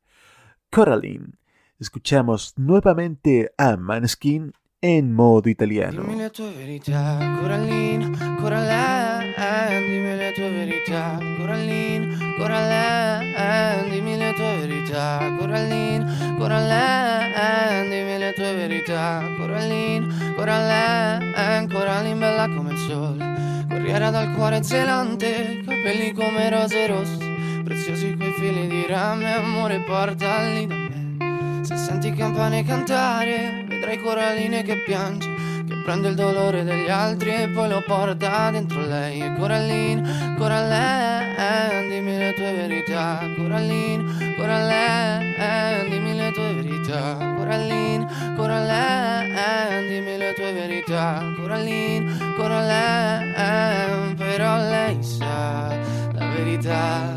Coraline. 0.71 1.39
Escuchamos 1.79 2.53
nuevamente 2.59 3.55
a 3.57 3.79
Maneskin 3.79 4.53
en 4.85 5.15
modo 5.15 5.49
italiano. 5.49 6.03
Dimmi 6.03 6.17
le 6.17 6.31
tue 6.31 6.51
verità, 6.51 7.39
Coraline, 7.41 8.11
Coraline, 8.37 9.33
dimmi 9.79 10.17
le 10.17 10.33
tue 10.35 10.51
verità, 10.51 11.21
Coraline, 11.39 12.35
Coraline, 12.37 13.89
dimmi 13.89 14.17
le 14.17 14.33
tue 14.35 14.57
verità, 14.67 15.33
Coraline, 15.39 16.35
Coraline, 16.37 17.89
dimmi 17.89 18.19
le 18.19 18.33
tue 18.35 18.55
verità, 18.57 19.23
Coraline, 19.39 20.35
Coraline, 20.35 21.69
Coraline 21.69 22.19
bella 22.19 22.49
come 22.49 22.73
il 22.73 22.79
sole, 22.79 23.65
Guerriera 23.69 24.11
dal 24.11 24.33
cuore 24.33 24.65
zelante, 24.65 25.61
capelli 25.65 26.11
come 26.13 26.51
rose 26.51 26.87
rosse, 26.89 27.25
preziosi 27.63 28.17
quei 28.17 28.33
fili 28.33 28.67
di 28.67 28.85
rame, 28.89 29.33
amore 29.33 29.79
portali 29.83 30.67
da 30.67 30.75
me. 30.75 31.63
Se 31.63 31.77
senti 31.77 32.13
campane 32.13 32.65
cantare, 32.65 33.62
vedrai 33.83 33.99
coralline 33.99 34.63
che 34.63 34.77
piange, 34.77 35.29
che 35.67 35.75
prende 35.85 36.11
il 36.11 36.15
dolore 36.15 36.63
degli 36.63 36.89
altri 36.89 37.35
e 37.35 37.49
poi 37.49 37.69
lo 37.69 37.83
porta 37.85 38.49
dentro 38.53 38.81
lei. 38.81 39.23
E 39.23 39.35
Coraline, 39.37 40.37
Coraline, 40.39 41.89
dimmi 41.89 42.17
le 42.17 42.33
tue 42.33 42.53
verità. 42.53 43.19
Coraline, 43.37 44.37
Coraline, 44.37 45.89
dimmi 45.89 46.15
le 46.15 46.31
tue 46.31 46.55
verità. 46.55 47.35
Coraline, 47.37 48.07
Coraline, 48.37 49.89
dimmi 49.89 50.17
le 50.17 50.33
tue 50.35 50.53
verità. 50.53 51.33
Coraline, 51.37 52.35
Coraline, 52.37 54.15
però 54.15 54.59
lei 54.59 55.03
sa 55.03 55.77
la 56.13 56.27
verità. 56.29 57.17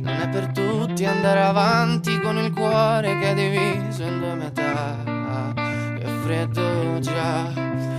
Non 0.00 0.16
è 0.18 0.28
per 0.30 0.46
tutti 0.52 1.04
andare 1.04 1.42
avanti 1.42 2.18
con 2.20 2.38
il 2.38 2.54
cuore 2.54 3.18
che 3.18 3.32
è 3.32 3.34
diviso 3.34 4.02
in 4.04 4.18
due 4.18 4.34
metà. 4.34 5.57
Freddo 6.28 6.98
già, 6.98 7.50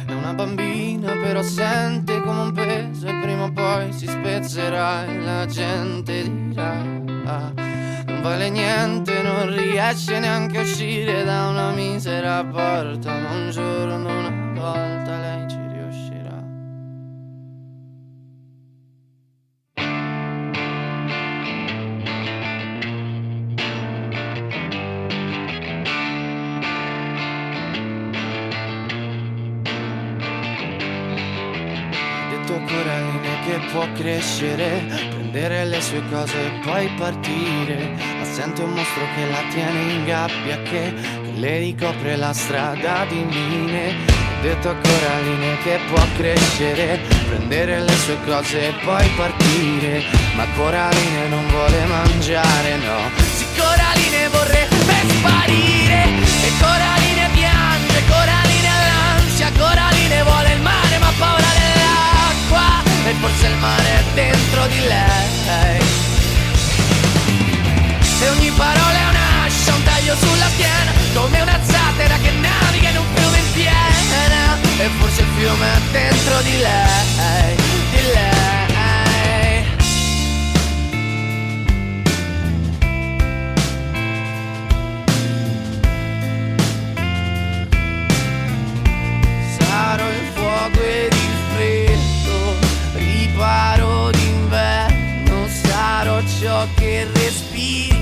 è 0.05 0.13
una 0.13 0.35
bambina 0.35 1.13
però 1.13 1.41
sente 1.41 2.21
come 2.21 2.41
un 2.41 2.51
peso 2.51 3.07
e 3.07 3.19
prima 3.21 3.45
o 3.45 3.51
poi 3.51 3.91
si 3.91 4.05
spezzerà 4.05 5.03
e 5.07 5.19
la 5.19 5.47
gente 5.47 6.29
dirà. 6.29 6.75
Non 6.75 8.19
vale 8.21 8.51
niente, 8.51 9.23
non 9.23 9.51
riesce 9.51 10.19
neanche 10.19 10.59
a 10.59 10.61
uscire 10.61 11.23
da 11.23 11.47
una 11.47 11.71
misera 11.71 12.45
porta, 12.45 13.17
ma 13.17 13.31
un 13.31 13.49
giorno 13.49 14.19
una 14.19 14.51
volta 14.53 15.17
lei 15.17 15.49
ci 15.49 15.58
può 33.71 33.87
crescere, 33.93 34.83
prendere 35.09 35.65
le 35.65 35.81
sue 35.81 36.01
cose 36.09 36.33
e 36.33 36.59
poi 36.63 36.87
partire. 36.97 37.95
Ma 38.17 38.23
sente 38.23 38.63
un 38.63 38.71
mostro 38.71 39.03
che 39.15 39.25
la 39.29 39.41
tiene 39.51 39.93
in 39.93 40.05
gabbia, 40.05 40.61
che, 40.63 40.93
che 41.23 41.31
le 41.35 41.57
ricopre 41.59 42.15
la 42.15 42.33
strada 42.33 43.05
di 43.07 43.23
mine. 43.23 44.17
Ho 44.39 44.41
detto 44.41 44.69
a 44.69 44.75
Coraline 44.75 45.57
che 45.63 45.79
può 45.89 46.01
crescere, 46.15 46.99
prendere 47.27 47.81
le 47.81 47.93
sue 47.97 48.17
cose 48.25 48.69
e 48.69 48.73
poi 48.85 49.07
partire. 49.17 50.03
Ma 50.35 50.45
Coraline 50.55 51.27
non 51.27 51.45
vuole 51.49 51.85
mangiare, 51.85 52.77
no. 52.77 53.09
Sì, 53.35 53.45
Coraline 53.57 54.27
vorrebbe 54.29 54.95
sparire. 55.07 56.03
E 56.43 56.51
Coraline 56.59 57.29
piange, 57.33 58.03
Coraline 58.07 58.67
ha 58.67 58.87
l'ansia, 58.87 59.51
Coraline 59.57 60.23
vuole 60.23 60.38
E 63.09 63.13
forse 63.13 63.47
il 63.47 63.55
mare 63.55 63.83
è 63.83 64.03
dentro 64.13 64.67
di 64.67 64.79
lei. 64.81 65.79
E 68.21 68.29
ogni 68.29 68.51
parola 68.51 68.99
è 68.99 69.07
un'ascia, 69.09 69.73
un 69.73 69.83
taglio 69.83 70.15
sulla 70.15 70.49
schiena 70.49 70.91
Come 71.15 71.41
una 71.41 71.59
zattera 71.63 72.17
che 72.17 72.31
naviga 72.31 72.89
in 72.89 72.97
un 72.97 73.05
fiume 73.15 73.37
in 73.39 73.51
piena 73.53 74.57
E 74.77 74.89
forse 74.99 75.21
il 75.21 75.27
fiume 75.37 75.65
è 75.65 75.79
dentro 75.91 76.41
di 76.41 76.57
lei, 76.57 77.55
di 77.91 78.01
lei 78.13 78.37
Sarò 89.57 90.07
il 90.09 90.29
fuoco 90.35 90.81
ed 90.81 91.13
il 91.13 91.18
freddo, 91.18 91.18
riparo 93.39 94.11
d'inverno, 94.11 95.47
sarò 95.47 96.21
ciò 96.41 96.67
che 96.75 97.07
respiri, 97.13 97.97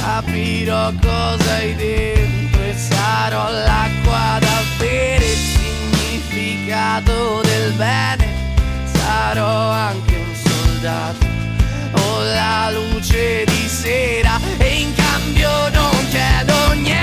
capirò 0.00 0.92
cosa 1.00 1.54
hai 1.54 1.74
dentro 1.74 2.62
e 2.62 2.72
sarò 2.76 3.50
l'acqua 3.50 4.38
da 4.38 4.62
bere, 4.78 5.24
il 5.24 5.36
significato 5.36 7.40
del 7.42 7.72
bene, 7.72 8.28
sarò 8.84 9.70
anche 9.70 10.14
un 10.14 10.32
soldato. 10.32 11.26
O 11.94 12.22
la 12.22 12.70
luce 12.70 13.44
di 13.44 13.68
sera 13.68 14.40
e 14.58 14.80
in 14.80 14.94
cambio 14.94 15.68
non 15.70 16.08
chiedo 16.08 16.72
niente, 16.74 17.01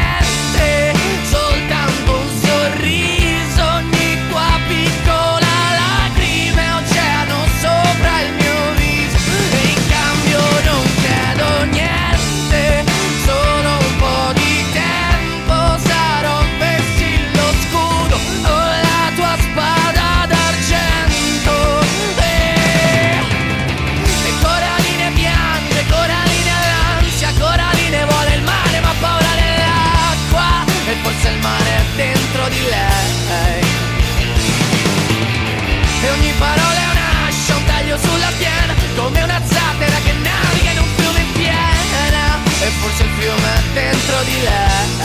dentro 43.79 44.23
di 44.23 44.41
lei, 44.41 44.98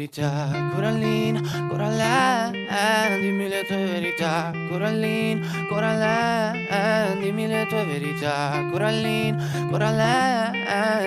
verità, 0.00 0.48
Corallina, 0.72 1.40
Corallina, 1.68 2.50
dimmi 3.20 3.48
le 3.48 3.64
tue 3.66 3.84
verità, 3.84 4.50
Corallina, 4.70 5.46
Corallina, 5.68 7.14
dimmi 7.20 7.46
le 7.46 7.66
tue 7.66 7.84
verità, 7.84 8.66
Corallina, 8.70 9.68
Corallina, 9.68 10.52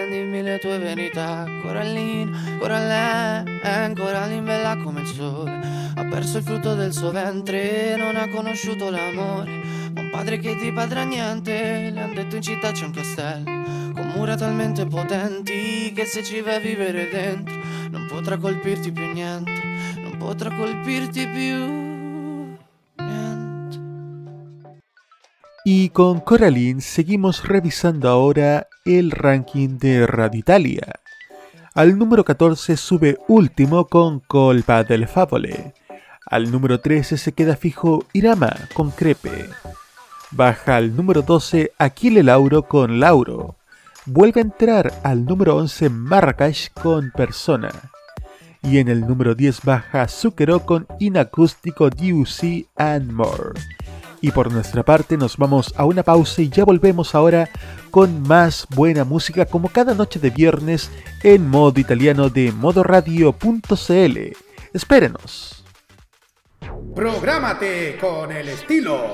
dimmi 0.07 0.43
le 0.43 0.59
tue 0.59 0.77
verità, 0.77 1.43
Corallina, 1.63 2.37
Corallina, 2.59 3.93
Corallina 3.95 4.41
bella 4.41 4.77
come 4.83 5.01
il 5.01 5.07
sole, 5.07 5.59
ha 5.95 6.05
perso 6.05 6.37
il 6.37 6.43
frutto 6.43 6.75
del 6.75 6.93
suo 6.93 7.09
ventre, 7.09 7.95
non 7.97 8.15
ha 8.15 8.29
conosciuto 8.29 8.91
l'amore, 8.91 9.59
un 9.95 10.09
padre 10.11 10.37
che 10.37 10.55
ti 10.57 10.71
padrà 10.71 11.01
niente, 11.01 11.89
le 11.91 11.99
han 11.99 12.13
detto 12.13 12.35
in 12.35 12.43
città 12.43 12.71
c'è 12.71 12.85
un 12.85 12.91
castello 12.91 13.62
con 13.91 14.13
mura 14.15 14.35
talmente 14.35 14.85
potenti 14.85 15.91
che 15.93 16.05
se 16.05 16.23
ci 16.23 16.41
vai 16.41 16.55
a 16.55 16.59
vivere 16.59 17.09
dentro 17.09 17.61
non 17.93 18.07
potrà 18.07 18.37
colpirti 18.37 18.91
più 18.91 19.11
niente, 19.13 19.51
non 20.01 20.17
potrà 20.17 20.49
colpirti 20.55 21.27
più. 21.27 21.91
Y 25.65 25.89
con 25.89 26.19
Coraline 26.19 26.81
seguimos 26.81 27.43
revisando 27.43 28.09
ahora 28.09 28.67
el 28.83 29.11
ranking 29.11 29.79
de 29.79 30.05
Radio 30.05 30.39
Italia. 30.39 30.91
Al 31.75 31.97
número 31.97 32.23
14 32.23 32.75
sube 32.75 33.17
último 33.27 33.85
con 33.85 34.19
Colpa 34.27 34.83
del 34.83 35.07
Favole. 35.07 35.73
Al 36.25 36.51
número 36.51 36.79
13 36.79 37.15
se 37.15 37.31
queda 37.31 37.55
fijo 37.55 38.05
Irama 38.11 38.53
con 38.73 38.91
Crepe. 38.91 39.49
Baja 40.31 40.75
al 40.75 40.95
número 40.95 41.21
12 41.21 41.71
Aquile 41.77 42.23
Lauro 42.23 42.63
con 42.63 42.99
Lauro. 42.99 43.55
Vuelve 44.05 44.41
a 44.41 44.43
entrar 44.43 44.93
al 45.03 45.23
número 45.23 45.55
11 45.55 45.89
Marrakech 45.89 46.73
con 46.73 47.11
Persona. 47.11 47.71
Y 48.61 48.79
en 48.79 48.89
el 48.89 49.07
número 49.07 49.33
10 49.33 49.61
baja 49.63 50.09
Zucchero 50.09 50.65
con 50.65 50.85
Inacústico 50.99 51.89
DUC 51.89 52.67
and 52.75 53.13
More. 53.13 53.59
Y 54.19 54.31
por 54.31 54.51
nuestra 54.51 54.83
parte 54.83 55.15
nos 55.15 55.37
vamos 55.37 55.73
a 55.77 55.85
una 55.85 56.03
pausa 56.03 56.41
y 56.41 56.49
ya 56.49 56.65
volvemos 56.65 57.15
ahora 57.15 57.49
con 57.91 58.23
más 58.23 58.67
buena 58.75 59.05
música 59.05 59.45
como 59.45 59.69
cada 59.69 59.93
noche 59.93 60.19
de 60.19 60.31
viernes 60.31 60.91
en 61.23 61.47
modo 61.49 61.79
italiano 61.79 62.29
de 62.29 62.51
modoradio.cl. 62.51 64.17
Espérenos. 64.73 65.63
Prográmate 66.93 67.97
con 67.99 68.31
el 68.33 68.49
estilo. 68.49 69.13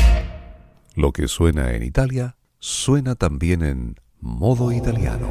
Lo 0.95 1.13
que 1.13 1.27
suena 1.27 1.73
en 1.73 1.83
Italia 1.83 2.35
suena 2.59 3.15
también 3.15 3.63
en 3.63 3.95
modo 4.19 4.71
italiano. 4.71 5.27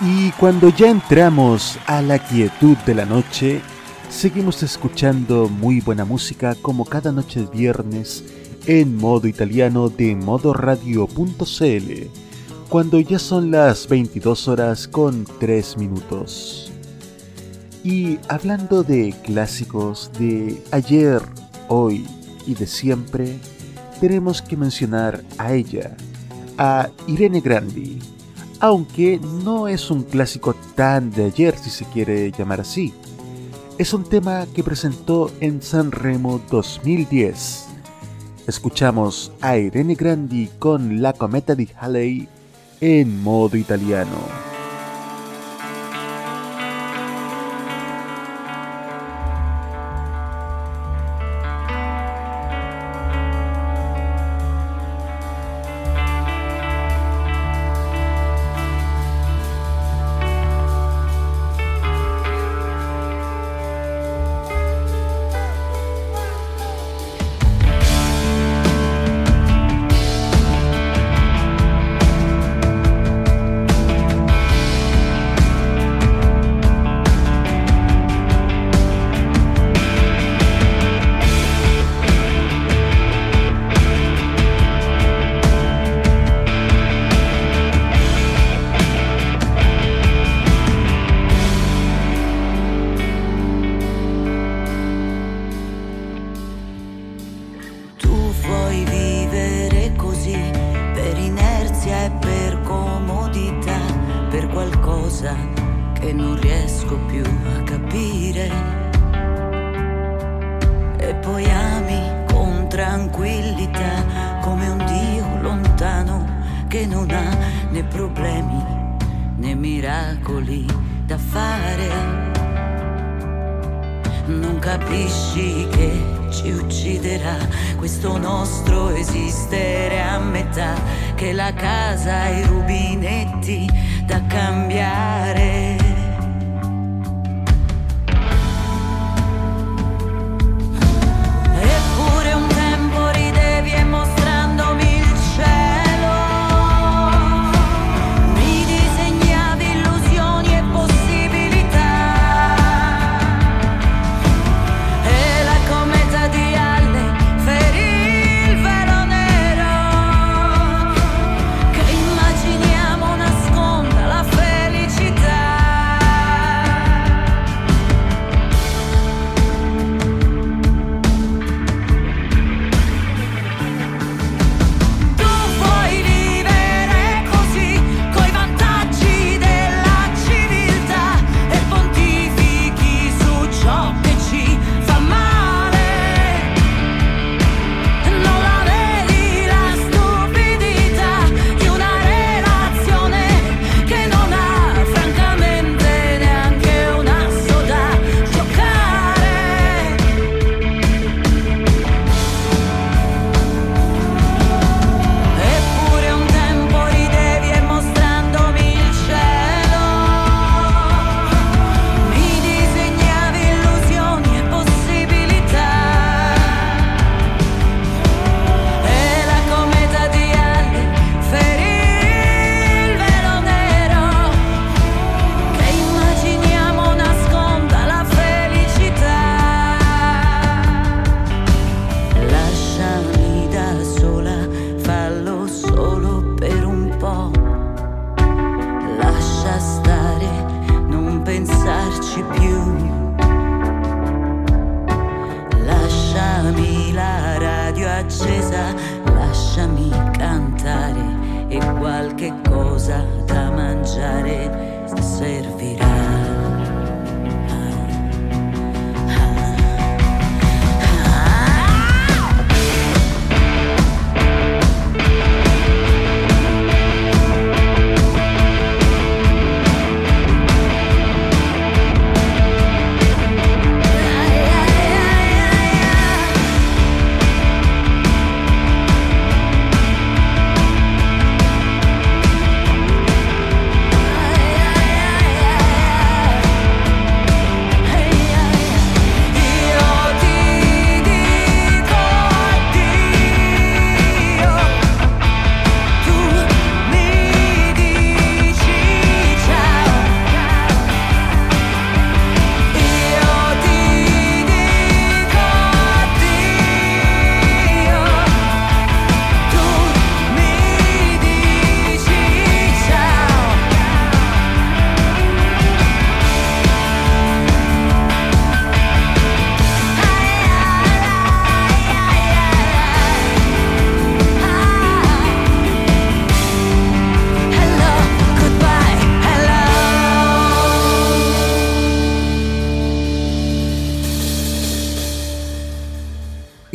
Y 0.00 0.30
cuando 0.32 0.68
ya 0.68 0.90
entramos 0.90 1.78
a 1.86 2.02
la 2.02 2.18
quietud 2.18 2.76
de 2.86 2.94
la 2.94 3.04
noche, 3.04 3.60
seguimos 4.08 4.62
escuchando 4.62 5.48
muy 5.48 5.80
buena 5.80 6.04
música 6.04 6.56
como 6.60 6.84
cada 6.84 7.12
noche 7.12 7.40
de 7.40 7.46
viernes 7.46 8.24
en 8.66 8.96
modo 8.96 9.28
italiano 9.28 9.88
de 9.88 10.16
modoradio.cl, 10.16 11.92
cuando 12.68 13.00
ya 13.00 13.18
son 13.18 13.50
las 13.50 13.88
22 13.88 14.48
horas 14.48 14.88
con 14.88 15.24
3 15.38 15.78
minutos. 15.78 16.71
Y 17.84 18.18
hablando 18.28 18.82
de 18.82 19.14
clásicos 19.24 20.10
de 20.18 20.62
ayer, 20.70 21.20
hoy 21.68 22.06
y 22.46 22.54
de 22.54 22.66
siempre, 22.66 23.38
tenemos 24.00 24.40
que 24.42 24.56
mencionar 24.56 25.22
a 25.38 25.52
ella, 25.52 25.96
a 26.58 26.88
Irene 27.06 27.40
Grandi 27.40 27.98
aunque 28.62 29.18
no 29.44 29.66
es 29.66 29.90
un 29.90 30.04
clásico 30.04 30.54
tan 30.76 31.10
de 31.10 31.24
ayer 31.24 31.58
si 31.58 31.68
se 31.68 31.84
quiere 31.84 32.30
llamar 32.30 32.60
así. 32.60 32.94
Es 33.76 33.92
un 33.92 34.04
tema 34.04 34.46
que 34.54 34.62
presentó 34.62 35.32
en 35.40 35.60
San 35.60 35.90
Remo 35.90 36.40
2010. 36.48 37.66
Escuchamos 38.46 39.32
a 39.40 39.56
Irene 39.58 39.96
Grandi 39.96 40.48
con 40.60 41.02
La 41.02 41.12
Cometa 41.12 41.56
di 41.56 41.70
Halley 41.76 42.28
en 42.80 43.20
modo 43.20 43.56
italiano. 43.56 44.51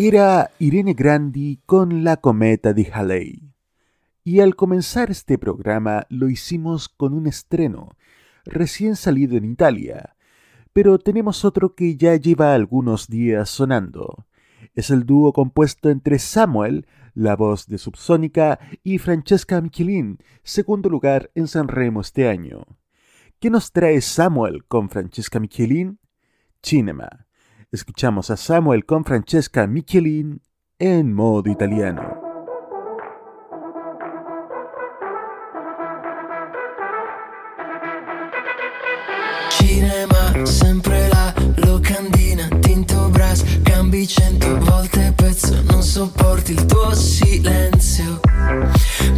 Era 0.09 0.51
Irene 0.57 0.93
Grandi 0.93 1.59
con 1.65 2.05
La 2.05 2.15
Cometa 2.15 2.73
de 2.73 2.89
Halley. 2.93 3.53
Y 4.23 4.39
al 4.39 4.55
comenzar 4.55 5.11
este 5.11 5.37
programa 5.37 6.05
lo 6.07 6.29
hicimos 6.29 6.87
con 6.87 7.13
un 7.13 7.27
estreno, 7.27 7.97
recién 8.45 8.95
salido 8.95 9.35
en 9.35 9.43
Italia, 9.43 10.15
pero 10.71 10.97
tenemos 10.97 11.43
otro 11.43 11.75
que 11.75 11.97
ya 11.97 12.15
lleva 12.15 12.53
algunos 12.53 13.09
días 13.09 13.49
sonando. 13.49 14.25
Es 14.75 14.91
el 14.91 15.05
dúo 15.05 15.33
compuesto 15.33 15.89
entre 15.89 16.19
Samuel, 16.19 16.87
la 17.13 17.35
voz 17.35 17.67
de 17.67 17.77
Subsónica, 17.77 18.59
y 18.85 18.99
Francesca 18.99 19.59
Michelin, 19.59 20.19
segundo 20.41 20.87
lugar 20.89 21.31
en 21.35 21.49
San 21.49 21.67
Remo 21.67 21.99
este 21.99 22.29
año. 22.29 22.63
¿Qué 23.41 23.49
nos 23.49 23.73
trae 23.73 23.99
Samuel 23.99 24.63
con 24.67 24.87
Francesca 24.87 25.41
Michelin? 25.41 25.99
Cinema. 26.63 27.26
Escuchamos 27.70 28.30
a 28.30 28.38
Samuel 28.38 28.86
con 28.86 29.03
Francesca 29.03 29.68
Michelin 29.68 30.41
en 30.80 31.13
modo 31.13 31.49
italiano. 31.51 32.22
Cinema, 39.49 40.45
sempre 40.45 41.09
la 41.09 41.34
locandina, 41.57 42.47
tinto 42.61 43.09
brass, 43.09 43.43
cambi 43.63 44.07
cento 44.07 44.57
volte 44.59 45.11
pezzo, 45.13 45.61
non 45.63 45.84
sopporti 45.84 46.53
il 46.53 46.65
tuo 46.68 46.93
silenzio. 46.93 48.22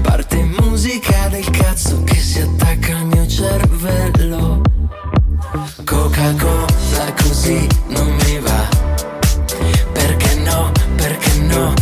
Parte 0.02 0.44
musica 0.60 1.28
del 1.28 1.48
cazzo 1.52 2.04
che 2.04 2.16
si 2.16 2.40
attacca 2.40 2.98
al 2.98 3.06
mio 3.06 3.28
cervello. 3.28 4.64
Coca-Cola 5.86 7.14
così 7.16 7.68
non 7.88 8.08
mi 8.08 8.29
no, 11.50 11.76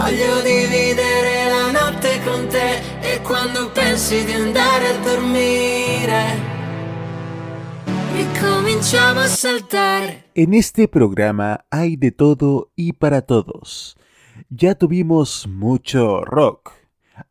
La 0.00 0.06
con 8.40 8.66
e. 9.76 10.24
En 10.34 10.54
este 10.54 10.88
programa 10.88 11.66
hay 11.70 11.96
de 11.96 12.12
todo 12.12 12.72
y 12.74 12.94
para 12.94 13.20
todos. 13.20 13.98
Ya 14.48 14.74
tuvimos 14.74 15.46
mucho 15.46 16.22
rock. 16.22 16.72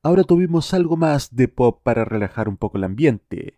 Ahora 0.04 0.24
tuvimos 0.24 0.72
algo 0.76 0.96
más 0.96 1.36
de 1.36 1.48
pop 1.48 1.82
para 1.82 2.06
relajar 2.06 2.48
un 2.48 2.58
poco 2.58 2.78
el 2.78 2.84
ambiente. 2.84 3.58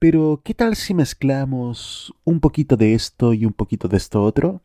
Pero, 0.00 0.42
¿qué 0.44 0.54
tal 0.54 0.74
si 0.74 0.92
mezclamos 0.92 2.12
un 2.24 2.40
poquito 2.40 2.76
de 2.76 2.94
esto 2.94 3.32
y 3.32 3.46
un 3.46 3.52
poquito 3.52 3.86
de 3.86 3.96
esto 3.96 4.24
otro? 4.24 4.60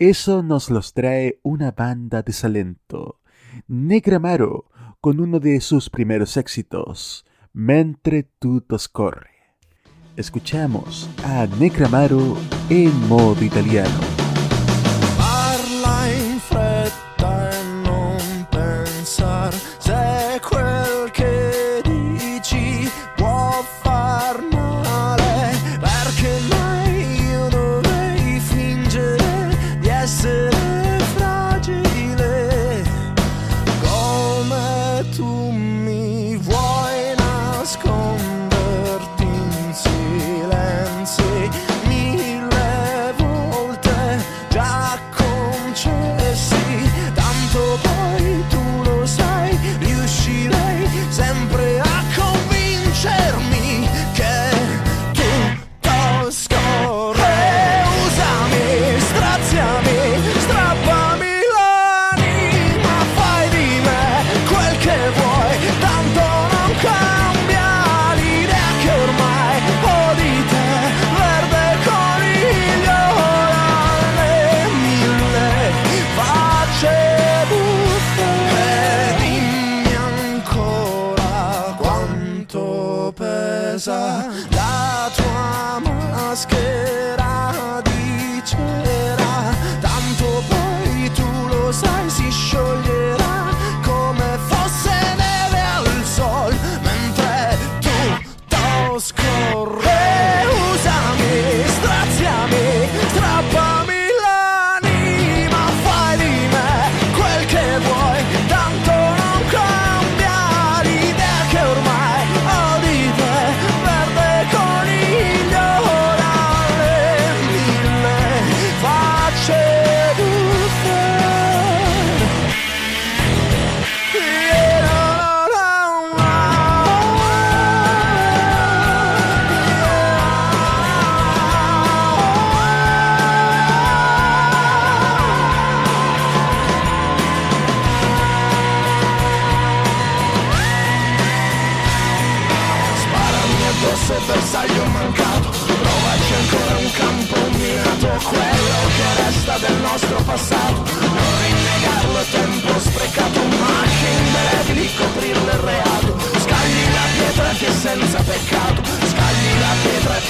Eso 0.00 0.42
nos 0.42 0.70
los 0.70 0.94
trae 0.94 1.40
una 1.42 1.72
banda 1.72 2.22
de 2.22 2.32
Salento, 2.32 3.20
Negramaro, 3.68 4.70
con 5.02 5.20
uno 5.20 5.40
de 5.40 5.60
sus 5.60 5.90
primeros 5.90 6.38
éxitos, 6.38 7.26
Mentre 7.52 8.22
tutto 8.38 8.78
scorre. 8.78 9.28
Escuchamos 10.16 11.10
a 11.22 11.46
Negramaro 11.58 12.38
en 12.70 13.08
modo 13.08 13.44
italiano. 13.44 14.19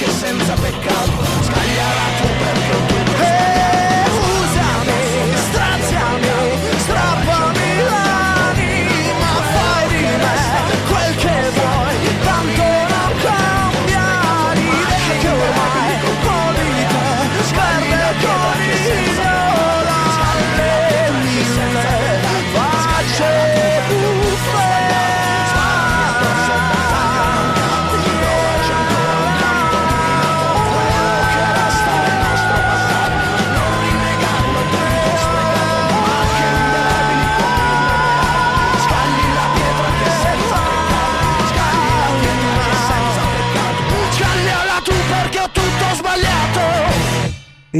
È 0.03 0.09
senza 0.09 0.53
peccato 0.55 1.50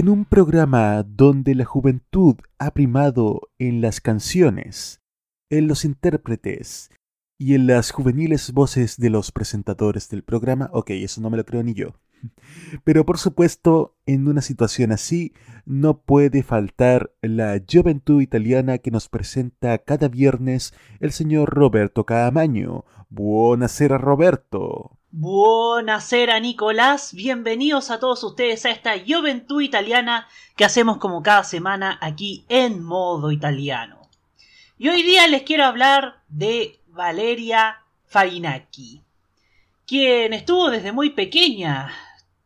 En 0.01 0.09
un 0.09 0.25
programa 0.25 1.03
donde 1.03 1.53
la 1.53 1.63
juventud 1.63 2.35
ha 2.57 2.71
primado 2.71 3.51
en 3.59 3.81
las 3.81 4.01
canciones, 4.01 4.99
en 5.51 5.67
los 5.67 5.85
intérpretes 5.85 6.89
y 7.37 7.53
en 7.53 7.67
las 7.67 7.91
juveniles 7.91 8.51
voces 8.51 8.97
de 8.97 9.11
los 9.11 9.31
presentadores 9.31 10.09
del 10.09 10.23
programa, 10.23 10.71
ok, 10.73 10.89
eso 10.89 11.21
no 11.21 11.29
me 11.29 11.37
lo 11.37 11.45
creo 11.45 11.61
ni 11.61 11.75
yo. 11.75 11.99
Pero 12.83 13.05
por 13.05 13.19
supuesto, 13.19 13.95
en 14.07 14.27
una 14.27 14.41
situación 14.41 14.91
así, 14.91 15.33
no 15.67 16.01
puede 16.01 16.41
faltar 16.41 17.13
la 17.21 17.61
juventud 17.71 18.23
italiana 18.23 18.79
que 18.79 18.89
nos 18.89 19.07
presenta 19.07 19.77
cada 19.77 20.07
viernes 20.07 20.73
el 20.99 21.11
señor 21.11 21.51
Roberto 21.51 22.07
Caamaño. 22.07 22.85
Buonasera 23.11 23.99
Roberto. 23.99 24.97
Buonasera 25.13 26.39
Nicolás, 26.39 27.13
bienvenidos 27.13 27.91
a 27.91 27.99
todos 27.99 28.23
ustedes 28.23 28.65
a 28.65 28.69
esta 28.69 28.93
Juventud 28.97 29.61
Italiana 29.61 30.29
que 30.55 30.63
hacemos 30.63 30.99
como 30.99 31.21
cada 31.21 31.43
semana 31.43 31.99
aquí 31.99 32.45
en 32.47 32.81
modo 32.81 33.33
italiano. 33.33 34.09
Y 34.77 34.87
hoy 34.87 35.03
día 35.03 35.27
les 35.27 35.41
quiero 35.41 35.65
hablar 35.65 36.21
de 36.29 36.79
Valeria 36.87 37.81
Farinacchi, 38.05 39.01
quien 39.85 40.31
estuvo 40.31 40.69
desde 40.69 40.93
muy 40.93 41.09
pequeña 41.09 41.91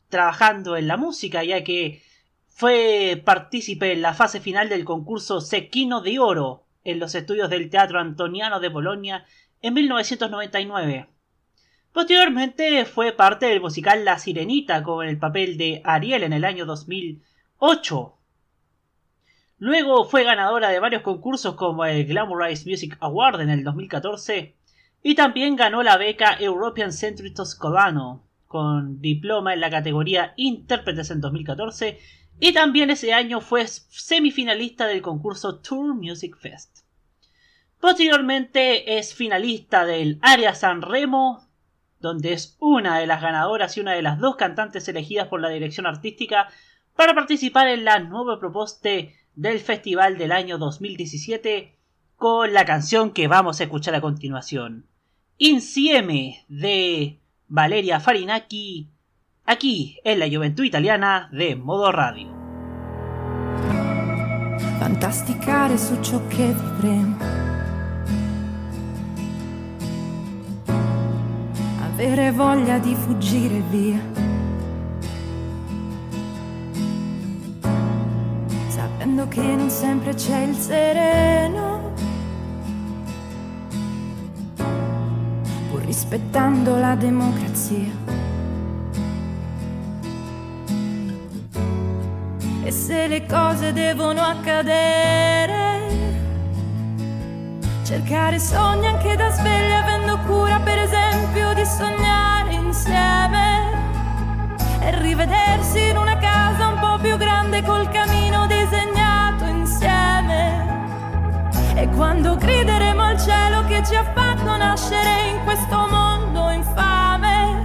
trabajando 0.10 0.76
en 0.76 0.88
la 0.88 0.98
música, 0.98 1.44
ya 1.44 1.64
que 1.64 2.02
fue 2.48 3.22
partícipe 3.24 3.92
en 3.92 4.02
la 4.02 4.16
fase 4.16 4.40
final 4.40 4.70
del 4.70 4.86
concurso 4.86 5.40
Sequino 5.40 6.02
de 6.02 6.18
Oro 6.18 6.64
en 6.84 6.98
los 6.98 7.14
estudios 7.14 7.52
del 7.52 7.70
Teatro 7.70 8.00
Antoniano 8.00 8.60
de 8.60 8.70
Bolonia 8.70 9.24
en 9.62 9.76
1999. 9.76 11.10
Posteriormente 11.96 12.84
fue 12.84 13.14
parte 13.14 13.46
del 13.46 13.62
musical 13.62 14.04
La 14.04 14.20
Sirenita 14.20 14.84
con 14.84 15.08
el 15.08 15.18
papel 15.18 15.56
de 15.56 15.82
Ariel 15.86 16.24
en 16.24 16.34
el 16.34 16.44
año 16.44 16.66
2008. 16.66 18.18
Luego 19.60 20.04
fue 20.04 20.26
ganadora 20.26 20.68
de 20.72 20.82
varios 20.82 21.04
concursos 21.04 21.56
como 21.56 21.86
el 21.86 22.06
Glamorize 22.06 22.70
Music 22.70 22.98
Award 23.00 23.40
en 23.40 23.50
el 23.50 23.64
2014 23.64 24.58
y 25.04 25.16
también 25.16 25.56
ganó 25.56 25.84
la 25.84 25.96
beca 25.96 26.36
European 26.38 26.92
Century 26.92 27.34
Toscolano 27.34 28.28
con 28.46 29.00
diploma 29.00 29.54
en 29.54 29.62
la 29.62 29.70
categoría 29.70 30.34
Intérpretes 30.36 31.12
en 31.12 31.22
2014 31.22 31.98
y 32.42 32.52
también 32.52 32.90
ese 32.90 33.14
año 33.14 33.40
fue 33.40 33.66
semifinalista 33.68 34.86
del 34.86 35.02
concurso 35.02 35.60
Tour 35.60 35.96
Music 35.96 36.36
Fest. 36.38 36.80
Posteriormente 37.80 38.98
es 38.98 39.14
finalista 39.14 39.86
del 39.86 40.20
Área 40.22 40.56
San 40.56 40.82
Remo, 40.82 41.45
donde 42.06 42.34
es 42.34 42.56
una 42.60 43.00
de 43.00 43.08
las 43.08 43.22
ganadoras 43.22 43.76
y 43.76 43.82
una 43.82 43.94
de 43.94 44.02
las 44.02 44.20
dos 44.20 44.36
cantantes 44.36 44.88
elegidas 44.88 45.28
por 45.28 45.42
la 45.42 45.50
dirección 45.50 45.86
artística 45.86 46.48
para 46.96 47.14
participar 47.14 47.68
en 47.68 47.84
la 47.84 48.00
nueva 48.00 48.40
propuesta 48.40 48.90
del 49.36 49.60
festival 49.60 50.18
del 50.18 50.32
año 50.32 50.58
2017 50.58 51.76
con 52.16 52.54
la 52.54 52.64
canción 52.66 53.12
que 53.12 53.28
vamos 53.28 53.60
a 53.60 53.64
escuchar 53.64 53.96
a 53.96 54.02
continuación. 54.02 54.88
Insieme 55.38 56.46
de 56.48 57.20
Valeria 57.48 58.00
Farinacchi, 58.00 58.90
aquí 59.44 60.00
en 60.04 60.20
la 60.20 60.30
Juventud 60.30 60.64
Italiana 60.64 61.30
de 61.32 61.56
Modo 61.56 61.92
Radio. 61.92 62.36
fantasticare 64.86 65.78
su 65.78 66.00
ciò 66.02 66.22
che 66.28 66.54
vivremo. 66.54 67.45
Avere 71.98 72.30
voglia 72.34 72.78
di 72.78 72.94
fuggire 72.94 73.62
via. 73.70 73.98
Sapendo 78.68 79.26
che 79.30 79.42
non 79.42 79.70
sempre 79.70 80.14
c'è 80.14 80.40
il 80.40 80.56
sereno. 80.56 81.94
Pur 85.70 85.86
rispettando 85.86 86.76
la 86.76 86.96
democrazia. 86.96 87.94
E 92.62 92.72
se 92.72 93.08
le 93.08 93.26
cose 93.26 93.72
devono 93.72 94.20
accadere, 94.20 95.80
cercare 97.84 98.38
sogni 98.38 98.88
anche 98.88 99.16
da 99.16 99.30
sveglia, 99.30 99.82
avendo 99.82 100.18
cura, 100.26 100.60
per 100.60 100.80
esempio, 100.80 101.05
sognare 101.66 102.54
insieme 102.54 103.72
e 104.82 105.00
rivedersi 105.00 105.90
in 105.90 105.98
una 105.98 106.16
casa 106.18 106.68
un 106.68 106.80
po' 106.80 106.98
più 107.02 107.18
grande 107.18 107.64
col 107.64 107.90
camino 107.90 108.46
disegnato 108.46 109.46
insieme. 109.46 110.64
E 111.74 111.90
quando 111.90 112.36
grideremo 112.36 113.02
al 113.02 113.20
cielo 113.20 113.66
che 113.66 113.84
ci 113.84 113.96
ha 113.96 114.04
fatto 114.04 114.56
nascere 114.56 115.30
in 115.30 115.44
questo 115.44 115.88
mondo 115.90 116.50
infame, 116.52 117.64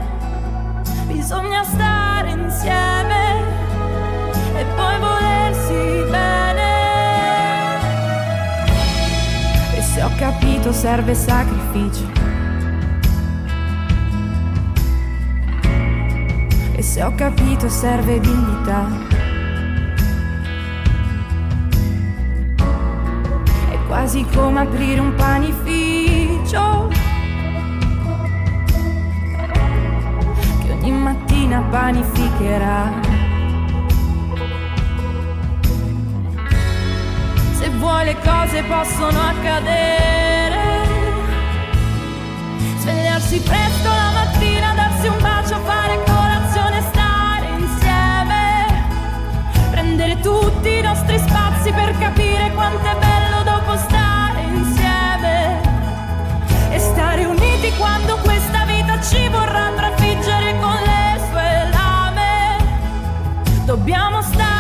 bisogna 1.07 1.63
stare 1.63 2.31
insieme 2.31 3.39
e 4.57 4.65
poi 4.77 4.99
volersi 4.99 6.11
bene. 6.11 6.69
E 9.77 9.83
se 9.83 10.03
ho 10.03 10.11
capito 10.17 10.73
serve 10.73 11.15
sacrificio. 11.15 12.20
E 16.81 16.83
se 16.83 17.03
ho 17.03 17.15
capito 17.15 17.69
serve 17.69 18.19
dignità. 18.21 18.89
È 23.71 23.79
quasi 23.87 24.25
come 24.35 24.61
aprire 24.61 24.99
un 24.99 25.15
panificio. 25.15 26.89
Che 30.63 30.73
ogni 30.73 30.91
mattina 30.93 31.61
panificherà. 31.69 32.91
Se 37.59 37.69
vuoi 37.77 38.05
le 38.07 38.17
cose 38.25 38.63
possono 38.63 39.21
accadere. 39.21 40.59
Svegliarsi 42.79 43.39
presto 43.41 43.89
la 43.89 44.13
mattina, 44.15 44.73
darsi 44.73 45.09
un 45.09 45.19
bacio, 45.21 45.59
fare 45.59 45.97
colazione, 45.97 46.20
tutti 50.21 50.79
i 50.79 50.81
nostri 50.81 51.19
spazi 51.19 51.73
per 51.73 51.97
capire 51.99 52.51
quanto 52.55 52.87
è 52.87 52.97
bello 52.99 53.43
dopo 53.43 53.77
stare 53.77 54.43
insieme. 54.43 55.61
E 56.71 56.79
stare 56.79 57.25
uniti 57.25 57.73
quando 57.77 58.17
questa 58.23 58.65
vita 58.65 59.01
ci 59.01 59.29
vorrà 59.29 59.71
trafiggere 59.75 60.59
con 60.61 60.77
le 60.85 61.21
sue 61.31 61.69
lame. 61.71 62.57
Dobbiamo 63.65 64.23
stare 64.23 64.60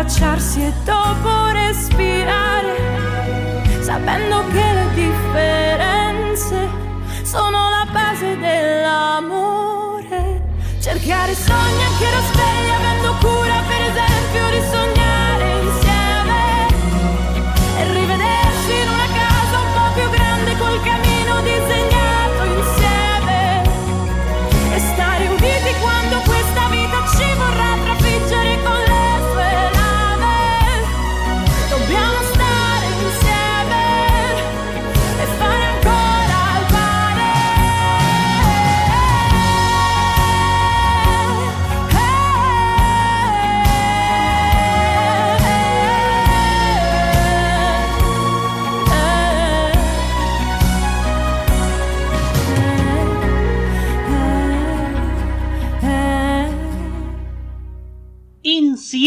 abbracciarsi 0.00 0.64
e 0.64 0.72
dopo 0.84 1.50
respirare, 1.52 2.74
sapendo 3.82 4.46
che 4.48 4.72
le 4.72 4.88
differenze 4.94 6.68
sono 7.22 7.68
la 7.68 7.86
base 7.92 8.38
dell'amore. 8.38 10.08
Cercare 10.80 11.34
sogni 11.34 11.84
anche 11.84 12.10
da 12.10 12.20
sveglia, 12.32 12.78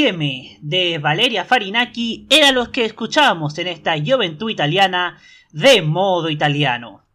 De 0.03 0.99
Valeria 1.01 1.45
Farinaki 1.45 2.27
era 2.29 2.51
los 2.51 2.67
que 2.69 2.83
escuchábamos 2.83 3.57
en 3.57 3.67
esta 3.67 3.95
Juventud 3.97 4.49
Italiana 4.49 5.17
de 5.53 5.81
modo 5.81 6.29
italiano. 6.29 7.05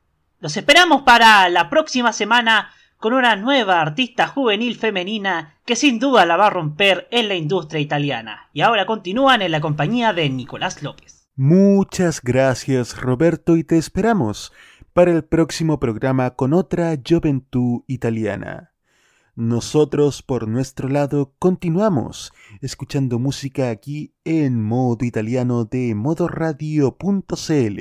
Los 0.41 0.57
esperamos 0.57 1.03
para 1.03 1.51
la 1.51 1.69
próxima 1.69 2.15
semana 2.15 2.71
con 2.97 3.13
una 3.13 3.37
nueva 3.37 3.83
artista 3.83 4.27
juvenil 4.27 4.75
femenina 4.75 5.59
que 5.67 5.77
sin 5.77 5.99
duda 5.99 6.25
la 6.25 6.39
va 6.39 6.47
a 6.47 6.51
romper 6.51 7.09
en 7.11 7.29
la 7.29 7.35
industria 7.35 7.79
italiana. 7.79 8.49
Y 8.55 8.63
ahora 8.63 8.87
continúan 8.87 9.43
en 9.43 9.51
la 9.51 9.61
compañía 9.61 10.15
de 10.15 10.31
Nicolás 10.31 10.83
López. 10.83 11.29
Muchas 11.37 12.23
gracias 12.23 12.99
Roberto 12.99 13.59
y 13.59 13.65
te 13.65 13.77
esperamos 13.77 14.51
para 14.95 15.13
el 15.13 15.25
próximo 15.25 15.79
programa 15.79 16.31
con 16.37 16.55
otra 16.55 16.97
Juventud 17.07 17.83
Italiana. 17.87 18.68
Nosotros, 19.41 20.21
por 20.21 20.49
nuestro 20.49 20.89
lado, 20.89 21.33
continuamos 21.39 22.33
escuchando 22.61 23.21
música 23.21 23.71
aquí 23.71 24.13
en 24.25 24.61
modo 24.61 25.05
italiano 25.05 25.65
de 25.65 25.95
modoradio.cl 25.95 27.79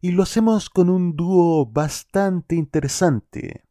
y 0.00 0.10
lo 0.12 0.22
hacemos 0.22 0.70
con 0.70 0.88
un 0.88 1.16
dúo 1.16 1.66
bastante 1.66 2.54
interesante. 2.54 3.66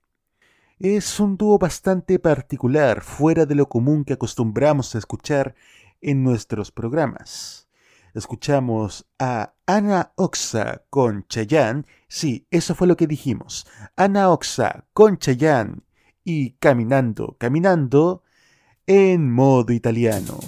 Es 0.77 1.19
un 1.19 1.36
dúo 1.36 1.57
bastante 1.57 2.19
particular, 2.19 3.02
fuera 3.02 3.48
de 3.48 3.56
lo 3.56 3.68
común 3.69 4.06
que 4.06 4.14
acostumbramos 4.14 4.94
a 4.94 4.99
escuchar 4.99 5.56
en 6.02 6.23
nuestros 6.23 6.72
programas. 6.72 7.68
Escuchamos 8.14 9.07
a 9.18 9.56
Ana 9.65 10.14
Oxa 10.15 10.84
con 10.91 11.26
Chayanne, 11.27 11.86
sí, 12.07 12.45
eso 12.52 12.76
fue 12.76 12.86
lo 12.86 12.95
que 12.95 13.07
dijimos, 13.07 13.65
Ana 13.95 14.30
Oxa 14.30 14.86
con 14.94 15.18
Chayanne 15.18 15.89
y 16.23 16.51
Caminando, 16.59 17.35
Caminando 17.39 18.23
en 18.87 19.31
modo 19.31 19.71
italiano. 19.73 20.39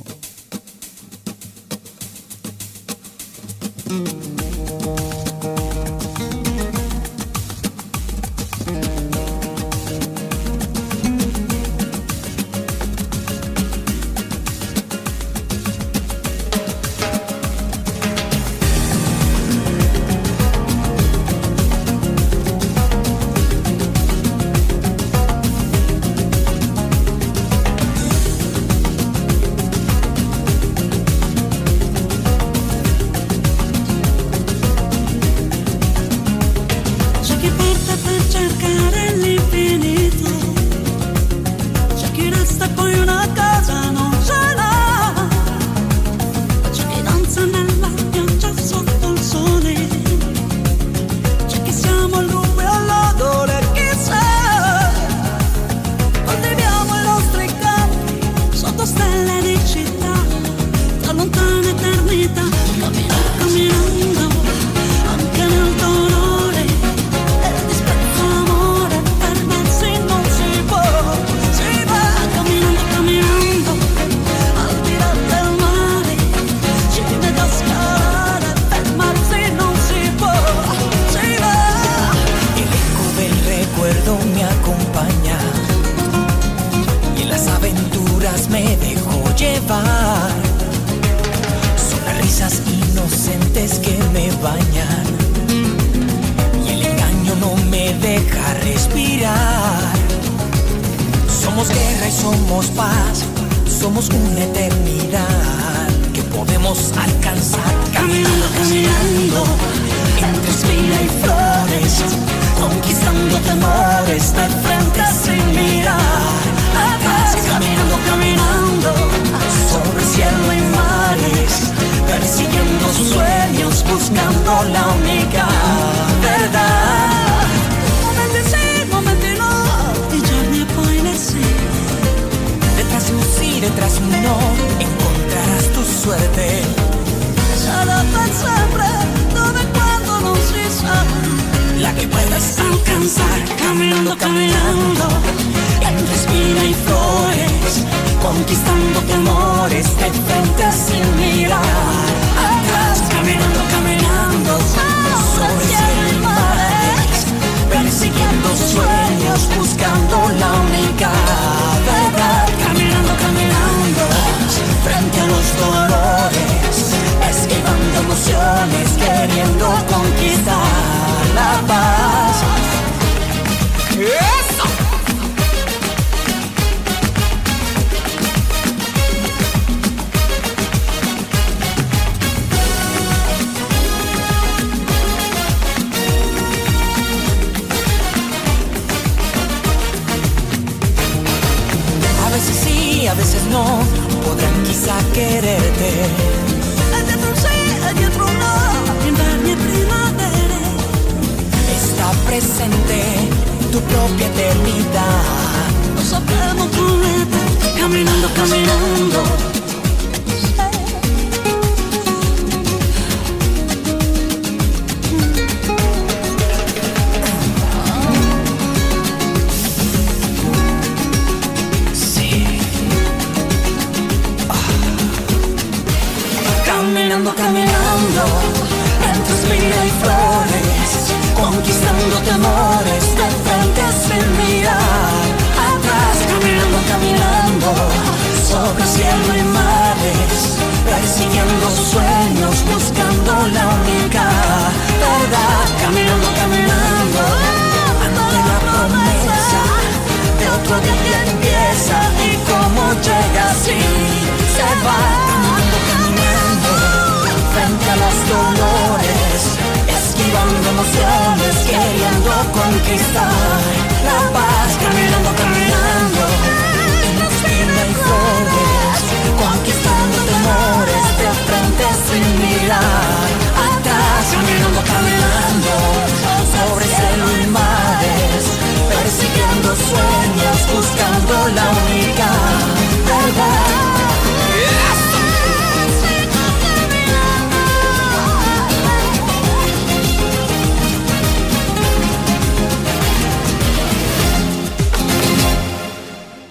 conquistar. 262.92 263.71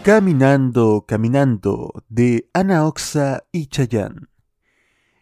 Caminando, 0.02 1.04
caminando 1.06 1.92
de 2.08 2.48
Ana 2.54 2.86
Oxa 2.86 3.44
y 3.52 3.66
Chayán. 3.66 4.30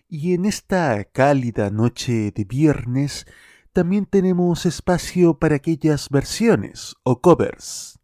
Y 0.09 0.35
en 0.35 0.45
esta 0.45 1.03
cálida 1.03 1.71
noche 1.71 2.31
de 2.31 2.45
viernes 2.45 3.27
también 3.73 4.07
tenemos 4.07 4.67
espacio 4.67 5.37
para 5.41 5.57
aquellas 5.57 6.09
versiones 6.11 6.95
o 7.03 7.21
covers. 7.21 7.99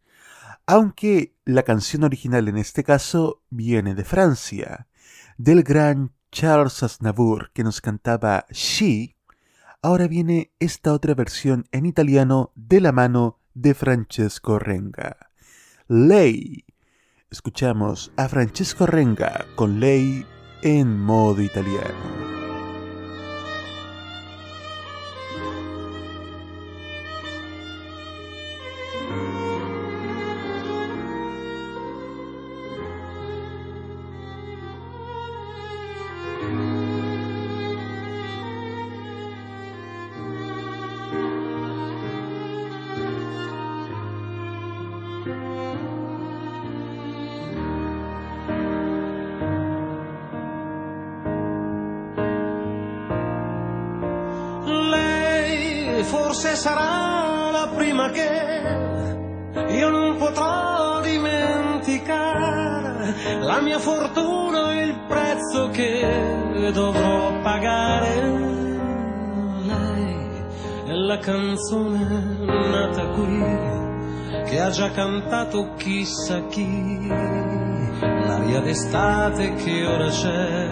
Aunque 0.67 1.37
la 1.45 1.63
canción 1.63 2.03
original 2.03 2.49
en 2.49 2.57
este 2.57 2.83
caso 2.83 3.45
viene 3.51 3.95
de 3.95 4.05
Francia, 4.05 4.89
del 5.39 5.63
gran 5.63 6.13
Charles 6.33 6.83
Aznavour 6.83 7.53
que 7.53 7.63
nos 7.63 7.81
cantaba 7.81 8.47
She, 8.51 9.17
ahora 9.81 10.09
viene 10.09 10.53
esta 10.59 10.93
otra 10.93 11.15
versión 11.15 11.67
en 11.71 11.87
italiano 11.87 12.51
de 12.57 12.81
la 12.81 12.91
mano 12.91 13.39
de 13.55 13.75
Francesco 13.75 14.59
Renga. 14.59 15.31
Ley. 15.89 16.65
Escuchamos 17.31 18.11
a 18.17 18.27
Francesco 18.27 18.87
Renga 18.87 19.45
con 19.55 19.81
Ley 19.81 20.25
en 20.63 20.99
modo 20.99 21.43
italiano. 21.43 22.44
già 74.75 74.91
cantato 74.91 75.75
chissà 75.77 76.47
chi, 76.49 77.07
l'aria 77.07 78.59
d'estate 78.59 79.55
che 79.55 79.87
ora 79.87 80.09
c'è, 80.09 80.69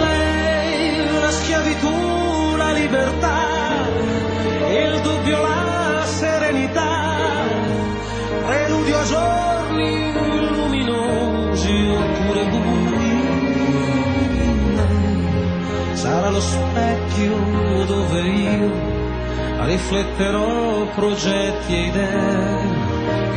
Lei, 0.00 1.20
la 1.20 1.30
schiavitù, 1.30 2.56
la 2.56 2.72
libertà 2.72 3.35
sarà 16.26 16.30
lo 16.30 16.40
specchio 16.40 17.84
dove 17.86 18.20
io 18.20 18.70
rifletterò 19.64 20.86
progetti 20.94 21.72
e 21.72 21.86
idee, 21.86 22.60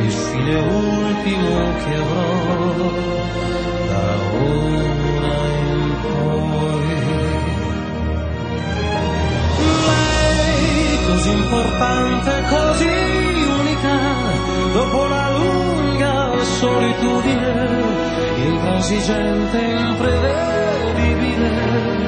il 0.02 0.10
fine 0.10 0.54
ultimo 0.56 1.72
che 1.84 1.94
avrò 1.94 2.74
da 3.88 4.16
ora 4.32 5.34
in 5.60 5.94
poi. 6.02 6.88
Lei 9.86 10.98
così 11.06 11.30
importante, 11.30 12.30
così 12.48 12.88
unica, 13.60 13.96
dopo 14.72 15.06
la 15.06 15.30
lunga 15.36 16.16
solitudine, 16.44 17.54
intransigente, 18.36 19.58
imprevedibile. 19.58 21.99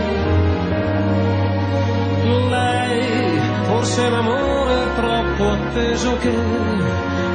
Forse 3.93 4.09
l'amore 4.09 4.95
troppo 4.95 5.51
atteso 5.51 6.17
che 6.17 6.35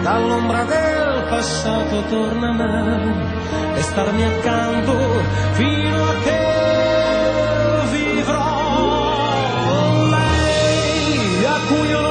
dall'ombra 0.01 0.63
del 0.63 1.25
passato 1.29 2.01
torna 2.09 2.49
a 2.49 2.53
me 2.53 3.75
e 3.75 3.81
starmi 3.81 4.23
accanto 4.23 4.97
fino 5.51 6.03
a 6.03 6.13
che 6.23 6.39
vivrò. 7.91 8.55
Lei 10.09 11.45
a 11.45 11.57
cui 11.67 11.89
io 11.89 12.06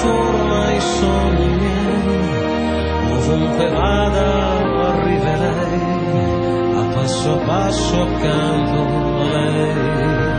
forma 0.00 0.72
i 0.72 0.80
sogni 0.80 1.48
miei, 1.60 2.02
ovunque 3.14 3.66
vada 3.70 4.28
arriverei, 4.90 5.80
a 6.80 6.82
passo 6.94 7.30
a 7.32 7.38
passo 7.46 8.02
accanto 8.02 8.80
a 9.20 9.24
lei. 9.34 10.29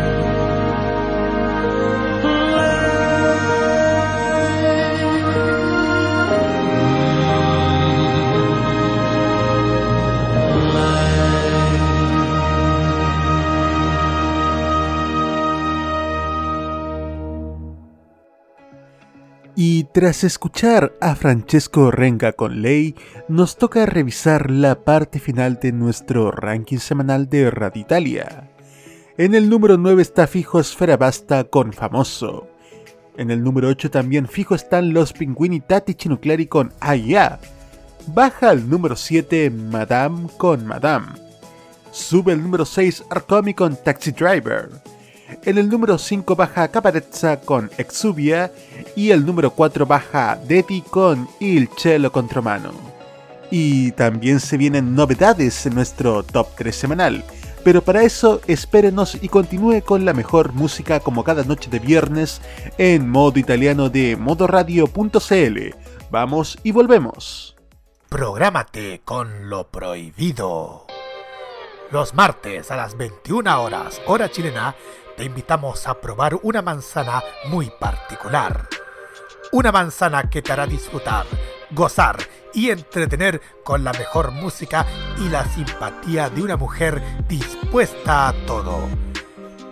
Tras 20.01 20.23
escuchar 20.23 20.95
a 20.99 21.13
Francesco 21.13 21.91
Renga 21.91 22.33
con 22.33 22.63
Ley, 22.63 22.95
nos 23.27 23.55
toca 23.55 23.85
revisar 23.85 24.49
la 24.49 24.83
parte 24.83 25.19
final 25.19 25.59
de 25.61 25.71
nuestro 25.71 26.31
ranking 26.31 26.79
semanal 26.79 27.29
de 27.29 27.51
Radio 27.51 27.83
Italia. 27.83 28.49
En 29.19 29.35
el 29.35 29.47
número 29.47 29.77
9 29.77 30.01
está 30.01 30.25
fijo 30.25 30.59
Esfera 30.59 30.97
Basta 30.97 31.43
con 31.43 31.71
Famoso. 31.71 32.47
En 33.15 33.29
el 33.29 33.43
número 33.43 33.67
8 33.67 33.91
también 33.91 34.27
fijo 34.27 34.55
están 34.55 34.91
los 34.91 35.13
Pinguini 35.13 35.59
Tattici 35.59 36.09
Nucleari 36.09 36.47
con 36.47 36.73
Aya. 36.79 37.37
Baja 38.07 38.49
al 38.49 38.67
número 38.67 38.95
7 38.95 39.51
Madame 39.51 40.29
con 40.37 40.65
Madame. 40.65 41.09
Sube 41.91 42.33
el 42.33 42.41
número 42.41 42.65
6 42.65 43.03
Arcomi 43.11 43.53
con 43.53 43.75
Taxi 43.75 44.09
Driver. 44.09 44.67
En 45.43 45.57
el 45.57 45.69
número 45.69 45.97
5 45.97 46.35
baja 46.35 46.67
Caparezza 46.67 47.41
con 47.41 47.71
Exubia 47.77 48.51
y 48.95 49.11
el 49.11 49.25
número 49.25 49.51
4 49.51 49.85
baja 49.85 50.39
Detti 50.47 50.81
con 50.81 51.27
Il 51.39 51.69
Cielo 51.77 52.11
Contromano. 52.11 52.71
Y 53.49 53.91
también 53.93 54.39
se 54.39 54.57
vienen 54.57 54.95
novedades 54.95 55.65
en 55.65 55.75
nuestro 55.75 56.23
top 56.23 56.47
3 56.55 56.75
semanal, 56.75 57.23
pero 57.63 57.81
para 57.81 58.03
eso 58.03 58.41
espérenos 58.47 59.17
y 59.21 59.27
continúe 59.27 59.81
con 59.81 60.05
la 60.05 60.13
mejor 60.13 60.53
música 60.53 60.99
como 60.99 61.23
cada 61.23 61.43
noche 61.43 61.69
de 61.69 61.79
viernes 61.79 62.41
en 62.77 63.09
modo 63.09 63.39
italiano 63.39 63.89
de 63.89 64.15
modoradio.cl. 64.15 65.75
Vamos 66.09 66.59
y 66.63 66.71
volvemos. 66.71 67.55
Prográmate 68.09 69.01
con 69.05 69.49
lo 69.49 69.69
prohibido. 69.69 70.85
Los 71.91 72.13
martes 72.13 72.71
a 72.71 72.77
las 72.77 72.97
21 72.97 73.61
horas, 73.61 74.01
hora 74.05 74.31
chilena, 74.31 74.75
te 75.21 75.25
invitamos 75.25 75.87
a 75.87 76.01
probar 76.01 76.39
una 76.41 76.63
manzana 76.63 77.21
muy 77.47 77.71
particular. 77.79 78.67
Una 79.51 79.71
manzana 79.71 80.31
que 80.31 80.41
te 80.41 80.51
hará 80.51 80.65
disfrutar, 80.65 81.27
gozar 81.69 82.17
y 82.55 82.71
entretener 82.71 83.39
con 83.63 83.83
la 83.83 83.93
mejor 83.93 84.31
música 84.31 84.83
y 85.19 85.29
la 85.29 85.45
simpatía 85.45 86.31
de 86.31 86.41
una 86.41 86.57
mujer 86.57 87.03
dispuesta 87.27 88.29
a 88.29 88.33
todo. 88.47 88.89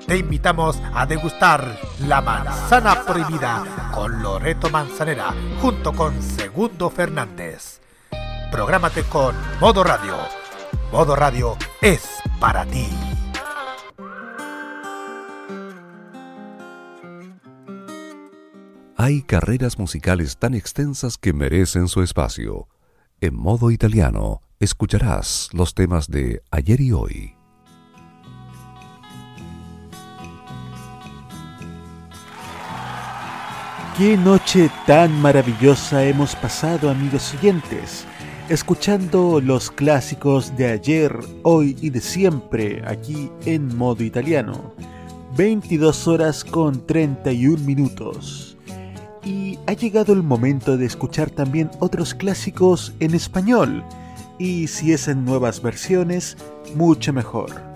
Te 0.06 0.18
invitamos 0.18 0.80
a 0.94 1.08
degustar 1.08 1.80
la 2.02 2.22
manzana 2.22 3.04
prohibida 3.04 3.90
con 3.92 4.22
Loreto 4.22 4.70
Manzanera 4.70 5.34
junto 5.64 5.94
con 5.94 6.22
Segundo 6.22 6.92
Fernández. 6.92 7.82
Prográmate 8.52 9.02
con 9.02 9.34
Modo 9.60 9.84
Radio. 9.84 10.16
Modo 10.92 11.16
Radio 11.16 11.58
es 11.82 12.08
para 12.40 12.66
ti. 12.68 12.88
Hay 19.02 19.22
carreras 19.22 19.80
musicales 19.80 20.36
tan 20.36 20.54
extensas 20.54 21.18
que 21.18 21.32
merecen 21.32 21.88
su 21.88 22.02
espacio. 22.02 22.68
En 23.22 23.34
modo 23.34 23.72
italiano, 23.72 24.42
escucharás 24.60 25.48
los 25.54 25.74
temas 25.74 26.10
de 26.10 26.44
ayer 26.52 26.82
y 26.82 26.92
hoy. 26.92 27.34
Qué 33.98 34.18
noche 34.18 34.70
tan 34.86 35.14
maravillosa 35.22 36.04
hemos 36.04 36.36
pasado, 36.36 36.90
amigos 36.90 37.34
oyentes, 37.36 38.04
escuchando 38.50 39.40
los 39.40 39.72
clásicos 39.72 40.58
de 40.58 40.72
ayer, 40.72 41.18
hoy 41.44 41.78
y 41.80 41.90
de 41.90 42.02
siempre 42.02 42.84
aquí 42.86 43.32
en 43.46 43.78
modo 43.78 44.04
italiano. 44.04 44.74
22 45.38 46.06
horas 46.10 46.44
con 46.44 46.86
31 46.86 47.64
minutos. 47.64 48.49
Y 49.24 49.60
ha 49.68 49.74
llegado 49.74 50.14
el 50.14 50.24
momento 50.24 50.78
de 50.78 50.86
escuchar 50.86 51.30
también 51.30 51.70
otros 51.80 52.14
clásicos 52.14 52.94
en 53.00 53.14
español. 53.14 53.84
Y 54.38 54.68
si 54.68 54.94
es 54.94 55.08
en 55.08 55.26
nuevas 55.26 55.62
versiones, 55.62 56.38
mucho 56.76 57.12
mejor. 57.12 57.70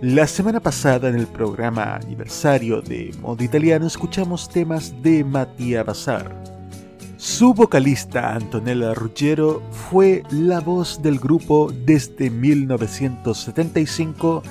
La 0.00 0.28
semana 0.28 0.60
pasada 0.60 1.08
en 1.08 1.16
el 1.16 1.26
programa 1.26 1.96
aniversario 1.96 2.80
de 2.80 3.12
Modo 3.20 3.42
Italiano 3.42 3.84
escuchamos 3.86 4.48
temas 4.48 4.94
de 5.02 5.24
Mattia 5.24 5.82
Bazar. 5.82 6.32
Su 7.16 7.52
vocalista 7.52 8.32
Antonella 8.34 8.94
Ruggiero 8.94 9.60
fue 9.72 10.22
la 10.30 10.60
voz 10.60 11.02
del 11.02 11.18
grupo 11.18 11.72
desde 11.84 12.30
1975 12.30 14.44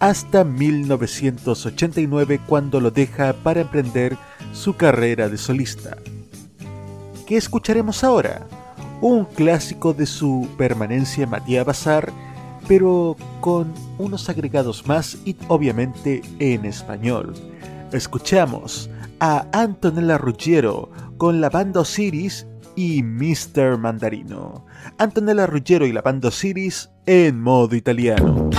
hasta 0.00 0.44
1989 0.44 2.40
cuando 2.46 2.78
lo 2.78 2.90
deja 2.90 3.32
para 3.32 3.62
emprender 3.62 4.18
su 4.52 4.76
carrera 4.76 5.28
de 5.28 5.38
solista. 5.38 5.96
¿Qué 7.26 7.36
escucharemos 7.36 8.02
ahora? 8.04 8.46
Un 9.00 9.24
clásico 9.24 9.94
de 9.94 10.06
su 10.06 10.48
permanencia 10.58 11.24
en 11.24 11.30
Mattia 11.30 11.64
Bazar, 11.64 12.12
pero 12.66 13.16
con 13.40 13.72
unos 13.98 14.28
agregados 14.28 14.86
más 14.86 15.16
y 15.24 15.36
obviamente 15.48 16.22
en 16.38 16.64
español. 16.64 17.34
Escuchamos 17.92 18.90
a 19.20 19.46
Antonella 19.52 20.18
Ruggiero 20.18 20.90
con 21.16 21.40
la 21.40 21.50
banda 21.50 21.80
Osiris 21.80 22.46
y 22.76 23.02
Mr. 23.02 23.78
Mandarino. 23.78 24.64
Antonella 24.98 25.46
Ruggiero 25.46 25.86
y 25.86 25.92
la 25.92 26.02
banda 26.02 26.28
Osiris 26.28 26.90
en 27.06 27.40
modo 27.40 27.76
italiano. 27.76 28.50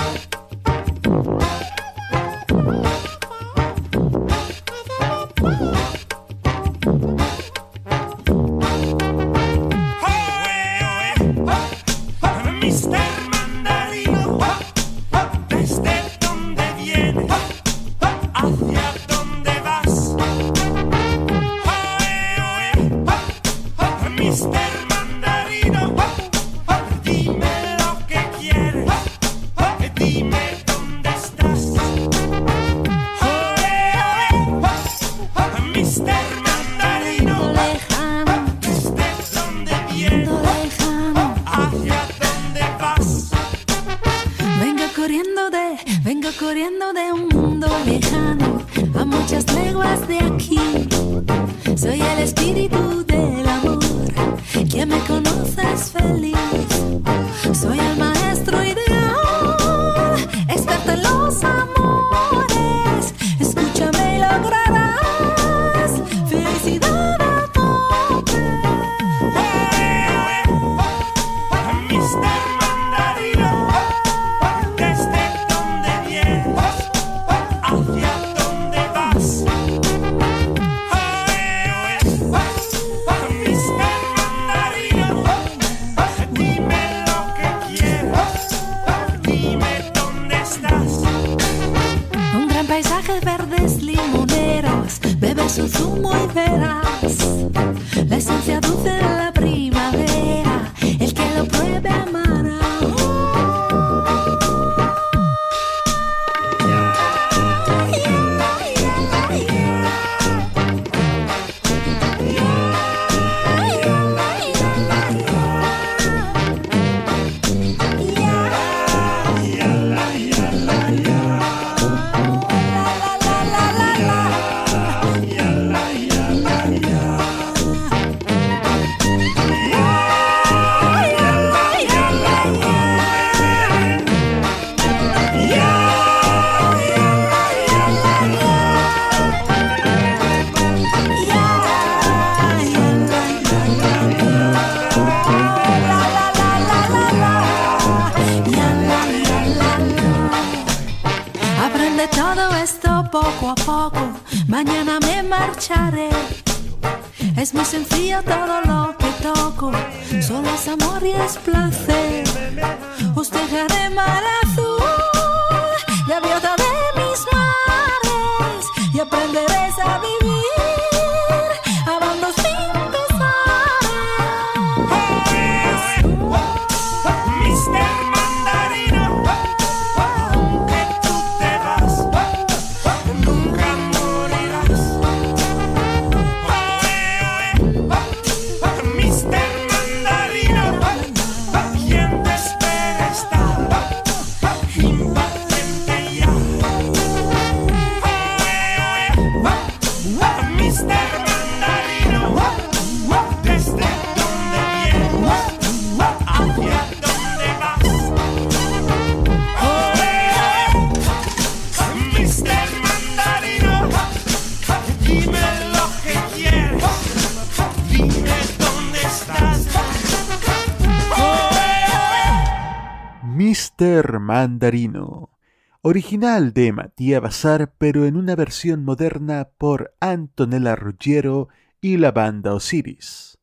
Original 226.22 226.52
de 226.52 226.72
Matías 226.72 227.20
Bazar, 227.20 227.74
pero 227.78 228.06
en 228.06 228.16
una 228.16 228.36
versión 228.36 228.84
moderna 228.84 229.48
por 229.58 229.92
Antonella 229.98 230.76
Ruggiero 230.76 231.48
y 231.80 231.96
la 231.96 232.12
banda 232.12 232.54
Osiris. 232.54 233.38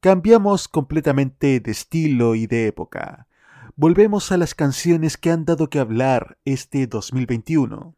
Cambiamos 0.00 0.68
completamente 0.68 1.60
de 1.60 1.70
estilo 1.70 2.34
y 2.34 2.46
de 2.46 2.66
época. 2.66 3.26
Volvemos 3.74 4.32
a 4.32 4.36
las 4.36 4.54
canciones 4.54 5.16
que 5.16 5.30
han 5.30 5.46
dado 5.46 5.70
que 5.70 5.78
hablar 5.78 6.36
este 6.44 6.86
2021. 6.86 7.96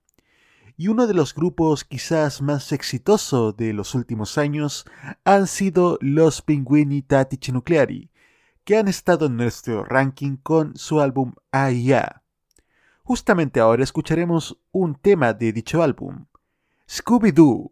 Y 0.77 0.87
uno 0.87 1.09
de 1.09 1.15
los 1.15 1.35
grupos 1.35 1.83
quizás 1.83 2.41
más 2.43 2.71
exitoso 2.71 3.53
de 3.53 3.73
los 3.73 3.97
últimos 3.97 4.39
años 4.39 4.85
han 5.25 5.49
sido 5.49 5.99
los 6.01 6.43
Pinguini 6.43 7.03
Tattici 7.03 7.51
Nucleari, 7.51 8.13
que 8.63 8.77
han 8.77 8.87
estado 8.87 9.27
en 9.27 9.37
nuestro 9.37 9.85
ranking 9.85 10.37
con 10.37 10.77
su 10.77 11.01
álbum 11.01 11.33
AIA. 11.51 12.23
Justamente 13.09 13.61
ahora 13.61 13.85
escucharemos 13.85 14.59
un 14.73 14.97
tema 14.97 15.33
de 15.33 15.53
dicho 15.53 15.81
álbum, 15.81 16.27
Scooby-Doo. 16.91 17.71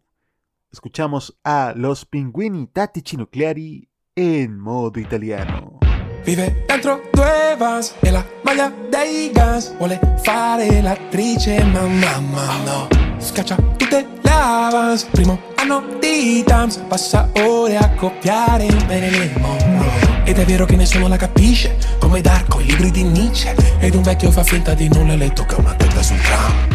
Escuchamos 0.71 1.37
a 1.43 1.73
los 1.75 2.05
Pinguini 2.05 2.67
Tattici 2.67 3.17
Nucleari 3.17 3.89
en 4.15 4.57
modo 4.57 4.97
italiano. 4.97 5.79
Vive 6.25 6.63
dentro 6.69 7.01
due 7.11 7.57
vans 7.59 7.95
e 8.01 8.11
la 8.11 8.25
maglia 8.43 8.71
dei 8.89 9.29
gas 9.33 9.75
Vuole 9.77 9.99
fare 10.23 10.81
l'attrice 10.81 11.63
ma 11.65 11.85
mamma 11.85 12.63
no 12.63 12.87
Scaccia 13.19 13.55
tutte 13.77 14.07
le 14.21 14.31
avance 14.31 15.05
Primo 15.11 15.37
anno 15.57 15.83
di 15.99 16.43
Tams 16.43 16.77
Passa 16.87 17.29
ore 17.43 17.77
a 17.77 17.93
copiare 17.93 18.67
Marilyn 18.87 19.33
Monroe 19.39 20.04
Ed 20.27 20.39
è 20.39 20.45
vero 20.45 20.65
che 20.65 20.75
nessuno 20.75 21.07
la 21.07 21.17
capisce 21.17 21.77
Come 21.99 22.19
Darko, 22.19 22.59
i 22.59 22.65
libri 22.65 22.89
di 22.89 23.03
Nietzsche. 23.03 23.55
Ed 23.79 23.93
un 23.93 24.01
vecchio 24.01 24.31
fa 24.31 24.43
finta 24.43 24.73
di 24.73 24.87
nulla 24.87 25.13
e 25.13 25.17
le 25.17 25.31
tocca 25.31 25.57
una 25.57 25.75
tecla 25.75 26.01
sul 26.01 26.19
tram. 26.19 26.67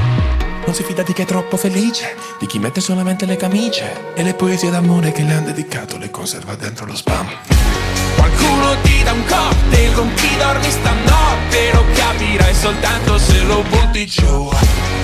Non 0.65 0.73
si 0.73 0.85
fida 0.85 1.03
di 1.03 1.13
chi 1.13 1.23
è 1.23 1.25
troppo 1.25 1.57
felice, 1.57 2.15
di 2.39 2.47
chi 2.47 2.61
mette 2.61 2.81
solamente 2.81 3.27
le 3.27 3.35
camicie 3.35 4.15
e 4.15 4.23
le 4.23 4.35
poesie 4.35 4.71
d'amore 4.71 5.11
che 5.11 5.23
le 5.25 5.35
han 5.35 5.45
dedicato 5.45 5.99
le 5.99 6.11
conserva 6.11 6.55
dentro 6.55 6.87
lo 6.87 6.95
spam. 6.95 7.27
Qualcuno 8.15 8.81
ti 8.83 9.03
dà 9.03 9.13
un 9.13 9.25
cocktail 9.27 9.95
con 9.95 10.15
chi 10.15 10.29
dormi 10.37 10.71
stanotte 10.71 11.73
Lo 11.73 11.85
capirai 11.95 12.55
soltanto 12.55 13.19
se 13.19 13.43
lo 13.43 13.65
butti 13.69 14.07
giù. 14.07 14.49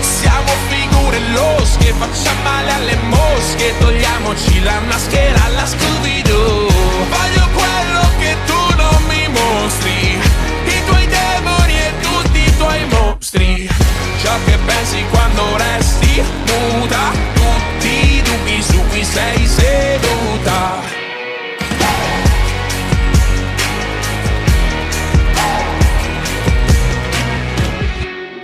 Siamo 0.00 0.52
figure 0.68 1.18
losche, 1.32 1.92
facciamo 1.98 2.42
male 2.42 2.70
alle 2.70 2.96
mosche 3.08 3.74
Togliamoci 3.80 4.62
la 4.62 4.80
maschera 4.86 5.44
alla 5.44 5.66
Scooby-Doo 5.66 6.65
che 8.26 8.36
tu 8.46 8.60
non 8.76 9.02
mi 9.08 9.28
mostri. 9.28 10.18
I 10.64 10.84
tuoi 10.86 11.06
demoni 11.06 11.74
e 11.78 11.92
tutti 12.00 12.38
i 12.38 12.56
tuoi 12.56 12.84
mostri. 12.86 13.68
Ciò 14.22 14.34
che 14.44 14.58
pensi 14.66 15.04
quando 15.10 15.56
resti 15.56 16.22
muta. 16.48 17.12
Tutti 17.34 17.88
i 17.88 18.22
dubbi 18.22 18.62
su 18.62 18.80
cui 18.88 19.04
sei 19.04 19.46
seduta 19.46 21.05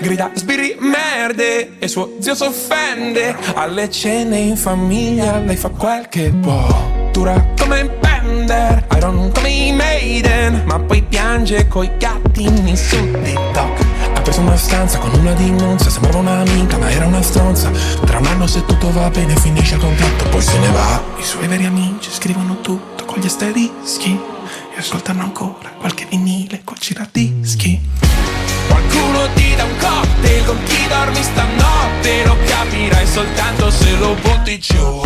grida 0.03 0.31
sbirri 0.35 0.77
merde 0.81 1.79
e 1.79 1.89
suo 1.89 2.16
zio 2.19 2.35
s'offende. 2.35 3.35
Alle 3.55 3.89
cene 3.89 4.37
in 4.39 4.57
famiglia 4.57 5.39
lei 5.39 5.57
fa 5.57 5.69
quel 5.69 6.09
che 6.09 6.31
dura 7.12 7.47
come 7.59 7.89
Bender 8.01 8.87
Iron 8.97 9.31
come 9.33 9.49
i 9.49 9.73
Maiden 9.73 10.62
ma 10.66 10.79
poi 10.81 11.03
piange 11.03 11.69
coi 11.69 11.91
gattini 11.97 12.77
su 12.77 12.97
TikTok. 12.97 13.81
Apre 14.15 14.33
stessa 14.33 14.41
una 14.41 14.57
stanza 14.57 14.99
con 14.99 15.11
una 15.15 15.33
dimmonza 15.33 15.89
Sembrava 15.89 16.19
un'amica 16.19 16.77
ma 16.79 16.91
era 16.91 17.07
una 17.07 17.23
stronza. 17.23 17.70
Tra 18.05 18.19
un 18.19 18.27
anno 18.27 18.47
se 18.47 18.65
tutto 18.66 18.93
va 18.93 19.09
bene 19.09 19.37
finisce 19.37 19.74
il 19.74 19.81
contratto 19.81 20.29
Poi 20.29 20.43
se 20.43 20.59
ne 20.59 20.69
va. 20.70 21.01
I 21.19 21.23
suoi 21.23 21.47
veri 21.47 21.65
amici 21.65 22.11
scrivono 22.11 22.61
tutto 22.61 23.05
con 23.05 23.20
gli 23.20 23.27
asterischi 23.27 24.32
E 24.74 24.78
ascoltano 24.78 25.23
ancora. 25.23 25.69
Qualche 25.78 26.07
vinile 26.09 26.62
col 26.65 26.78
giradischi. 26.78 27.78
Qualcuno 28.69 29.28
ti 29.35 29.55
dà 29.55 29.65
un 29.65 29.77
cocktail 29.78 30.44
con 30.47 30.59
chi 30.65 30.86
dormi 30.89 31.23
stanotte 31.23 32.24
Lo 32.24 32.36
capirai 32.47 33.07
soltanto 33.07 33.70
se 33.70 33.97
lo 33.97 34.15
butti 34.15 34.59
giù. 34.59 35.03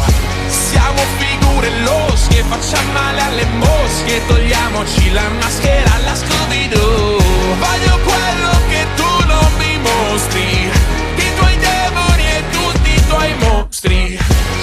Siamo 0.48 1.02
figure 1.18 1.80
losche, 1.80 2.44
facciamo 2.44 2.92
male 2.92 3.20
alle 3.20 3.44
mosche 3.56 4.24
Togliamoci 4.26 5.12
la 5.12 5.28
maschera 5.40 5.94
alla 5.94 6.14
Scooby-Doo. 6.14 7.18
Voglio 7.58 7.98
quello 8.04 8.52
che 8.68 8.86
tu 8.94 9.26
non 9.26 9.50
mi 9.58 9.78
mostri 9.78 10.70
I 11.16 11.34
tuoi 11.36 11.56
demoni 11.58 12.22
e 12.22 12.42
tutti 12.50 12.90
i 12.90 13.06
tuoi 13.08 13.34
mostri. 13.40 14.18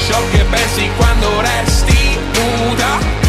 Ciò 0.08 0.20
che 0.32 0.44
pensi 0.50 0.90
quando 0.96 1.42
resti 1.42 2.18
nuda 2.36 3.23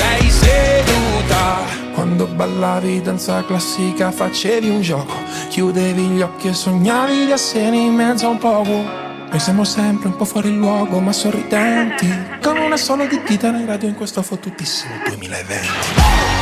sei 0.00 0.30
seduta. 0.30 1.58
Quando 1.94 2.26
ballavi 2.26 3.02
danza 3.02 3.44
classica 3.44 4.10
facevi 4.10 4.68
un 4.68 4.80
gioco. 4.80 5.14
Chiudevi 5.48 6.02
gli 6.02 6.20
occhi 6.22 6.48
e 6.48 6.54
sognavi 6.54 7.26
di 7.26 7.32
essere 7.32 7.76
in 7.76 7.94
mezzo 7.94 8.26
a 8.26 8.30
un 8.30 8.38
poco 8.38 9.08
Noi 9.30 9.38
siamo 9.38 9.64
sempre 9.64 10.08
un 10.08 10.16
po' 10.16 10.24
fuori 10.24 10.54
luogo 10.54 10.98
ma 11.00 11.12
sorridenti. 11.12 12.08
Con 12.40 12.56
una 12.56 12.76
sola 12.76 13.04
di 13.04 13.22
chitarra 13.22 13.58
in 13.58 13.66
radio 13.66 13.88
in 13.88 13.94
questo 13.94 14.22
fottutissimo 14.22 14.94
2020 15.06 16.39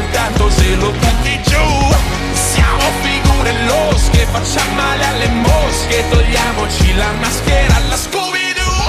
soltanto 0.00 0.50
se 0.50 0.74
lo 0.76 0.90
butti 0.92 1.40
giù. 1.44 1.68
Siamo 2.32 2.84
figure 3.02 3.52
losche, 3.66 4.26
facciamo 4.26 4.74
male 4.74 5.04
alle 5.04 5.28
mosche. 5.28 6.04
Togliamoci 6.08 6.94
la 6.94 7.12
maschera 7.20 7.76
alla 7.76 7.96
Scooby-Doo. 7.96 8.88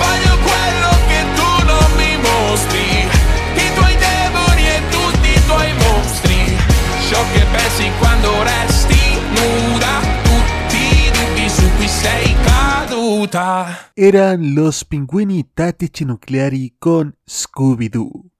Voglio 0.00 0.34
quello 0.48 0.90
che 1.08 1.20
tu 1.36 1.50
non 1.64 1.88
mi 1.96 2.16
mostri. 2.16 3.08
I 3.54 3.74
tuoi 3.74 3.96
demoni 3.96 4.66
e 4.66 4.82
tutti 4.90 5.28
i 5.28 5.44
tuoi 5.46 5.72
mostri. 5.74 6.56
Ciò 7.08 7.22
che 7.32 7.44
pensi 7.52 7.90
quando 7.98 8.42
resti 8.42 9.20
nuda 9.36 10.00
Tutti 10.22 10.76
i 10.76 11.10
dubbi 11.12 11.48
su 11.48 11.70
cui 11.76 11.88
sei 11.88 12.34
caduta. 12.44 13.90
Eran 13.94 14.54
los 14.54 14.84
Pinguini 14.84 15.50
Tattici 15.52 16.04
Nucleari 16.04 16.74
con 16.78 17.12
Scooby-Doo. 17.24 18.35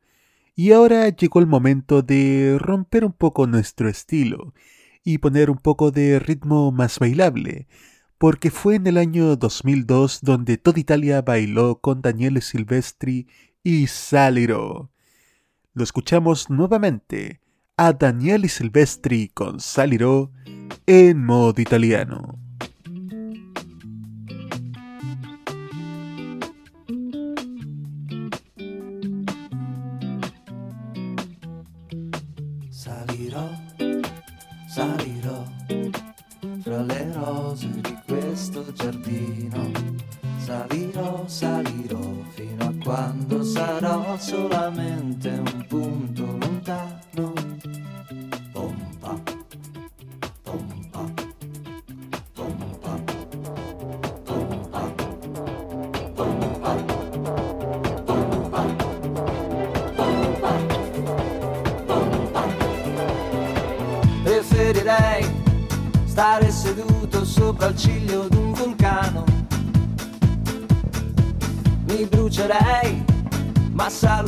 Y 0.59 0.73
ahora 0.73 1.11
llegó 1.11 1.41
el 1.41 1.47
momento 1.47 2.01
de 2.01 2.57
romper 2.59 3.05
un 3.05 3.13
poco 3.13 3.47
nuestro 3.47 3.91
estilo 3.91 4.55
y 5.05 5.19
poner 5.19 5.51
un 5.51 5.59
poco 5.59 5.91
de 5.91 6.19
ritmo 6.19 6.73
más 6.73 6.99
bailable, 6.99 7.69
porque 8.17 8.51
fue 8.51 8.77
en 8.77 8.87
el 8.87 8.97
año 8.97 9.37
2002 9.37 10.21
donde 10.23 10.57
toda 10.57 10.81
Italia 10.81 11.21
bailó 11.21 11.81
con 11.83 12.01
Daniele 12.01 12.41
Silvestri 12.41 13.29
y 13.63 13.87
Saliro. 13.89 14.91
Lo 15.75 15.85
escuchamos 15.85 16.49
nuevamente 16.49 17.43
a 17.77 17.93
Daniele 17.93 18.49
Silvestri 18.49 19.29
con 19.29 19.61
Saliro 19.61 20.33
en 20.87 21.23
modo 21.23 21.61
italiano. 21.61 22.46
Solamente 44.19 45.29
un 45.29 45.67
punto 45.69 45.86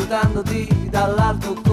guardandoti 0.08 0.88
dall'alto 0.88 1.67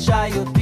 child 0.00 0.59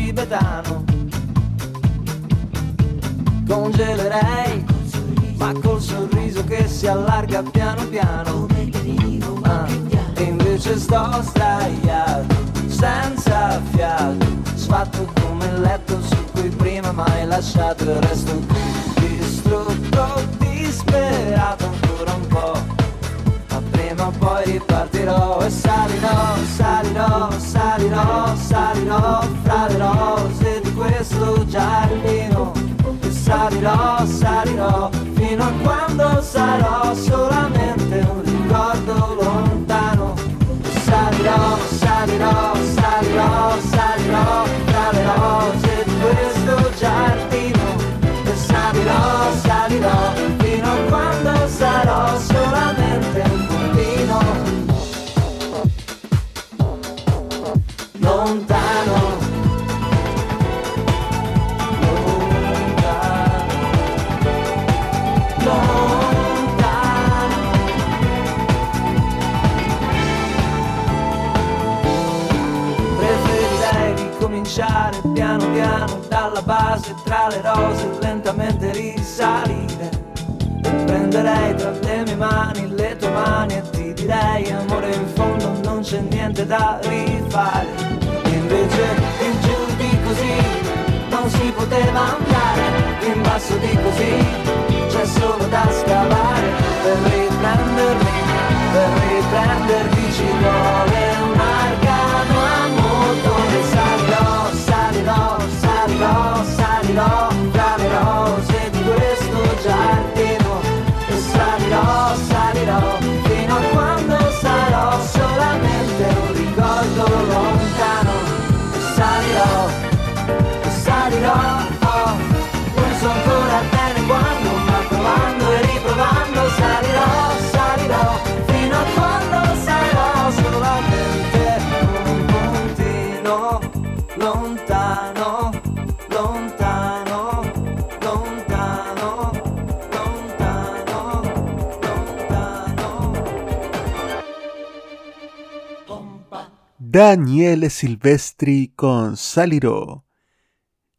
Daniele 146.98 147.70
Silvestri 147.70 148.72
con 148.74 149.16
Saliró. 149.16 150.04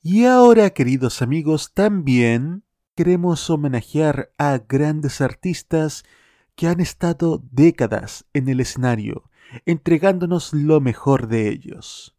Y 0.01 0.23
ahora, 0.23 0.69
queridos 0.69 1.21
amigos, 1.21 1.73
también 1.73 2.63
queremos 2.95 3.49
homenajear 3.49 4.31
a 4.37 4.59
grandes 4.59 5.19
artistas 5.19 6.05
que 6.55 6.67
han 6.67 6.79
estado 6.79 7.43
décadas 7.51 8.25
en 8.31 8.47
el 8.47 8.61
escenario, 8.61 9.29
entregándonos 9.65 10.53
lo 10.53 10.79
mejor 10.79 11.27
de 11.27 11.49
ellos. 11.49 12.15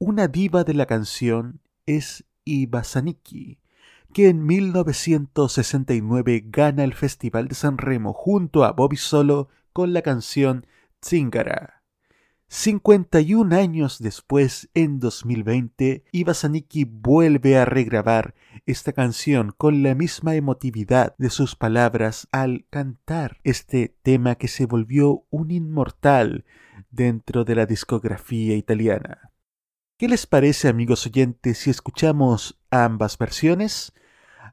Una 0.00 0.26
diva 0.26 0.64
de 0.64 0.74
la 0.74 0.86
canción 0.86 1.60
es 1.86 2.24
Ibasaniki, 2.44 3.60
que 4.12 4.28
en 4.28 4.44
1969 4.44 6.42
gana 6.48 6.82
el 6.82 6.94
Festival 6.94 7.46
de 7.46 7.54
San 7.54 7.78
Remo 7.78 8.12
junto 8.12 8.64
a 8.64 8.72
Bobby 8.72 8.96
Solo 8.96 9.50
con 9.72 9.92
la 9.92 10.02
canción 10.02 10.66
Tsingara. 10.98 11.75
51 12.48 13.56
años 13.56 13.98
después, 13.98 14.70
en 14.74 15.00
2020, 15.00 16.04
Ibasaniki 16.12 16.84
vuelve 16.84 17.58
a 17.58 17.64
regrabar 17.64 18.34
esta 18.66 18.92
canción 18.92 19.52
con 19.56 19.82
la 19.82 19.96
misma 19.96 20.36
emotividad 20.36 21.16
de 21.18 21.30
sus 21.30 21.56
palabras 21.56 22.28
al 22.30 22.64
cantar 22.70 23.40
este 23.42 23.96
tema 24.02 24.36
que 24.36 24.46
se 24.46 24.66
volvió 24.66 25.24
un 25.30 25.50
inmortal 25.50 26.44
dentro 26.90 27.44
de 27.44 27.56
la 27.56 27.66
discografía 27.66 28.54
italiana. 28.54 29.32
¿Qué 29.98 30.06
les 30.06 30.26
parece, 30.26 30.68
amigos 30.68 31.04
oyentes, 31.04 31.58
si 31.58 31.70
escuchamos 31.70 32.60
ambas 32.70 33.18
versiones? 33.18 33.92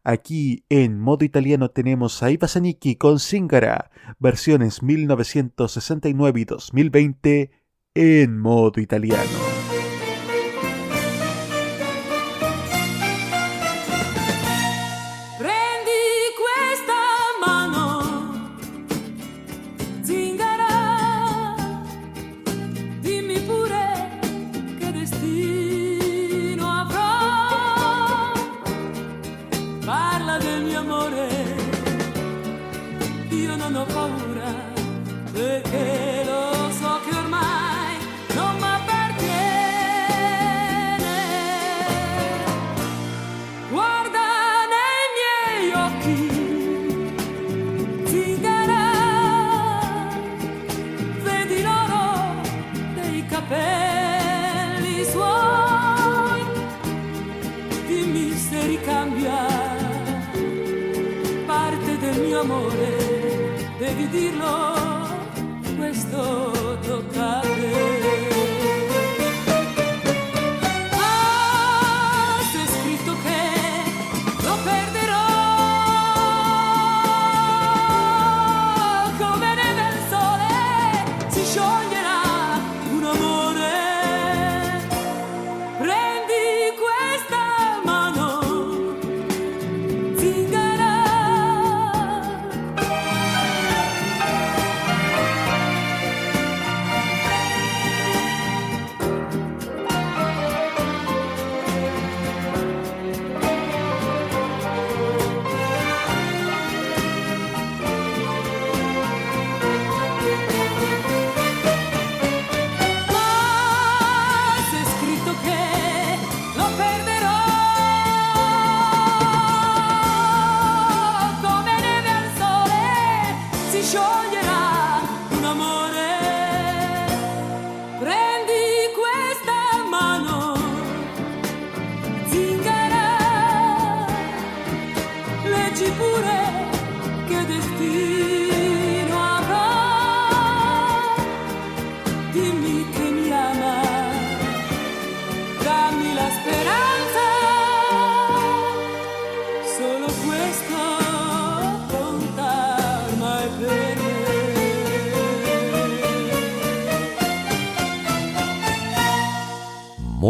Aquí 0.04 0.66
en 0.70 1.00
modo 1.00 1.26
italiano 1.26 1.70
tenemos 1.70 2.24
a 2.24 2.32
Ibasaniki 2.32 2.96
con 2.96 3.20
Zingara, 3.20 3.92
versiones 4.20 4.82
1969 4.82 6.40
y 6.42 6.46
2020 6.46 7.63
en 7.96 8.40
modo 8.40 8.82
italiano. 8.82 9.53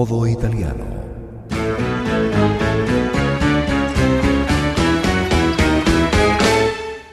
Modo 0.06 0.26
italiano. 0.26 0.86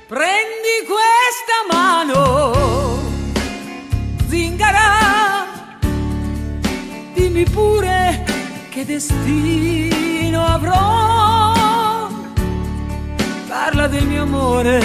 Prendi 0.09 0.77
questa 0.91 1.57
mano, 1.71 2.99
zingara, 4.27 5.47
dimmi 7.15 7.45
pure 7.45 8.25
che 8.71 8.85
destino 8.85 10.45
avrò. 10.45 12.09
Parla 13.47 13.87
del 13.87 14.05
mio 14.05 14.23
amore, 14.23 14.83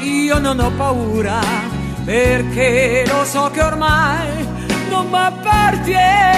io 0.00 0.38
non 0.38 0.58
ho 0.58 0.70
paura, 0.70 1.40
perché 2.02 3.04
lo 3.06 3.24
so 3.24 3.50
che 3.52 3.60
ormai 3.60 4.43
non 5.04 5.10
mi 5.10 5.16
appartiene. 5.16 6.32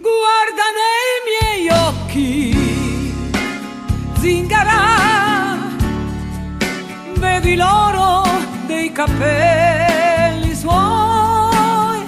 Guarda 0.00 0.64
nei 0.78 1.16
miei 1.28 1.68
occhi, 1.68 3.14
zingara, 4.18 5.58
vedi 7.16 7.56
l'oro 7.56 8.22
dei 8.66 8.92
capelli 8.92 10.54
suoi, 10.54 12.06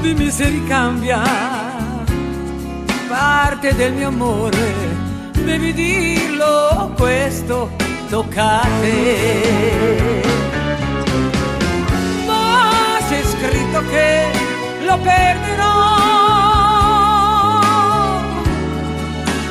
dimmi 0.00 0.30
se 0.30 0.48
ricambia 0.48 1.22
parte 3.08 3.74
del 3.74 3.92
mio 3.94 4.08
amore. 4.08 5.04
Devi 5.32 5.72
dirlo 5.72 6.92
questo, 6.96 7.70
toccate. 8.08 9.36
Scritto 13.76 13.82
che 13.90 14.30
lo 14.84 14.98
perderò. 14.98 15.74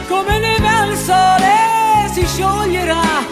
Come 0.08 0.40
neve 0.40 0.68
al 0.68 0.96
sole 0.98 2.10
si 2.12 2.26
scioglierà 2.26 3.25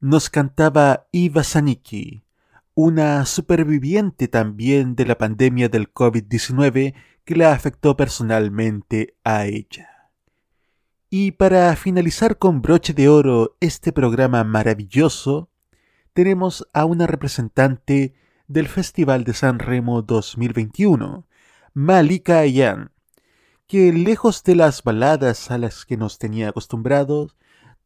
Nos 0.00 0.30
cantaba 0.30 1.06
Iva 1.12 1.44
Zanicki, 1.44 2.24
una 2.74 3.26
superviviente 3.26 4.28
también 4.28 4.94
de 4.96 5.04
la 5.04 5.18
pandemia 5.18 5.68
del 5.68 5.92
COVID-19 5.92 6.94
que 7.24 7.36
la 7.36 7.52
afectó 7.52 7.96
personalmente 7.96 9.16
a 9.24 9.44
ella. 9.46 10.10
Y 11.10 11.32
para 11.32 11.74
finalizar 11.76 12.38
con 12.38 12.62
broche 12.62 12.94
de 12.94 13.08
oro 13.08 13.56
este 13.60 13.92
programa 13.92 14.42
maravilloso, 14.44 15.50
tenemos 16.14 16.66
a 16.72 16.84
una 16.86 17.06
representante 17.06 18.14
del 18.46 18.68
Festival 18.68 19.24
de 19.24 19.34
San 19.34 19.58
Remo 19.58 20.02
2021, 20.02 21.26
Malika 21.74 22.38
Ayan, 22.38 22.92
que 23.66 23.92
lejos 23.92 24.42
de 24.44 24.56
las 24.56 24.82
baladas 24.82 25.50
a 25.50 25.58
las 25.58 25.84
que 25.84 25.96
nos 25.96 26.18
tenía 26.18 26.48
acostumbrados, 26.48 27.36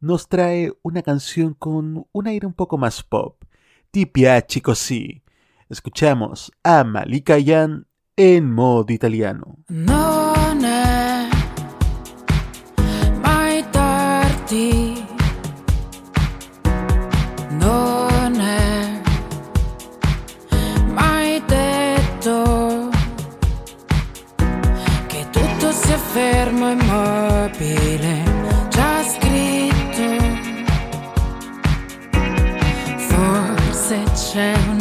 nos 0.05 0.29
trae 0.29 0.71
una 0.83 1.01
canción 1.03 1.55
con 1.55 2.07
un 2.13 2.27
aire 2.27 2.47
un 2.47 2.53
poco 2.53 2.77
más 2.77 3.03
pop. 3.03 3.43
Ti 3.91 4.05
piace 4.05 4.61
così. 4.61 5.23
Escuchamos 5.71 6.53
a 6.63 6.85
Malika 6.85 7.35
Ayan 7.35 7.87
en 8.15 8.53
modo 8.53 8.93
italiano. 8.93 9.57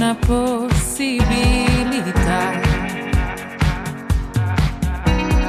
Una 0.04 0.16
possibilità 0.16 1.00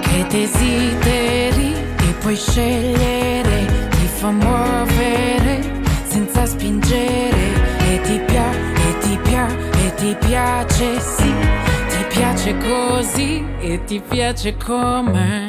che 0.01 0.27
desideri 0.29 1.75
e 1.75 2.15
puoi 2.21 2.37
scegliere, 2.37 3.89
ti 3.91 4.07
fa 4.07 4.31
muovere 4.31 5.83
senza 6.05 6.47
spingere 6.47 7.53
e 7.91 8.01
ti 8.03 8.21
piace, 8.25 8.59
e 8.75 8.99
ti 9.01 9.19
piace, 9.25 9.71
e 9.85 9.95
ti 9.97 10.17
piace, 10.25 11.01
sì, 11.01 11.35
ti 11.89 12.05
piace 12.11 12.57
così 12.59 13.45
e 13.59 13.83
ti 13.85 14.01
piace 14.01 14.57
come. 14.57 15.44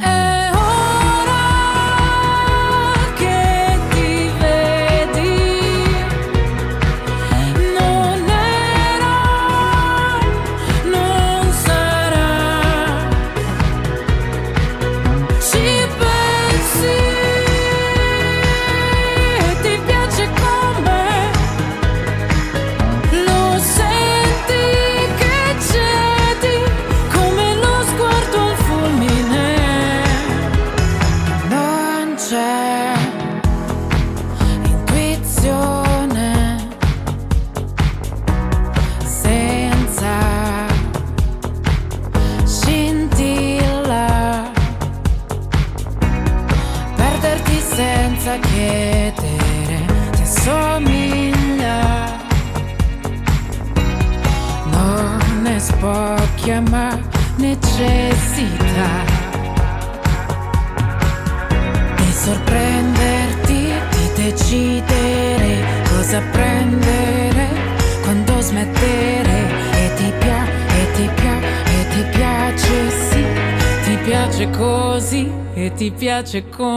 gece 76.23 76.43
con 76.49 76.74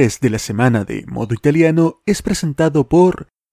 3 0.00 0.20
de 0.20 0.30
la 0.30 0.38
semana 0.38 0.86
de 0.86 1.04
modo 1.08 1.34
italiano 1.34 2.00
es 2.06 2.22
presentado 2.22 2.88
por 2.88 3.28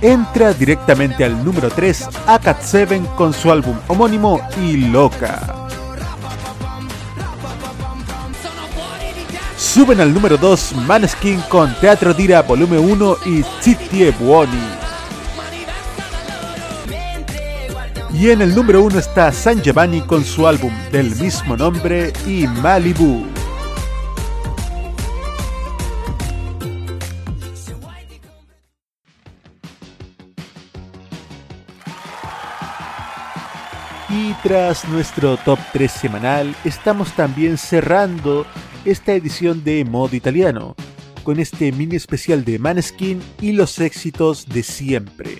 Entra 0.00 0.52
directamente 0.52 1.24
al 1.24 1.44
número 1.44 1.68
3 1.70 2.08
a 2.26 2.38
Cat 2.38 2.58
7 2.62 3.02
con 3.16 3.32
su 3.32 3.50
álbum 3.50 3.76
homónimo 3.88 4.40
y 4.62 4.76
Loca. 4.76 5.54
Suben 9.56 10.00
al 10.00 10.14
número 10.14 10.36
2 10.36 10.76
Maneskin 10.86 11.40
con 11.48 11.74
Teatro 11.80 12.14
Dira 12.14 12.42
Volumen 12.42 12.78
1 12.78 13.16
y 13.26 13.44
Zitti 13.60 14.08
Buoni. 14.10 14.62
Y 18.12 18.30
en 18.30 18.40
el 18.40 18.54
número 18.54 18.82
1 18.82 19.00
está 19.00 19.32
San 19.32 19.60
Giovanni 19.60 20.00
con 20.02 20.24
su 20.24 20.46
álbum 20.46 20.72
del 20.92 21.14
mismo 21.16 21.56
nombre 21.56 22.12
y 22.24 22.46
Malibu. 22.46 23.37
Tras 34.42 34.88
nuestro 34.88 35.36
top 35.38 35.58
3 35.72 35.90
semanal, 35.90 36.54
estamos 36.64 37.12
también 37.12 37.58
cerrando 37.58 38.46
esta 38.84 39.12
edición 39.12 39.64
de 39.64 39.84
Modo 39.84 40.14
Italiano, 40.14 40.76
con 41.24 41.40
este 41.40 41.72
mini 41.72 41.96
especial 41.96 42.44
de 42.44 42.58
Maneskin 42.58 43.20
y 43.40 43.52
los 43.52 43.78
éxitos 43.78 44.48
de 44.48 44.62
siempre. 44.62 45.38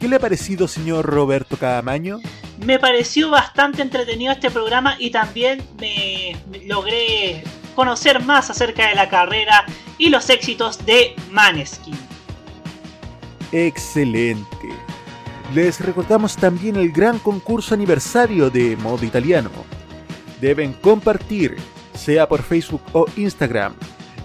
¿Qué 0.00 0.08
le 0.08 0.16
ha 0.16 0.20
parecido, 0.20 0.68
señor 0.68 1.06
Roberto 1.06 1.56
Cadamaño? 1.56 2.20
Me 2.64 2.78
pareció 2.78 3.30
bastante 3.30 3.82
entretenido 3.82 4.32
este 4.32 4.50
programa 4.50 4.96
y 4.98 5.10
también 5.10 5.62
me, 5.78 6.36
me 6.50 6.64
logré 6.66 7.42
conocer 7.74 8.22
más 8.24 8.50
acerca 8.50 8.88
de 8.88 8.94
la 8.94 9.08
carrera 9.08 9.64
y 9.98 10.08
los 10.08 10.30
éxitos 10.30 10.84
de 10.86 11.14
Maneskin. 11.30 11.98
Excelente. 13.52 14.79
Les 15.54 15.80
recordamos 15.80 16.36
también 16.36 16.76
el 16.76 16.92
gran 16.92 17.18
concurso 17.18 17.74
aniversario 17.74 18.50
de 18.50 18.76
Modo 18.76 19.04
Italiano. 19.04 19.50
Deben 20.40 20.72
compartir, 20.74 21.56
sea 21.92 22.28
por 22.28 22.42
Facebook 22.42 22.82
o 22.92 23.06
Instagram, 23.16 23.74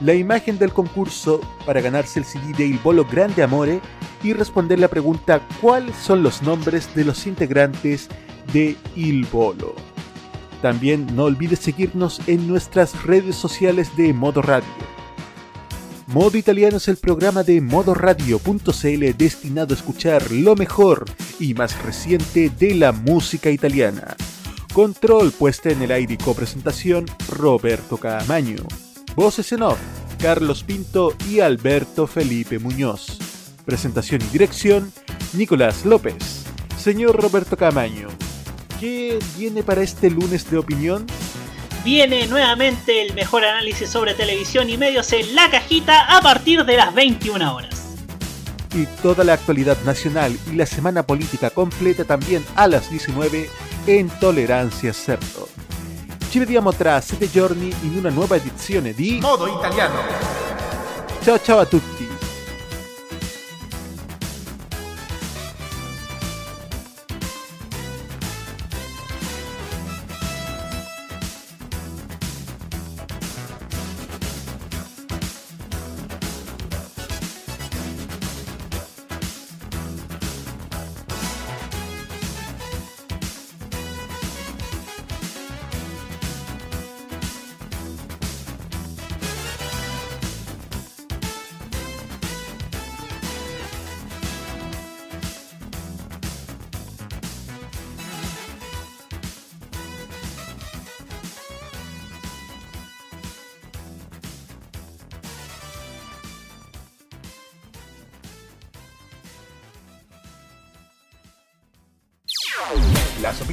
la 0.02 0.14
imagen 0.14 0.60
del 0.60 0.72
concurso 0.72 1.42
para 1.66 1.82
ganarse 1.82 2.20
el 2.20 2.26
CD 2.26 2.54
de 2.56 2.68
Il 2.68 2.78
Bolo 2.78 3.06
Grande 3.06 3.42
Amore 3.42 3.82
y 4.24 4.34
responder 4.34 4.78
la 4.80 4.88
pregunta 4.88 5.42
¿cuáles 5.62 5.96
son 5.96 6.22
los 6.22 6.44
nombres 6.44 6.94
de 6.94 7.06
los 7.06 7.26
integrantes 7.26 8.08
de 8.54 8.78
Il 8.96 9.26
Bolo? 9.26 9.74
También 10.62 11.08
no 11.16 11.24
olvides 11.24 11.60
seguirnos 11.60 12.22
en 12.28 12.48
nuestras 12.48 13.04
redes 13.04 13.36
sociales 13.36 13.96
de 13.98 14.14
Modo 14.14 14.44
Radio. 14.44 14.95
Modo 16.08 16.38
Italiano 16.38 16.78
es 16.78 16.88
el 16.88 16.98
programa 16.98 17.42
de 17.42 17.60
modoradio.cl 17.62 19.18
destinado 19.18 19.74
a 19.74 19.78
escuchar 19.78 20.32
lo 20.32 20.56
mejor 20.56 21.06
y 21.40 21.56
más 21.56 21.82
reciente 21.82 22.52
de 22.60 22.76
la 22.76 22.92
música 22.92 23.50
italiana. 23.50 24.16
Control 24.72 25.32
puesta 25.32 25.72
en 25.72 25.82
el 25.82 25.92
aire 25.92 26.14
y 26.14 26.18
copresentación 26.18 27.06
Roberto 27.28 27.98
Caamaño. 27.98 28.64
Voces 29.16 29.52
en 29.54 29.64
off 29.64 29.80
Carlos 30.20 30.64
Pinto 30.64 31.16
y 31.28 31.40
Alberto 31.40 32.06
Felipe 32.06 32.60
Muñoz. 32.60 33.18
Presentación 33.66 34.22
y 34.22 34.26
dirección 34.26 34.92
Nicolás 35.34 35.86
López. 35.86 36.46
Señor 36.78 37.20
Roberto 37.20 37.58
Caamaño, 37.58 38.10
¿qué 38.80 39.18
viene 39.36 39.64
para 39.64 39.82
este 39.82 40.12
lunes 40.12 40.50
de 40.52 40.58
opinión? 40.60 41.08
Viene 41.86 42.26
nuevamente 42.26 43.04
el 43.04 43.14
mejor 43.14 43.46
análisis 43.46 43.88
sobre 43.92 44.16
televisión 44.16 44.72
y 44.72 44.76
medios 44.76 45.14
en 45.14 45.36
la 45.36 45.52
cajita 45.52 46.18
a 46.18 46.20
partir 46.20 46.66
de 46.66 46.78
las 46.78 46.92
21 46.96 47.56
horas. 47.56 47.70
y 48.74 48.88
toda 49.02 49.24
la 49.24 49.34
actualidad 49.34 49.78
nacional 49.86 50.38
y 50.52 50.56
la 50.56 50.66
semana 50.66 51.04
política 51.04 51.50
completa 51.50 52.04
también 52.04 52.44
a 52.56 52.68
las 52.68 52.90
19 52.90 53.50
en 53.88 54.10
Tolerancia 54.20 54.92
Cerdo. 54.94 55.48
Ci 56.30 56.40
vediamo 56.40 56.74
tra 56.74 57.00
sette 57.00 57.30
giorni 57.30 57.74
in 57.84 57.96
una 57.98 58.10
nuova 58.10 58.36
edizione 58.36 58.92
di 58.94 59.20
Modo 59.22 59.48
italiano. 59.48 60.02
Ciao 61.24 61.40
ciao 61.40 61.60
a 61.60 61.66
tutti! 61.66 62.05